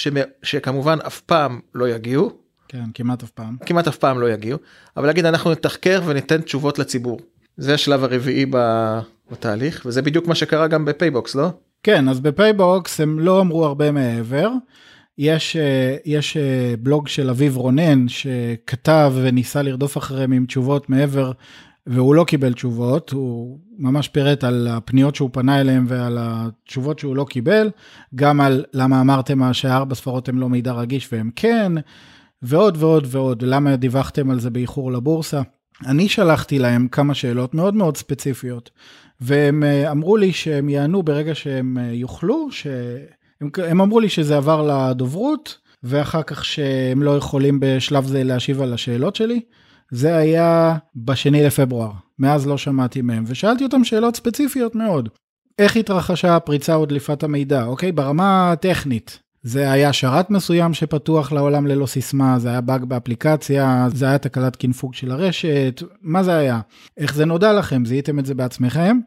שכמובן 0.43 0.97
אף 1.07 1.21
פעם 1.21 1.59
לא 1.75 1.89
יגיעו, 1.89 2.44
כן, 2.67 2.83
כמעט 2.93 3.23
אף 3.23 3.29
פעם. 3.29 3.57
כמעט 3.65 3.87
אף 3.87 3.97
פעם 3.97 4.19
לא 4.19 4.29
יגיעו, 4.29 4.59
אבל 4.97 5.05
להגיד 5.05 5.25
אנחנו 5.25 5.51
נתחקר 5.51 6.01
וניתן 6.05 6.41
תשובות 6.41 6.79
לציבור. 6.79 7.19
זה 7.57 7.73
השלב 7.73 8.03
הרביעי 8.03 8.45
בתהליך, 9.31 9.83
וזה 9.85 10.01
בדיוק 10.01 10.27
מה 10.27 10.35
שקרה 10.35 10.67
גם 10.67 10.85
בפייבוקס, 10.85 11.35
לא? 11.35 11.49
כן, 11.83 12.09
אז 12.09 12.19
בפייבוקס 12.19 12.99
הם 12.99 13.19
לא 13.19 13.41
אמרו 13.41 13.65
הרבה 13.65 13.91
מעבר. 13.91 14.49
יש, 15.17 15.55
אה, 15.55 15.95
יש 16.05 16.37
אה, 16.37 16.73
בלוג 16.79 17.07
של 17.07 17.29
אביב 17.29 17.57
רונן 17.57 18.07
שכתב 18.07 19.13
וניסה 19.15 19.61
לרדוף 19.61 19.97
אחריהם 19.97 20.31
עם 20.31 20.45
תשובות 20.45 20.89
מעבר 20.89 21.31
והוא 21.87 22.15
לא 22.15 22.23
קיבל 22.23 22.53
תשובות, 22.53 23.09
הוא 23.09 23.59
ממש 23.77 24.07
פירט 24.07 24.43
על 24.43 24.67
הפניות 24.71 25.15
שהוא 25.15 25.29
פנה 25.33 25.61
אליהם 25.61 25.85
ועל 25.87 26.17
התשובות 26.21 26.99
שהוא 26.99 27.15
לא 27.15 27.25
קיבל, 27.29 27.69
גם 28.15 28.41
על 28.41 28.65
למה 28.73 29.01
אמרתם 29.01 29.53
שהארבע 29.53 29.95
ספרות 29.95 30.29
הם 30.29 30.39
לא 30.39 30.49
מידע 30.49 30.73
רגיש 30.73 31.09
והם 31.11 31.29
כן, 31.35 31.71
ועוד 32.41 32.77
ועוד 32.79 33.07
ועוד, 33.09 33.41
למה 33.41 33.75
דיווחתם 33.75 34.31
על 34.31 34.39
זה 34.39 34.49
באיחור 34.49 34.91
לבורסה? 34.91 35.41
אני 35.85 36.09
שלחתי 36.09 36.59
להם 36.59 36.87
כמה 36.87 37.13
שאלות 37.13 37.53
מאוד 37.53 37.75
מאוד 37.75 37.97
ספציפיות, 37.97 38.69
והם 39.21 39.63
אה, 39.63 39.91
אמרו 39.91 40.17
לי 40.17 40.33
שהם 40.33 40.69
יענו 40.69 41.03
ברגע 41.03 41.35
שהם 41.35 41.77
אה, 41.77 41.83
יוכלו, 41.83 42.47
שהם 42.51 43.49
הם 43.57 43.81
אמרו 43.81 43.99
לי 43.99 44.09
שזה 44.09 44.37
עבר 44.37 44.89
לדוברות, 44.91 45.57
ואחר 45.83 46.23
כך 46.23 46.45
שהם 46.45 47.03
לא 47.03 47.17
יכולים 47.17 47.59
בשלב 47.59 48.05
זה 48.05 48.23
להשיב 48.23 48.61
על 48.61 48.73
השאלות 48.73 49.15
שלי. 49.15 49.41
זה 49.91 50.17
היה 50.17 50.77
בשני 50.95 51.43
לפברואר, 51.43 51.91
מאז 52.19 52.47
לא 52.47 52.57
שמעתי 52.57 53.01
מהם, 53.01 53.23
ושאלתי 53.27 53.63
אותם 53.63 53.83
שאלות 53.83 54.15
ספציפיות 54.15 54.75
מאוד. 54.75 55.09
איך 55.59 55.75
התרחשה 55.75 56.35
הפריצה 56.35 56.75
או 56.75 56.85
דליפת 56.85 57.23
המידע, 57.23 57.65
אוקיי? 57.65 57.91
ברמה 57.91 58.51
הטכנית. 58.51 59.19
זה 59.45 59.71
היה 59.71 59.93
שרת 59.93 60.29
מסוים 60.29 60.73
שפתוח 60.73 61.31
לעולם 61.31 61.67
ללא 61.67 61.85
סיסמה, 61.85 62.39
זה 62.39 62.49
היה 62.49 62.61
באג 62.61 62.83
באפליקציה, 62.83 63.87
זה 63.93 64.05
היה 64.05 64.17
תקלת 64.17 64.55
קינפוג 64.55 64.93
של 64.93 65.11
הרשת, 65.11 65.83
מה 66.01 66.23
זה 66.23 66.37
היה? 66.37 66.59
איך 66.97 67.15
זה 67.15 67.25
נודע 67.25 67.53
לכם? 67.53 67.85
זיהיתם 67.85 68.19
את 68.19 68.25
זה 68.25 68.35
בעצמכם? 68.35 68.99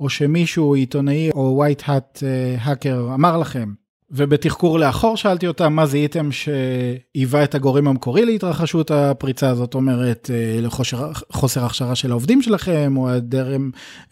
או 0.00 0.08
שמישהו 0.08 0.74
עיתונאי 0.74 1.30
או 1.30 1.54
ווייט 1.56 1.82
האט 1.86 2.22
האקר 2.58 3.08
אמר 3.14 3.38
לכם? 3.38 3.72
ובתחקור 4.10 4.78
לאחור 4.78 5.16
שאלתי 5.16 5.46
אותם 5.46 5.72
מה 5.72 5.86
זיהיתם 5.86 6.28
שהיווה 6.32 7.44
את 7.44 7.54
הגורם 7.54 7.88
המקורי 7.88 8.24
להתרחשות 8.24 8.90
הפריצה, 8.90 9.54
זאת 9.54 9.74
אומרת 9.74 10.30
אה, 10.34 10.60
לחוסר 10.60 11.64
הכשרה 11.64 11.94
של 11.94 12.10
העובדים 12.10 12.42
שלכם, 12.42 12.94
או 12.96 13.08
היעדר, 13.08 13.56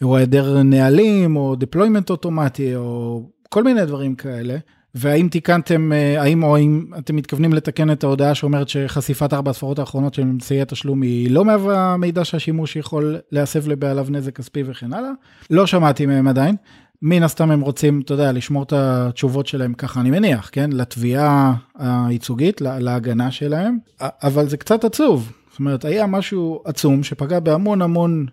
או 0.03 0.17
היעדר 0.17 0.63
נהלים, 0.63 1.35
או 1.35 1.55
deployment 1.61 2.09
אוטומטי, 2.09 2.75
או 2.75 3.21
כל 3.49 3.63
מיני 3.63 3.85
דברים 3.85 4.15
כאלה. 4.15 4.57
והאם 4.95 5.27
תיקנתם, 5.27 5.91
אה, 5.93 6.21
האם 6.21 6.43
או 6.43 6.55
האם 6.55 6.85
אתם 6.97 7.15
מתכוונים 7.15 7.53
לתקן 7.53 7.91
את 7.91 8.03
ההודעה 8.03 8.35
שאומרת 8.35 8.69
שחשיפת 8.69 9.33
ארבע 9.33 9.51
הספרות 9.51 9.79
האחרונות 9.79 10.13
של 10.13 10.21
אמצעי 10.21 10.61
התשלום 10.61 11.01
היא 11.01 11.31
לא 11.31 11.45
מהווה 11.45 11.97
מידע 11.97 12.25
שהשימוש 12.25 12.75
יכול 12.75 13.17
להסב 13.31 13.67
לבעליו 13.67 14.05
נזק 14.09 14.35
כספי 14.35 14.63
וכן 14.65 14.93
הלאה? 14.93 15.11
לא 15.49 15.67
שמעתי 15.67 16.05
מהם 16.05 16.27
עדיין. 16.27 16.55
מן 17.01 17.23
הסתם 17.23 17.51
הם 17.51 17.61
רוצים, 17.61 18.01
אתה 18.05 18.13
יודע, 18.13 18.31
לשמור 18.31 18.63
את 18.63 18.73
התשובות 18.73 19.47
שלהם 19.47 19.73
ככה, 19.73 20.01
אני 20.01 20.11
מניח, 20.11 20.49
כן? 20.51 20.69
לתביעה 20.71 21.53
הייצוגית, 21.79 22.61
להגנה 22.61 23.31
שלהם, 23.31 23.77
אבל 24.01 24.49
זה 24.49 24.57
קצת 24.57 24.83
עצוב. 24.83 25.31
זאת 25.51 25.59
אומרת, 25.59 25.85
היה 25.85 26.07
משהו 26.07 26.61
עצום 26.65 27.03
שפגע 27.03 27.39
בהמון 27.39 27.81
המון 27.81 28.25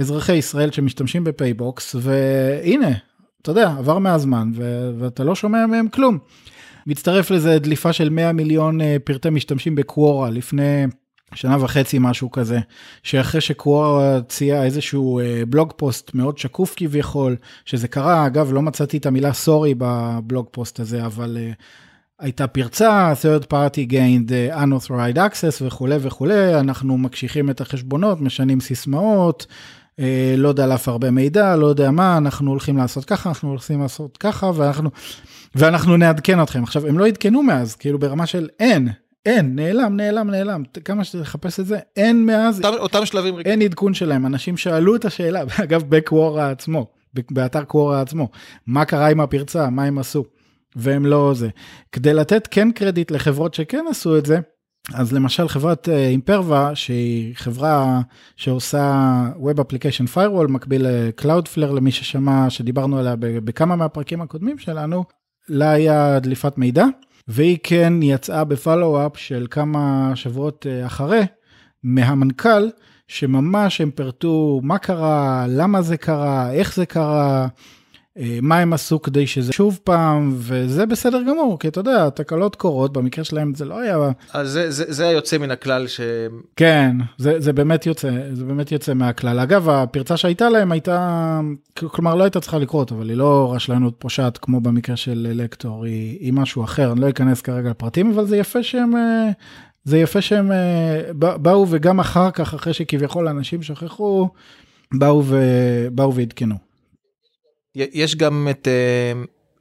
אזרחי 0.00 0.32
ישראל 0.32 0.70
שמשתמשים 0.70 1.24
בפייבוקס, 1.24 1.96
והנה, 1.98 2.90
אתה 3.46 3.52
יודע, 3.52 3.74
עבר 3.78 3.98
מהזמן, 3.98 4.50
ו- 4.54 4.90
ואתה 4.98 5.24
לא 5.24 5.34
שומע 5.34 5.66
מהם 5.66 5.88
כלום. 5.88 6.18
מצטרף 6.86 7.30
לזה 7.30 7.58
דליפה 7.58 7.92
של 7.92 8.08
100 8.08 8.32
מיליון 8.32 8.80
אה, 8.80 8.96
פרטי 9.04 9.30
משתמשים 9.30 9.74
ב 9.74 9.83
Quora 9.83 10.30
לפני 10.30 10.86
שנה 11.34 11.64
וחצי 11.64 11.96
משהו 12.00 12.30
כזה, 12.30 12.58
שאחרי 13.02 13.40
ש 13.40 13.62
Quora 13.62 14.16
הציע 14.16 14.64
איזשהו 14.64 15.20
אה, 15.20 15.42
blog 15.48 15.72
post 15.76 16.14
מאוד 16.14 16.38
שקוף 16.38 16.74
כביכול, 16.76 17.36
שזה 17.64 17.88
קרה, 17.88 18.26
אגב, 18.26 18.52
לא 18.52 18.62
מצאתי 18.62 18.96
את 18.96 19.06
המילה 19.06 19.32
sorry 19.32 19.74
ב 19.78 19.92
blog 19.92 20.46
post 20.50 20.80
הזה, 20.80 21.06
אבל 21.06 21.36
uh, 21.36 21.62
הייתה 22.18 22.46
פרצה, 22.46 23.12
third 23.22 23.44
party 23.44 23.90
gained 23.90 24.56
unauthorized 24.56 25.16
access 25.16 25.62
וכולי 25.62 25.96
וכולי, 26.00 26.60
אנחנו 26.60 26.98
מקשיחים 26.98 27.50
את 27.50 27.60
החשבונות, 27.60 28.20
משנים 28.20 28.60
סיסמאות, 28.60 29.46
uh, 30.00 30.02
לא 30.36 30.52
דלף 30.52 30.88
הרבה 30.88 31.10
מידע, 31.10 31.56
לא 31.56 31.66
יודע 31.66 31.90
מה, 31.90 32.16
אנחנו 32.18 32.50
הולכים 32.50 32.76
לעשות 32.76 33.04
ככה, 33.04 33.28
אנחנו 33.28 33.48
הולכים 33.48 33.82
לעשות 33.82 34.16
ככה, 34.16 34.50
ואנחנו, 34.54 34.90
ואנחנו 35.54 35.96
נעדכן 35.96 36.42
אתכם. 36.42 36.62
עכשיו, 36.62 36.86
הם 36.86 36.98
לא 36.98 37.06
עדכנו 37.06 37.42
מאז, 37.42 37.76
כאילו 37.76 37.98
ברמה 37.98 38.26
של 38.26 38.48
אין, 38.60 38.88
אין, 39.26 39.56
נעלם, 39.56 39.96
נעלם, 39.96 40.30
נעלם, 40.30 40.62
כמה 40.84 41.04
שתחפש 41.04 41.60
את 41.60 41.66
זה, 41.66 41.78
אין 41.96 42.26
מאז, 42.26 42.64
אותם, 42.64 42.78
אותם 42.78 43.06
שלבים, 43.06 43.38
אין 43.38 43.62
עדכון 43.62 43.94
שלהם, 43.94 44.26
אנשים 44.26 44.56
שאלו 44.56 44.96
את 44.96 45.04
השאלה, 45.04 45.42
אגב 45.64 45.82
בקוורה 45.88 46.50
עצמו, 46.50 46.86
באתר 47.30 47.64
קוורה 47.64 48.00
עצמו, 48.00 48.28
מה 48.66 48.84
קרה 48.84 49.10
עם 49.10 49.20
הפרצה, 49.20 49.70
מה 49.70 49.84
הם 49.84 49.98
עשו, 49.98 50.24
והם 50.76 51.06
לא 51.06 51.32
זה. 51.34 51.48
כדי 51.92 52.14
לתת 52.14 52.48
כן 52.50 52.72
קרדיט 52.72 53.10
לחברות 53.10 53.54
שכן 53.54 53.84
עשו 53.90 54.18
את 54.18 54.26
זה, 54.26 54.38
אז 54.94 55.12
למשל 55.12 55.48
חברת 55.48 55.88
אימפרווה, 55.88 56.74
שהיא 56.74 57.36
חברה 57.36 58.00
שעושה 58.36 59.22
Web 59.40 59.58
Application 59.60 60.14
Firewall, 60.14 60.48
מקביל 60.48 60.86
ל-Cloudflare 60.86 61.72
למי 61.72 61.90
ששמע, 61.90 62.50
שדיברנו 62.50 62.98
עליה 62.98 63.14
בכמה 63.18 63.76
מהפרקים 63.76 64.20
הקודמים 64.20 64.58
שלנו, 64.58 65.04
לה 65.48 65.70
היה 65.70 66.18
דליפת 66.18 66.58
מידע. 66.58 66.84
והיא 67.28 67.58
כן 67.62 67.92
יצאה 68.02 68.44
בפלו-אפ 68.44 69.16
של 69.16 69.46
כמה 69.50 70.12
שבועות 70.14 70.66
אה, 70.70 70.86
אחרי, 70.86 71.20
מהמנכ"ל, 71.82 72.68
שממש 73.08 73.80
הם 73.80 73.90
פירטו 73.90 74.60
מה 74.62 74.78
קרה, 74.78 75.46
למה 75.48 75.82
זה 75.82 75.96
קרה, 75.96 76.52
איך 76.52 76.74
זה 76.74 76.86
קרה, 76.86 77.42
אה, 77.42 77.46
מה 78.42 78.58
הם 78.58 78.72
עשו 78.72 79.02
כדי 79.02 79.26
שזה 79.26 79.52
שוב 79.52 79.78
פעם, 79.84 80.34
וזה 80.38 80.86
בסדר 80.86 81.22
גמור, 81.22 81.58
כי 81.58 81.68
אתה 81.68 81.80
יודע, 81.80 82.10
תקלות 82.10 82.56
קורות, 82.56 82.92
במקרה 82.92 83.24
שלהם 83.24 83.54
זה 83.54 83.64
לא 83.64 83.80
היה... 83.80 83.96
אז 84.32 84.50
זה, 84.50 84.70
זה, 84.70 84.84
זה 84.88 85.08
היוצא 85.08 85.38
מן 85.38 85.50
הכלל 85.50 85.86
ש... 85.86 86.00
כן, 86.56 86.96
זה, 87.18 87.40
זה 87.40 87.52
באמת 87.52 87.86
יוצא, 87.86 88.10
זה 88.32 88.44
באמת 88.44 88.72
יוצא 88.72 88.94
מהכלל. 88.94 89.38
אגב, 89.38 89.68
הפרצה 89.68 90.16
שהייתה 90.16 90.48
להם 90.48 90.72
הייתה, 90.72 91.40
כלומר 91.74 92.14
לא 92.14 92.24
הייתה 92.24 92.40
צריכה 92.40 92.58
לקרות, 92.58 92.92
אבל 92.92 93.08
היא 93.08 93.16
לא 93.16 93.54
רשלנות 93.54 93.94
פושעת 93.98 94.38
כמו 94.38 94.60
במקרה 94.60 94.96
של 94.96 95.26
לקטור, 95.34 95.84
היא, 95.84 96.18
היא 96.20 96.32
משהו 96.32 96.64
אחר, 96.64 96.92
אני 96.92 97.00
לא 97.00 97.08
אכנס 97.08 97.40
כרגע 97.40 97.70
לפרטים, 97.70 98.10
אבל 98.10 98.26
זה 98.26 98.36
יפה 98.36 98.62
שהם... 98.62 98.96
אה, 98.96 99.30
זה 99.84 99.98
יפה 99.98 100.20
שהם 100.20 100.52
אה, 100.52 101.02
באו 101.14 101.66
וגם 101.70 102.00
אחר 102.00 102.30
כך, 102.30 102.54
אחרי 102.54 102.72
שכביכול 102.72 103.28
אנשים 103.28 103.62
שכחו, 103.62 104.28
באו, 104.94 105.22
ו... 105.24 105.38
באו 105.92 106.14
ועדכנו. 106.14 106.65
יש 107.76 108.16
גם 108.16 108.48
את 108.50 108.68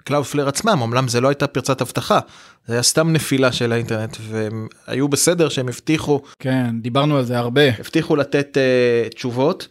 Cloudflare 0.03 0.45
uh, 0.45 0.49
עצמם, 0.49 0.79
אמנם 0.83 1.07
זה 1.07 1.21
לא 1.21 1.27
הייתה 1.27 1.47
פרצת 1.47 1.81
אבטחה, 1.81 2.19
זה 2.67 2.73
היה 2.73 2.83
סתם 2.83 3.13
נפילה 3.13 3.51
של 3.51 3.71
האינטרנט, 3.71 4.17
והם 4.29 4.67
היו 4.87 5.07
בסדר 5.07 5.49
שהם 5.49 5.67
הבטיחו. 5.67 6.21
כן, 6.39 6.75
דיברנו 6.81 7.17
על 7.17 7.25
זה 7.25 7.37
הרבה. 7.37 7.69
הבטיחו 7.79 8.15
לתת 8.15 8.57
uh, 8.57 9.13
תשובות. 9.13 9.67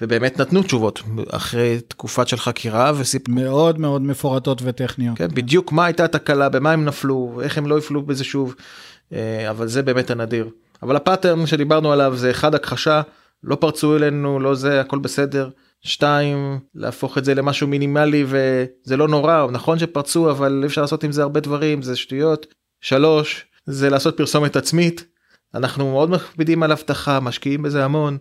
ובאמת 0.00 0.40
נתנו 0.40 0.62
תשובות 0.62 1.02
אחרי 1.30 1.80
תקופת 1.88 2.28
של 2.28 2.36
חקירה 2.36 2.92
וסיפ... 2.96 3.28
מאוד 3.28 3.80
מאוד 3.80 4.02
מפורטות 4.02 4.58
וטכניות. 4.62 5.18
כן, 5.18 5.28
בדיוק 5.28 5.72
מה 5.72 5.84
הייתה 5.84 6.04
התקלה, 6.04 6.48
במה 6.48 6.72
הם 6.72 6.84
נפלו, 6.84 7.40
איך 7.42 7.58
הם 7.58 7.66
לא 7.66 7.78
יפלו 7.78 8.02
בזה 8.02 8.24
שוב, 8.24 8.54
אה, 9.12 9.50
אבל 9.50 9.68
זה 9.68 9.82
באמת 9.82 10.10
הנדיר. 10.10 10.48
אבל 10.82 10.96
ה 10.96 11.02
pattern 11.02 11.46
שדיברנו 11.46 11.92
עליו 11.92 12.12
זה 12.16 12.30
אחד 12.30 12.54
הכחשה, 12.54 13.02
לא 13.44 13.56
פרצו 13.56 13.96
אלינו, 13.96 14.40
לא 14.40 14.54
זה, 14.54 14.80
הכל 14.80 14.98
בסדר. 14.98 15.48
שתיים, 15.82 16.58
להפוך 16.74 17.18
את 17.18 17.24
זה 17.24 17.34
למשהו 17.34 17.68
מינימלי 17.68 18.24
וזה 18.26 18.96
לא 18.96 19.08
נורא, 19.08 19.46
נכון 19.50 19.78
שפרצו 19.78 20.30
אבל 20.30 20.62
אפשר 20.66 20.80
לעשות 20.80 21.04
עם 21.04 21.12
זה 21.12 21.22
הרבה 21.22 21.40
דברים, 21.40 21.82
זה 21.82 21.96
שטויות. 21.96 22.46
שלוש, 22.80 23.44
זה 23.66 23.90
לעשות 23.90 24.16
פרסומת 24.16 24.56
עצמית, 24.56 25.04
אנחנו 25.54 25.90
מאוד 25.90 26.10
מקפידים 26.10 26.62
על 26.62 26.72
אבטחה, 26.72 27.20
משקיעים 27.20 27.62
בזה 27.62 27.84
המון. 27.84 28.18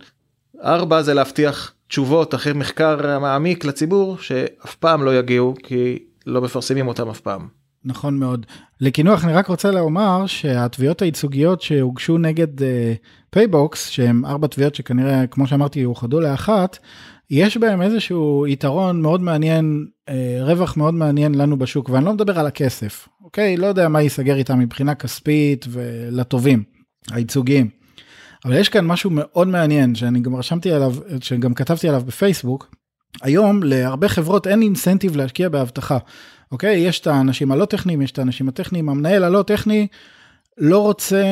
ארבע, 0.63 1.01
זה 1.01 1.13
להבטיח 1.13 1.73
תשובות 1.87 2.35
אחרי 2.35 2.53
מחקר 2.53 3.19
מעמיק 3.19 3.65
לציבור 3.65 4.17
שאף 4.17 4.75
פעם 4.75 5.03
לא 5.03 5.15
יגיעו 5.15 5.53
כי 5.63 5.99
לא 6.25 6.41
מפרסמים 6.41 6.87
אותם 6.87 7.09
אף 7.09 7.19
פעם. 7.19 7.47
נכון 7.85 8.19
מאוד. 8.19 8.45
לקינוח 8.81 9.25
אני 9.25 9.33
רק 9.33 9.47
רוצה 9.47 9.71
לומר 9.71 10.25
שהתביעות 10.25 11.01
הייצוגיות 11.01 11.61
שהוגשו 11.61 12.17
נגד 12.17 12.47
פייבוקס, 13.29 13.87
uh, 13.87 13.91
שהם 13.91 14.25
ארבע 14.25 14.47
תביעות 14.47 14.75
שכנראה 14.75 15.27
כמו 15.27 15.47
שאמרתי 15.47 15.79
יאוחדו 15.79 16.19
לאחת, 16.19 16.77
יש 17.31 17.57
בהם 17.57 17.81
איזשהו 17.81 18.47
יתרון 18.47 19.01
מאוד 19.01 19.21
מעניין, 19.21 19.85
אה, 20.09 20.37
רווח 20.41 20.77
מאוד 20.77 20.93
מעניין 20.93 21.35
לנו 21.35 21.57
בשוק, 21.57 21.89
ואני 21.89 22.05
לא 22.05 22.13
מדבר 22.13 22.39
על 22.39 22.47
הכסף, 22.47 23.07
אוקיי? 23.23 23.57
לא 23.57 23.67
יודע 23.67 23.87
מה 23.87 24.01
ייסגר 24.01 24.35
איתם 24.35 24.59
מבחינה 24.59 24.95
כספית 24.95 25.65
ולטובים, 25.69 26.63
הייצוגיים. 27.11 27.69
אבל 28.45 28.57
יש 28.57 28.69
כאן 28.69 28.85
משהו 28.85 29.09
מאוד 29.13 29.47
מעניין 29.47 29.95
שאני 29.95 30.19
גם 30.19 30.35
רשמתי 30.35 30.71
עליו, 30.71 30.95
שגם 31.21 31.53
כתבתי 31.53 31.89
עליו 31.89 32.01
בפייסבוק. 32.05 32.75
היום 33.21 33.63
להרבה 33.63 34.07
חברות 34.07 34.47
אין 34.47 34.61
incentive 34.61 35.15
להשקיע 35.15 35.49
באבטחה, 35.49 35.97
אוקיי? 36.51 36.77
יש 36.79 36.99
את 36.99 37.07
האנשים 37.07 37.51
הלא 37.51 37.65
טכניים, 37.65 38.01
יש 38.01 38.11
את 38.11 38.19
האנשים 38.19 38.49
הטכניים, 38.49 38.89
המנהל 38.89 39.23
הלא 39.23 39.43
טכני 39.43 39.87
לא 40.57 40.79
רוצה 40.79 41.23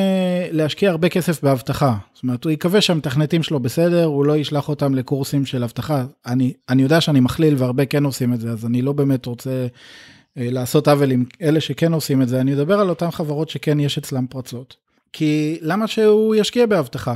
להשקיע 0.50 0.90
הרבה 0.90 1.08
כסף 1.08 1.42
באבטחה. 1.42 1.96
זאת 2.14 2.22
אומרת, 2.22 2.44
הוא 2.44 2.50
יקווה 2.50 2.80
שהמתכנתים 2.80 3.42
שלו 3.42 3.60
בסדר, 3.60 4.04
הוא 4.04 4.24
לא 4.24 4.36
ישלח 4.36 4.68
אותם 4.68 4.94
לקורסים 4.94 5.46
של 5.46 5.64
אבטחה. 5.64 6.04
אני, 6.26 6.52
אני 6.68 6.82
יודע 6.82 7.00
שאני 7.00 7.20
מכליל 7.20 7.54
והרבה 7.58 7.86
כן 7.86 8.04
עושים 8.04 8.34
את 8.34 8.40
זה, 8.40 8.50
אז 8.50 8.66
אני 8.66 8.82
לא 8.82 8.92
באמת 8.92 9.26
רוצה 9.26 9.66
אה, 10.38 10.48
לעשות 10.50 10.88
עוול 10.88 11.10
עם 11.10 11.24
אלה 11.42 11.60
שכן 11.60 11.92
עושים 11.92 12.22
את 12.22 12.28
זה. 12.28 12.40
אני 12.40 12.54
אדבר 12.54 12.80
על 12.80 12.88
אותן 12.88 13.10
חברות 13.10 13.48
שכן 13.48 13.80
יש 13.80 13.98
אצלם 13.98 14.26
פרצות. 14.26 14.76
כי 15.12 15.58
למה 15.62 15.86
שהוא 15.86 16.34
ישקיע 16.34 16.66
באבטחה? 16.66 17.14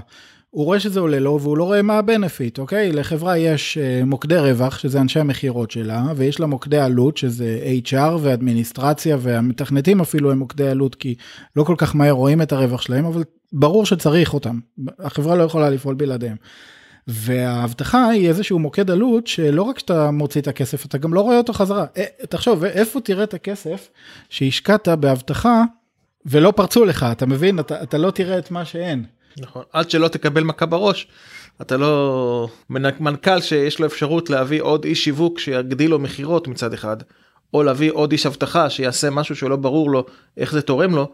הוא 0.55 0.64
רואה 0.64 0.80
שזה 0.80 1.00
עולה 1.00 1.18
לו 1.18 1.40
והוא 1.40 1.59
לא 1.59 1.64
רואה 1.64 1.82
מה 1.82 1.98
הבנפיט, 1.98 2.59
אוקיי? 2.59 2.92
לחברה 2.92 3.38
יש 3.38 3.78
אה, 3.78 4.05
מוקדי 4.05 4.36
רווח, 4.36 4.78
שזה 4.78 5.00
אנשי 5.00 5.20
המכירות 5.20 5.70
שלה, 5.70 6.05
ויש 6.16 6.40
לה 6.40 6.46
מוקדי 6.46 6.78
עלות, 6.78 7.16
שזה 7.16 7.78
HR 7.84 8.16
ואדמיניסטרציה, 8.20 9.16
והמתכנתים 9.20 10.00
אפילו 10.00 10.32
הם 10.32 10.38
מוקדי 10.38 10.68
עלות, 10.68 10.94
כי 10.94 11.14
לא 11.57 11.64
כל 11.64 11.74
כך 11.78 11.96
מהר 11.96 12.12
רואים 12.12 12.42
את 12.42 12.52
הרווח 12.52 12.82
שלהם, 12.82 13.05
אבל 13.05 13.22
ברור 13.52 13.86
שצריך 13.86 14.34
אותם. 14.34 14.59
החברה 14.98 15.36
לא 15.36 15.42
יכולה 15.42 15.70
לפעול 15.70 15.94
בלעדיהם. 15.94 16.36
והאבטחה 17.07 18.09
היא 18.09 18.28
איזשהו 18.28 18.59
מוקד 18.59 18.90
עלות 18.90 19.26
שלא 19.26 19.62
רק 19.62 19.78
שאתה 19.78 20.11
מוציא 20.11 20.40
את 20.40 20.48
הכסף, 20.48 20.86
אתה 20.86 20.98
גם 20.98 21.14
לא 21.14 21.20
רואה 21.20 21.38
אותו 21.38 21.52
חזרה. 21.52 21.86
אה, 21.96 22.05
תחשוב, 22.28 22.64
איפה 22.64 23.00
תראה 23.00 23.24
את 23.24 23.34
הכסף 23.34 23.90
שהשקעת 24.28 24.88
באבטחה 24.88 25.62
ולא 26.26 26.52
פרצו 26.57 26.84
לך, 26.84 27.07
אתה 27.12 27.26
מבין? 27.26 27.59
אתה, 27.59 27.82
אתה 27.82 27.98
לא 27.98 28.11
תראה 28.11 28.38
את 28.38 28.50
מה 28.50 28.64
שאין. 28.64 29.05
נכון 29.39 29.62
עד 29.72 29.91
שלא 29.91 30.09
תקבל 30.09 30.45
מכה 30.45 30.66
בראש 30.66 31.09
אתה 31.61 31.76
לא 31.76 32.49
מנכ"ל 33.01 33.41
שיש 33.41 33.80
לו 33.80 33.87
אפשרות 33.87 34.30
להביא 34.30 34.62
עוד 34.62 34.85
איש 34.85 35.05
שיווק 35.05 35.39
שיגדיל 35.39 35.91
לו 35.91 35.99
מכירות 35.99 36.49
מצד 36.49 36.72
אחד 36.72 36.97
או 37.55 37.62
להביא 37.62 37.93
עוד 37.93 38.12
איש 38.12 38.26
אבטחה 38.26 38.70
שיעשה 38.70 39.11
משהו 39.11 39.37
שלא 39.37 39.57
ברור 39.57 39.91
לו 39.91 40.07
איך 40.37 40.53
זה 40.53 40.62
תורם 40.62 40.95
לו 40.95 41.12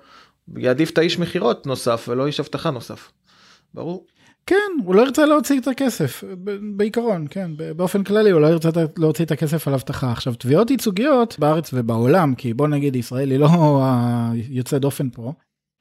יעדיף 0.57 0.91
את 0.91 0.99
האיש 0.99 1.18
מכירות 1.18 1.66
נוסף 1.66 2.07
ולא 2.09 2.27
איש 2.27 2.41
אבטחה 2.41 2.71
נוסף. 2.71 3.11
ברור. 3.75 4.07
כן 4.47 4.71
הוא 4.85 4.95
לא 4.95 5.03
ירצה 5.03 5.27
להוציא 5.27 5.61
את 5.61 5.68
הכסף 5.68 6.25
בעיקרון 6.77 7.27
כן 7.31 7.51
באופן 7.77 8.05
כללי 8.05 8.31
הוא 8.31 8.41
לא 8.41 8.47
ירצה 8.47 8.68
להוציא 8.99 9.25
את 9.25 9.31
הכסף 9.31 9.68
על 9.68 9.75
אבטחה 9.75 10.12
עכשיו 10.12 10.35
תביעות 10.35 10.71
ייצוגיות 10.71 11.39
בארץ 11.39 11.71
ובעולם 11.73 12.35
כי 12.35 12.55
בוא 12.55 12.68
נגיד 12.68 12.97
ישראל 12.97 13.31
היא 13.31 13.39
לא 13.39 13.49
היוצא 14.33 14.79
דופן 14.79 15.11
פה 15.11 15.33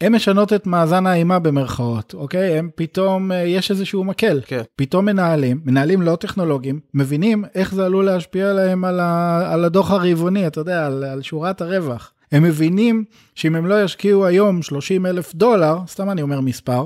הם 0.01 0.15
משנות 0.15 0.53
את 0.53 0.67
מאזן 0.67 1.07
האימה 1.07 1.39
במרכאות, 1.39 2.13
אוקיי? 2.13 2.57
הם 2.57 2.69
פתאום, 2.75 3.31
אה, 3.31 3.37
יש 3.37 3.71
איזשהו 3.71 4.03
מקל. 4.03 4.41
כן. 4.45 4.61
פתאום 4.75 5.05
מנהלים, 5.05 5.61
מנהלים 5.65 6.01
לא 6.01 6.15
טכנולוגיים, 6.15 6.79
מבינים 6.93 7.45
איך 7.55 7.73
זה 7.73 7.85
עלול 7.85 8.05
להשפיע 8.05 8.49
עליהם 8.49 8.85
על, 8.85 8.99
ה, 8.99 9.53
על 9.53 9.65
הדוח 9.65 9.91
הרבעוני, 9.91 10.47
אתה 10.47 10.59
יודע, 10.59 10.85
על, 10.85 11.03
על 11.03 11.21
שורת 11.21 11.61
הרווח. 11.61 12.13
הם 12.31 12.43
מבינים 12.43 13.03
שאם 13.35 13.55
הם 13.55 13.65
לא 13.65 13.83
ישקיעו 13.83 14.25
היום 14.25 14.61
30 14.61 15.05
אלף 15.05 15.35
דולר, 15.35 15.77
סתם 15.87 16.09
אני 16.09 16.21
אומר 16.21 16.41
מספר, 16.41 16.85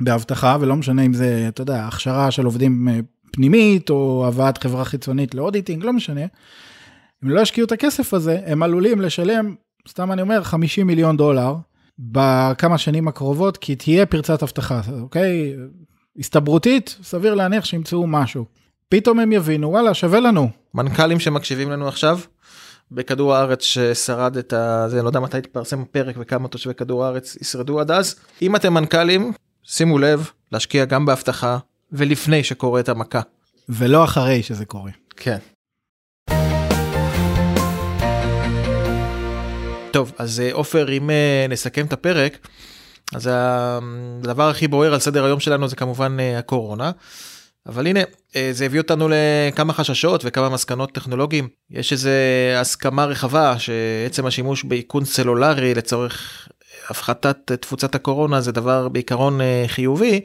באבטחה, 0.00 0.56
ולא 0.60 0.76
משנה 0.76 1.02
אם 1.02 1.14
זה, 1.14 1.44
אתה 1.48 1.62
יודע, 1.62 1.84
הכשרה 1.86 2.30
של 2.30 2.44
עובדים 2.44 2.88
אה, 2.88 2.98
פנימית, 3.32 3.90
או 3.90 4.24
הבאת 4.28 4.58
חברה 4.58 4.84
חיצונית 4.84 5.34
לאודיטינג, 5.34 5.84
לא 5.84 5.92
משנה. 5.92 6.26
אם 7.24 7.30
לא 7.30 7.40
ישקיעו 7.40 7.66
את 7.66 7.72
הכסף 7.72 8.14
הזה, 8.14 8.40
הם 8.46 8.62
עלולים 8.62 9.00
לשלם, 9.00 9.54
סתם 9.88 10.12
אני 10.12 10.22
אומר, 10.22 10.42
50 10.42 10.86
מיליון 10.86 11.16
דולר 11.16 11.54
בכמה 11.98 12.78
שנים 12.78 13.08
הקרובות, 13.08 13.56
כי 13.56 13.76
תהיה 13.76 14.06
פרצת 14.06 14.42
אבטחה, 14.42 14.80
אוקיי? 15.00 15.56
הסתברותית, 16.18 16.96
סביר 17.02 17.34
להניח 17.34 17.64
שימצאו 17.64 18.06
משהו. 18.06 18.44
פתאום 18.88 19.20
הם 19.20 19.32
יבינו, 19.32 19.70
וואלה, 19.70 19.94
שווה 19.94 20.20
לנו. 20.20 20.50
מנכ"לים 20.74 21.20
שמקשיבים 21.20 21.70
לנו 21.70 21.88
עכשיו, 21.88 22.18
בכדור 22.90 23.34
הארץ 23.34 23.62
ששרד 23.62 24.36
את 24.36 24.52
ה... 24.52 24.84
זה, 24.88 24.96
אני 24.96 25.04
לא 25.04 25.08
יודע 25.08 25.20
מתי 25.20 25.38
יתפרסם 25.38 25.84
פרק 25.84 26.16
וכמה 26.18 26.48
תושבי 26.48 26.74
כדור 26.74 27.04
הארץ 27.04 27.36
ישרדו 27.36 27.80
עד 27.80 27.90
אז. 27.90 28.16
אם 28.42 28.56
אתם 28.56 28.74
מנכ"לים, 28.74 29.32
שימו 29.62 29.98
לב 29.98 30.30
להשקיע 30.52 30.84
גם 30.84 31.06
באבטחה 31.06 31.58
ולפני 31.92 32.44
שקורית 32.44 32.88
המכה. 32.88 33.20
ולא 33.68 34.04
אחרי 34.04 34.42
שזה 34.42 34.64
קורה. 34.64 34.90
כן. 35.16 35.38
טוב, 39.92 40.12
אז 40.18 40.40
אה, 40.40 40.52
עופר, 40.52 40.92
אם 40.92 41.10
אה, 41.10 41.46
נסכם 41.48 41.86
את 41.86 41.92
הפרק, 41.92 42.38
אז 43.14 43.30
הדבר 43.32 44.48
הכי 44.48 44.68
בוער 44.68 44.92
על 44.92 45.00
סדר 45.00 45.24
היום 45.24 45.40
שלנו 45.40 45.68
זה 45.68 45.76
כמובן 45.76 46.16
אה, 46.20 46.38
הקורונה. 46.38 46.90
אבל 47.66 47.86
הנה, 47.86 48.00
זה 48.52 48.64
הביא 48.64 48.80
אותנו 48.80 49.08
לכמה 49.10 49.72
חששות 49.72 50.22
וכמה 50.24 50.48
מסקנות 50.48 50.92
טכנולוגיים. 50.92 51.48
יש 51.70 51.92
איזו 51.92 52.10
הסכמה 52.56 53.04
רחבה 53.04 53.58
שעצם 53.58 54.26
השימוש 54.26 54.64
באיכון 54.64 55.04
סלולרי 55.04 55.74
לצורך 55.74 56.48
הפחתת 56.88 57.52
תפוצת 57.52 57.94
הקורונה 57.94 58.40
זה 58.40 58.52
דבר 58.52 58.88
בעיקרון 58.88 59.40
חיובי. 59.66 60.20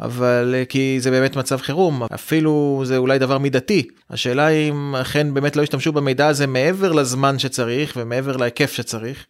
אבל 0.00 0.54
אה, 0.58 0.64
כי 0.64 0.96
זה 1.00 1.10
באמת 1.10 1.36
מצב 1.36 1.56
חירום, 1.56 2.02
אפילו 2.14 2.82
זה 2.84 2.96
אולי 2.96 3.18
דבר 3.18 3.38
מידתי. 3.38 3.88
השאלה 4.10 4.48
אם 4.48 4.96
אכן 4.96 5.34
באמת 5.34 5.56
לא 5.56 5.62
ישתמשו 5.62 5.92
במידע 5.92 6.26
הזה 6.26 6.46
מעבר 6.46 6.92
לזמן 6.92 7.38
שצריך 7.38 7.92
ומעבר 7.96 8.36
להיקף 8.36 8.72
שצריך, 8.72 9.26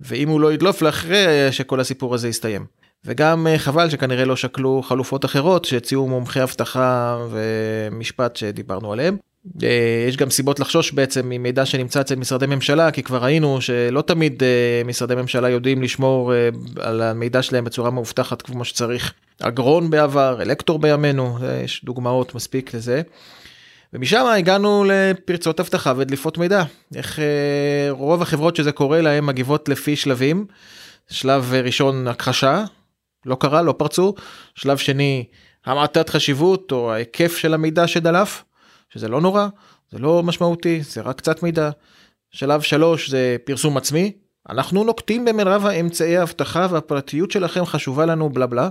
ואם 0.00 0.28
הוא 0.28 0.40
לא 0.40 0.52
ידלוף 0.52 0.82
לאחרי 0.82 1.26
שכל 1.50 1.80
הסיפור 1.80 2.14
הזה 2.14 2.28
יסתיים. 2.28 2.66
וגם 3.04 3.46
אה, 3.46 3.58
חבל 3.58 3.90
שכנראה 3.90 4.24
לא 4.24 4.36
שקלו 4.36 4.82
חלופות 4.82 5.24
אחרות 5.24 5.64
שהציעו 5.64 6.08
מומחי 6.08 6.42
אבטחה 6.42 7.18
ומשפט 7.30 8.36
שדיברנו 8.36 8.92
עליהם. 8.92 9.16
אה, 9.62 10.04
יש 10.08 10.16
גם 10.16 10.30
סיבות 10.30 10.60
לחשוש 10.60 10.92
בעצם 10.92 11.28
ממידע 11.28 11.66
שנמצא 11.66 12.00
אצל 12.00 12.16
משרדי 12.16 12.46
ממשלה, 12.46 12.90
כי 12.90 13.02
כבר 13.02 13.24
ראינו 13.24 13.60
שלא 13.60 14.02
תמיד 14.02 14.42
אה, 14.42 14.82
משרדי 14.84 15.14
ממשלה 15.14 15.48
יודעים 15.48 15.82
לשמור 15.82 16.34
אה, 16.34 16.48
על 16.80 17.02
המידע 17.02 17.42
שלהם 17.42 17.64
בצורה 17.64 17.90
מאובטחת 17.90 18.42
כמו 18.42 18.64
שצריך. 18.64 19.12
אגרון 19.42 19.90
בעבר, 19.90 20.42
אלקטור 20.42 20.78
בימינו, 20.78 21.38
יש 21.64 21.84
דוגמאות 21.84 22.34
מספיק 22.34 22.74
לזה. 22.74 23.02
ומשם 23.92 24.26
הגענו 24.26 24.84
לפרצות 24.84 25.60
אבטחה 25.60 25.92
ודליפות 25.96 26.38
מידע. 26.38 26.62
איך 26.96 27.18
רוב 27.90 28.22
החברות 28.22 28.56
שזה 28.56 28.72
קורה 28.72 29.00
להם 29.00 29.26
מגיבות 29.26 29.68
לפי 29.68 29.96
שלבים. 29.96 30.46
שלב 31.10 31.52
ראשון 31.64 32.08
הכחשה, 32.08 32.64
לא 33.26 33.34
קרה, 33.34 33.62
לא 33.62 33.74
פרצו. 33.78 34.14
שלב 34.54 34.76
שני, 34.76 35.24
המעטת 35.66 36.08
חשיבות 36.08 36.72
או 36.72 36.92
ההיקף 36.92 37.36
של 37.36 37.54
המידע 37.54 37.86
שדלף. 37.86 38.44
שזה 38.94 39.08
לא 39.08 39.20
נורא, 39.20 39.46
זה 39.92 39.98
לא 39.98 40.22
משמעותי, 40.22 40.82
זה 40.82 41.00
רק 41.00 41.18
קצת 41.18 41.42
מידע. 41.42 41.70
שלב 42.30 42.60
שלוש 42.60 43.10
זה 43.10 43.36
פרסום 43.44 43.76
עצמי, 43.76 44.12
אנחנו 44.48 44.84
נוקטים 44.84 45.24
במרב 45.24 45.66
האמצעי 45.66 46.16
האבטחה 46.16 46.66
והפרטיות 46.70 47.30
שלכם 47.30 47.66
חשובה 47.66 48.06
לנו 48.06 48.30
בלה 48.30 48.46
בלה. 48.46 48.68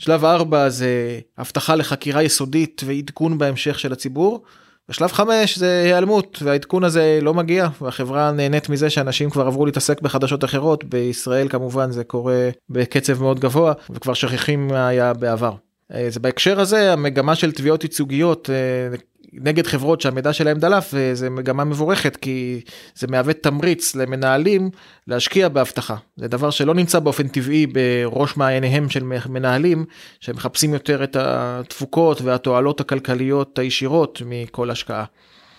שלב 0.00 0.24
ארבע 0.24 0.68
זה 0.68 1.20
הבטחה 1.38 1.74
לחקירה 1.74 2.22
יסודית 2.22 2.82
ועדכון 2.86 3.38
בהמשך 3.38 3.78
של 3.78 3.92
הציבור. 3.92 4.42
ושלב 4.88 5.12
חמש 5.12 5.58
זה 5.58 5.82
היעלמות 5.84 6.38
והעדכון 6.42 6.84
הזה 6.84 7.18
לא 7.22 7.34
מגיע 7.34 7.68
והחברה 7.80 8.32
נהנית 8.32 8.68
מזה 8.68 8.90
שאנשים 8.90 9.30
כבר 9.30 9.46
עברו 9.46 9.66
להתעסק 9.66 10.00
בחדשות 10.00 10.44
אחרות 10.44 10.84
בישראל 10.84 11.48
כמובן 11.48 11.90
זה 11.90 12.04
קורה 12.04 12.50
בקצב 12.70 13.22
מאוד 13.22 13.40
גבוה 13.40 13.72
וכבר 13.90 14.14
שכחים 14.14 14.68
מה 14.68 14.88
היה 14.88 15.14
בעבר. 15.14 15.52
אה, 15.94 16.06
זה 16.10 16.20
בהקשר 16.20 16.60
הזה 16.60 16.92
המגמה 16.92 17.34
של 17.34 17.52
תביעות 17.52 17.82
ייצוגיות 17.82 18.50
אה, 18.50 18.96
נגד 19.32 19.66
חברות 19.66 20.00
שהמידע 20.00 20.32
שלהם 20.32 20.58
דלף 20.58 20.94
זה 21.12 21.30
מגמה 21.30 21.64
מבורכת 21.64 22.16
כי 22.16 22.60
זה 22.94 23.06
מהווה 23.06 23.32
תמריץ 23.32 23.94
למנהלים 23.94 24.70
להשקיע 25.06 25.48
באבטחה 25.48 25.96
זה 26.16 26.28
דבר 26.28 26.50
שלא 26.50 26.74
נמצא 26.74 26.98
באופן 26.98 27.28
טבעי 27.28 27.66
בראש 27.66 28.36
מעייניהם 28.36 28.88
של 28.88 29.04
מנהלים 29.28 29.84
שמחפשים 30.20 30.74
יותר 30.74 31.04
את 31.04 31.16
התפוקות 31.16 32.22
והתועלות 32.22 32.80
הכלכליות 32.80 33.58
הישירות 33.58 34.22
מכל 34.26 34.70
השקעה. 34.70 35.04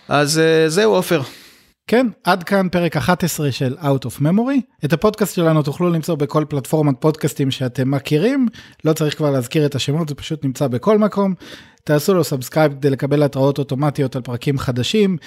אז 0.08 0.40
אה, 0.40 0.70
זהו 0.70 0.94
עופר. 0.94 1.22
כן, 1.92 2.08
עד 2.24 2.44
כאן 2.44 2.70
פרק 2.70 2.98
11 2.98 3.52
של 3.52 3.78
Out 3.82 4.06
of 4.06 4.22
Memory. 4.22 4.86
את 4.86 4.94
הפודקאסט 4.94 5.36
שלנו 5.36 5.64
תוכלו 5.64 5.90
למצוא 5.90 6.16
בכל 6.16 6.46
פלטפורמת 6.50 6.96
פודקאסטים 7.00 7.52
שאתם 7.52 7.92
מכירים, 7.92 8.48
לא 8.86 8.94
צריך 8.94 9.18
כבר 9.18 9.32
להזכיר 9.32 9.66
את 9.66 9.76
השמות, 9.76 10.10
זה 10.10 10.16
פשוט 10.16 10.46
נמצא 10.46 10.68
בכל 10.68 10.98
מקום. 10.98 11.34
תעשו 11.84 12.14
לו 12.14 12.24
subscribe 12.24 12.72
כדי 12.72 12.90
לקבל 12.90 13.24
התראות 13.24 13.60
אוטומטיות 13.60 14.16
על 14.16 14.22
פרקים 14.22 14.58
חדשים, 14.58 15.18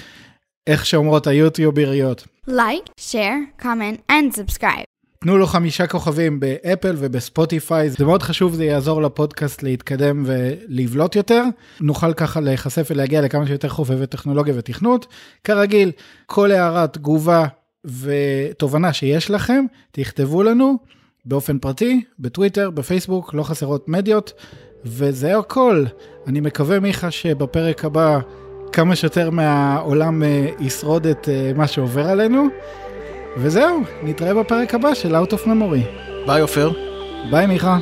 איך 0.66 0.86
שאומרות 0.86 1.26
היוטיובריות. 1.26 2.26
like, 2.46 2.84
share, 3.00 3.34
comment 3.60 4.32
ו 4.32 4.38
subscribe. 4.38 4.93
תנו 5.24 5.38
לו 5.38 5.46
חמישה 5.46 5.86
כוכבים 5.86 6.40
באפל 6.40 6.94
ובספוטיפיי, 6.98 7.90
זה 7.90 8.04
מאוד 8.04 8.22
חשוב, 8.22 8.54
זה 8.54 8.64
יעזור 8.64 9.02
לפודקאסט 9.02 9.62
להתקדם 9.62 10.24
ולבלוט 10.26 11.16
יותר. 11.16 11.42
נוכל 11.80 12.12
ככה 12.12 12.40
להיחשף 12.40 12.86
ולהגיע 12.90 13.20
לכמה 13.20 13.46
שיותר 13.46 13.68
חובבי 13.68 14.06
טכנולוגיה 14.06 14.54
ותכנות. 14.56 15.06
כרגיל, 15.44 15.92
כל 16.26 16.50
הערה, 16.50 16.86
תגובה 16.86 17.46
ותובנה 17.84 18.92
שיש 18.92 19.30
לכם, 19.30 19.64
תכתבו 19.92 20.42
לנו 20.42 20.78
באופן 21.24 21.58
פרטי, 21.58 22.04
בטוויטר, 22.18 22.70
בפייסבוק, 22.70 23.34
לא 23.34 23.42
חסרות 23.42 23.88
מדיות, 23.88 24.32
וזה 24.84 25.38
הכל. 25.38 25.84
אני 26.26 26.40
מקווה, 26.40 26.80
מיכה, 26.80 27.10
שבפרק 27.10 27.84
הבא 27.84 28.18
כמה 28.72 28.96
שיותר 28.96 29.30
מהעולם 29.30 30.22
אה, 30.22 30.48
ישרוד 30.60 31.06
את 31.06 31.28
אה, 31.28 31.52
מה 31.56 31.66
שעובר 31.66 32.06
עלינו. 32.06 32.48
וזהו, 33.36 33.82
נתראה 34.02 34.34
בפרק 34.34 34.74
הבא 34.74 34.94
של 34.94 35.16
Out 35.16 35.30
of 35.30 35.46
Memory. 35.46 36.04
ביי 36.26 36.40
עופר. 36.40 36.70
ביי 37.30 37.46
מיכה. 37.46 37.78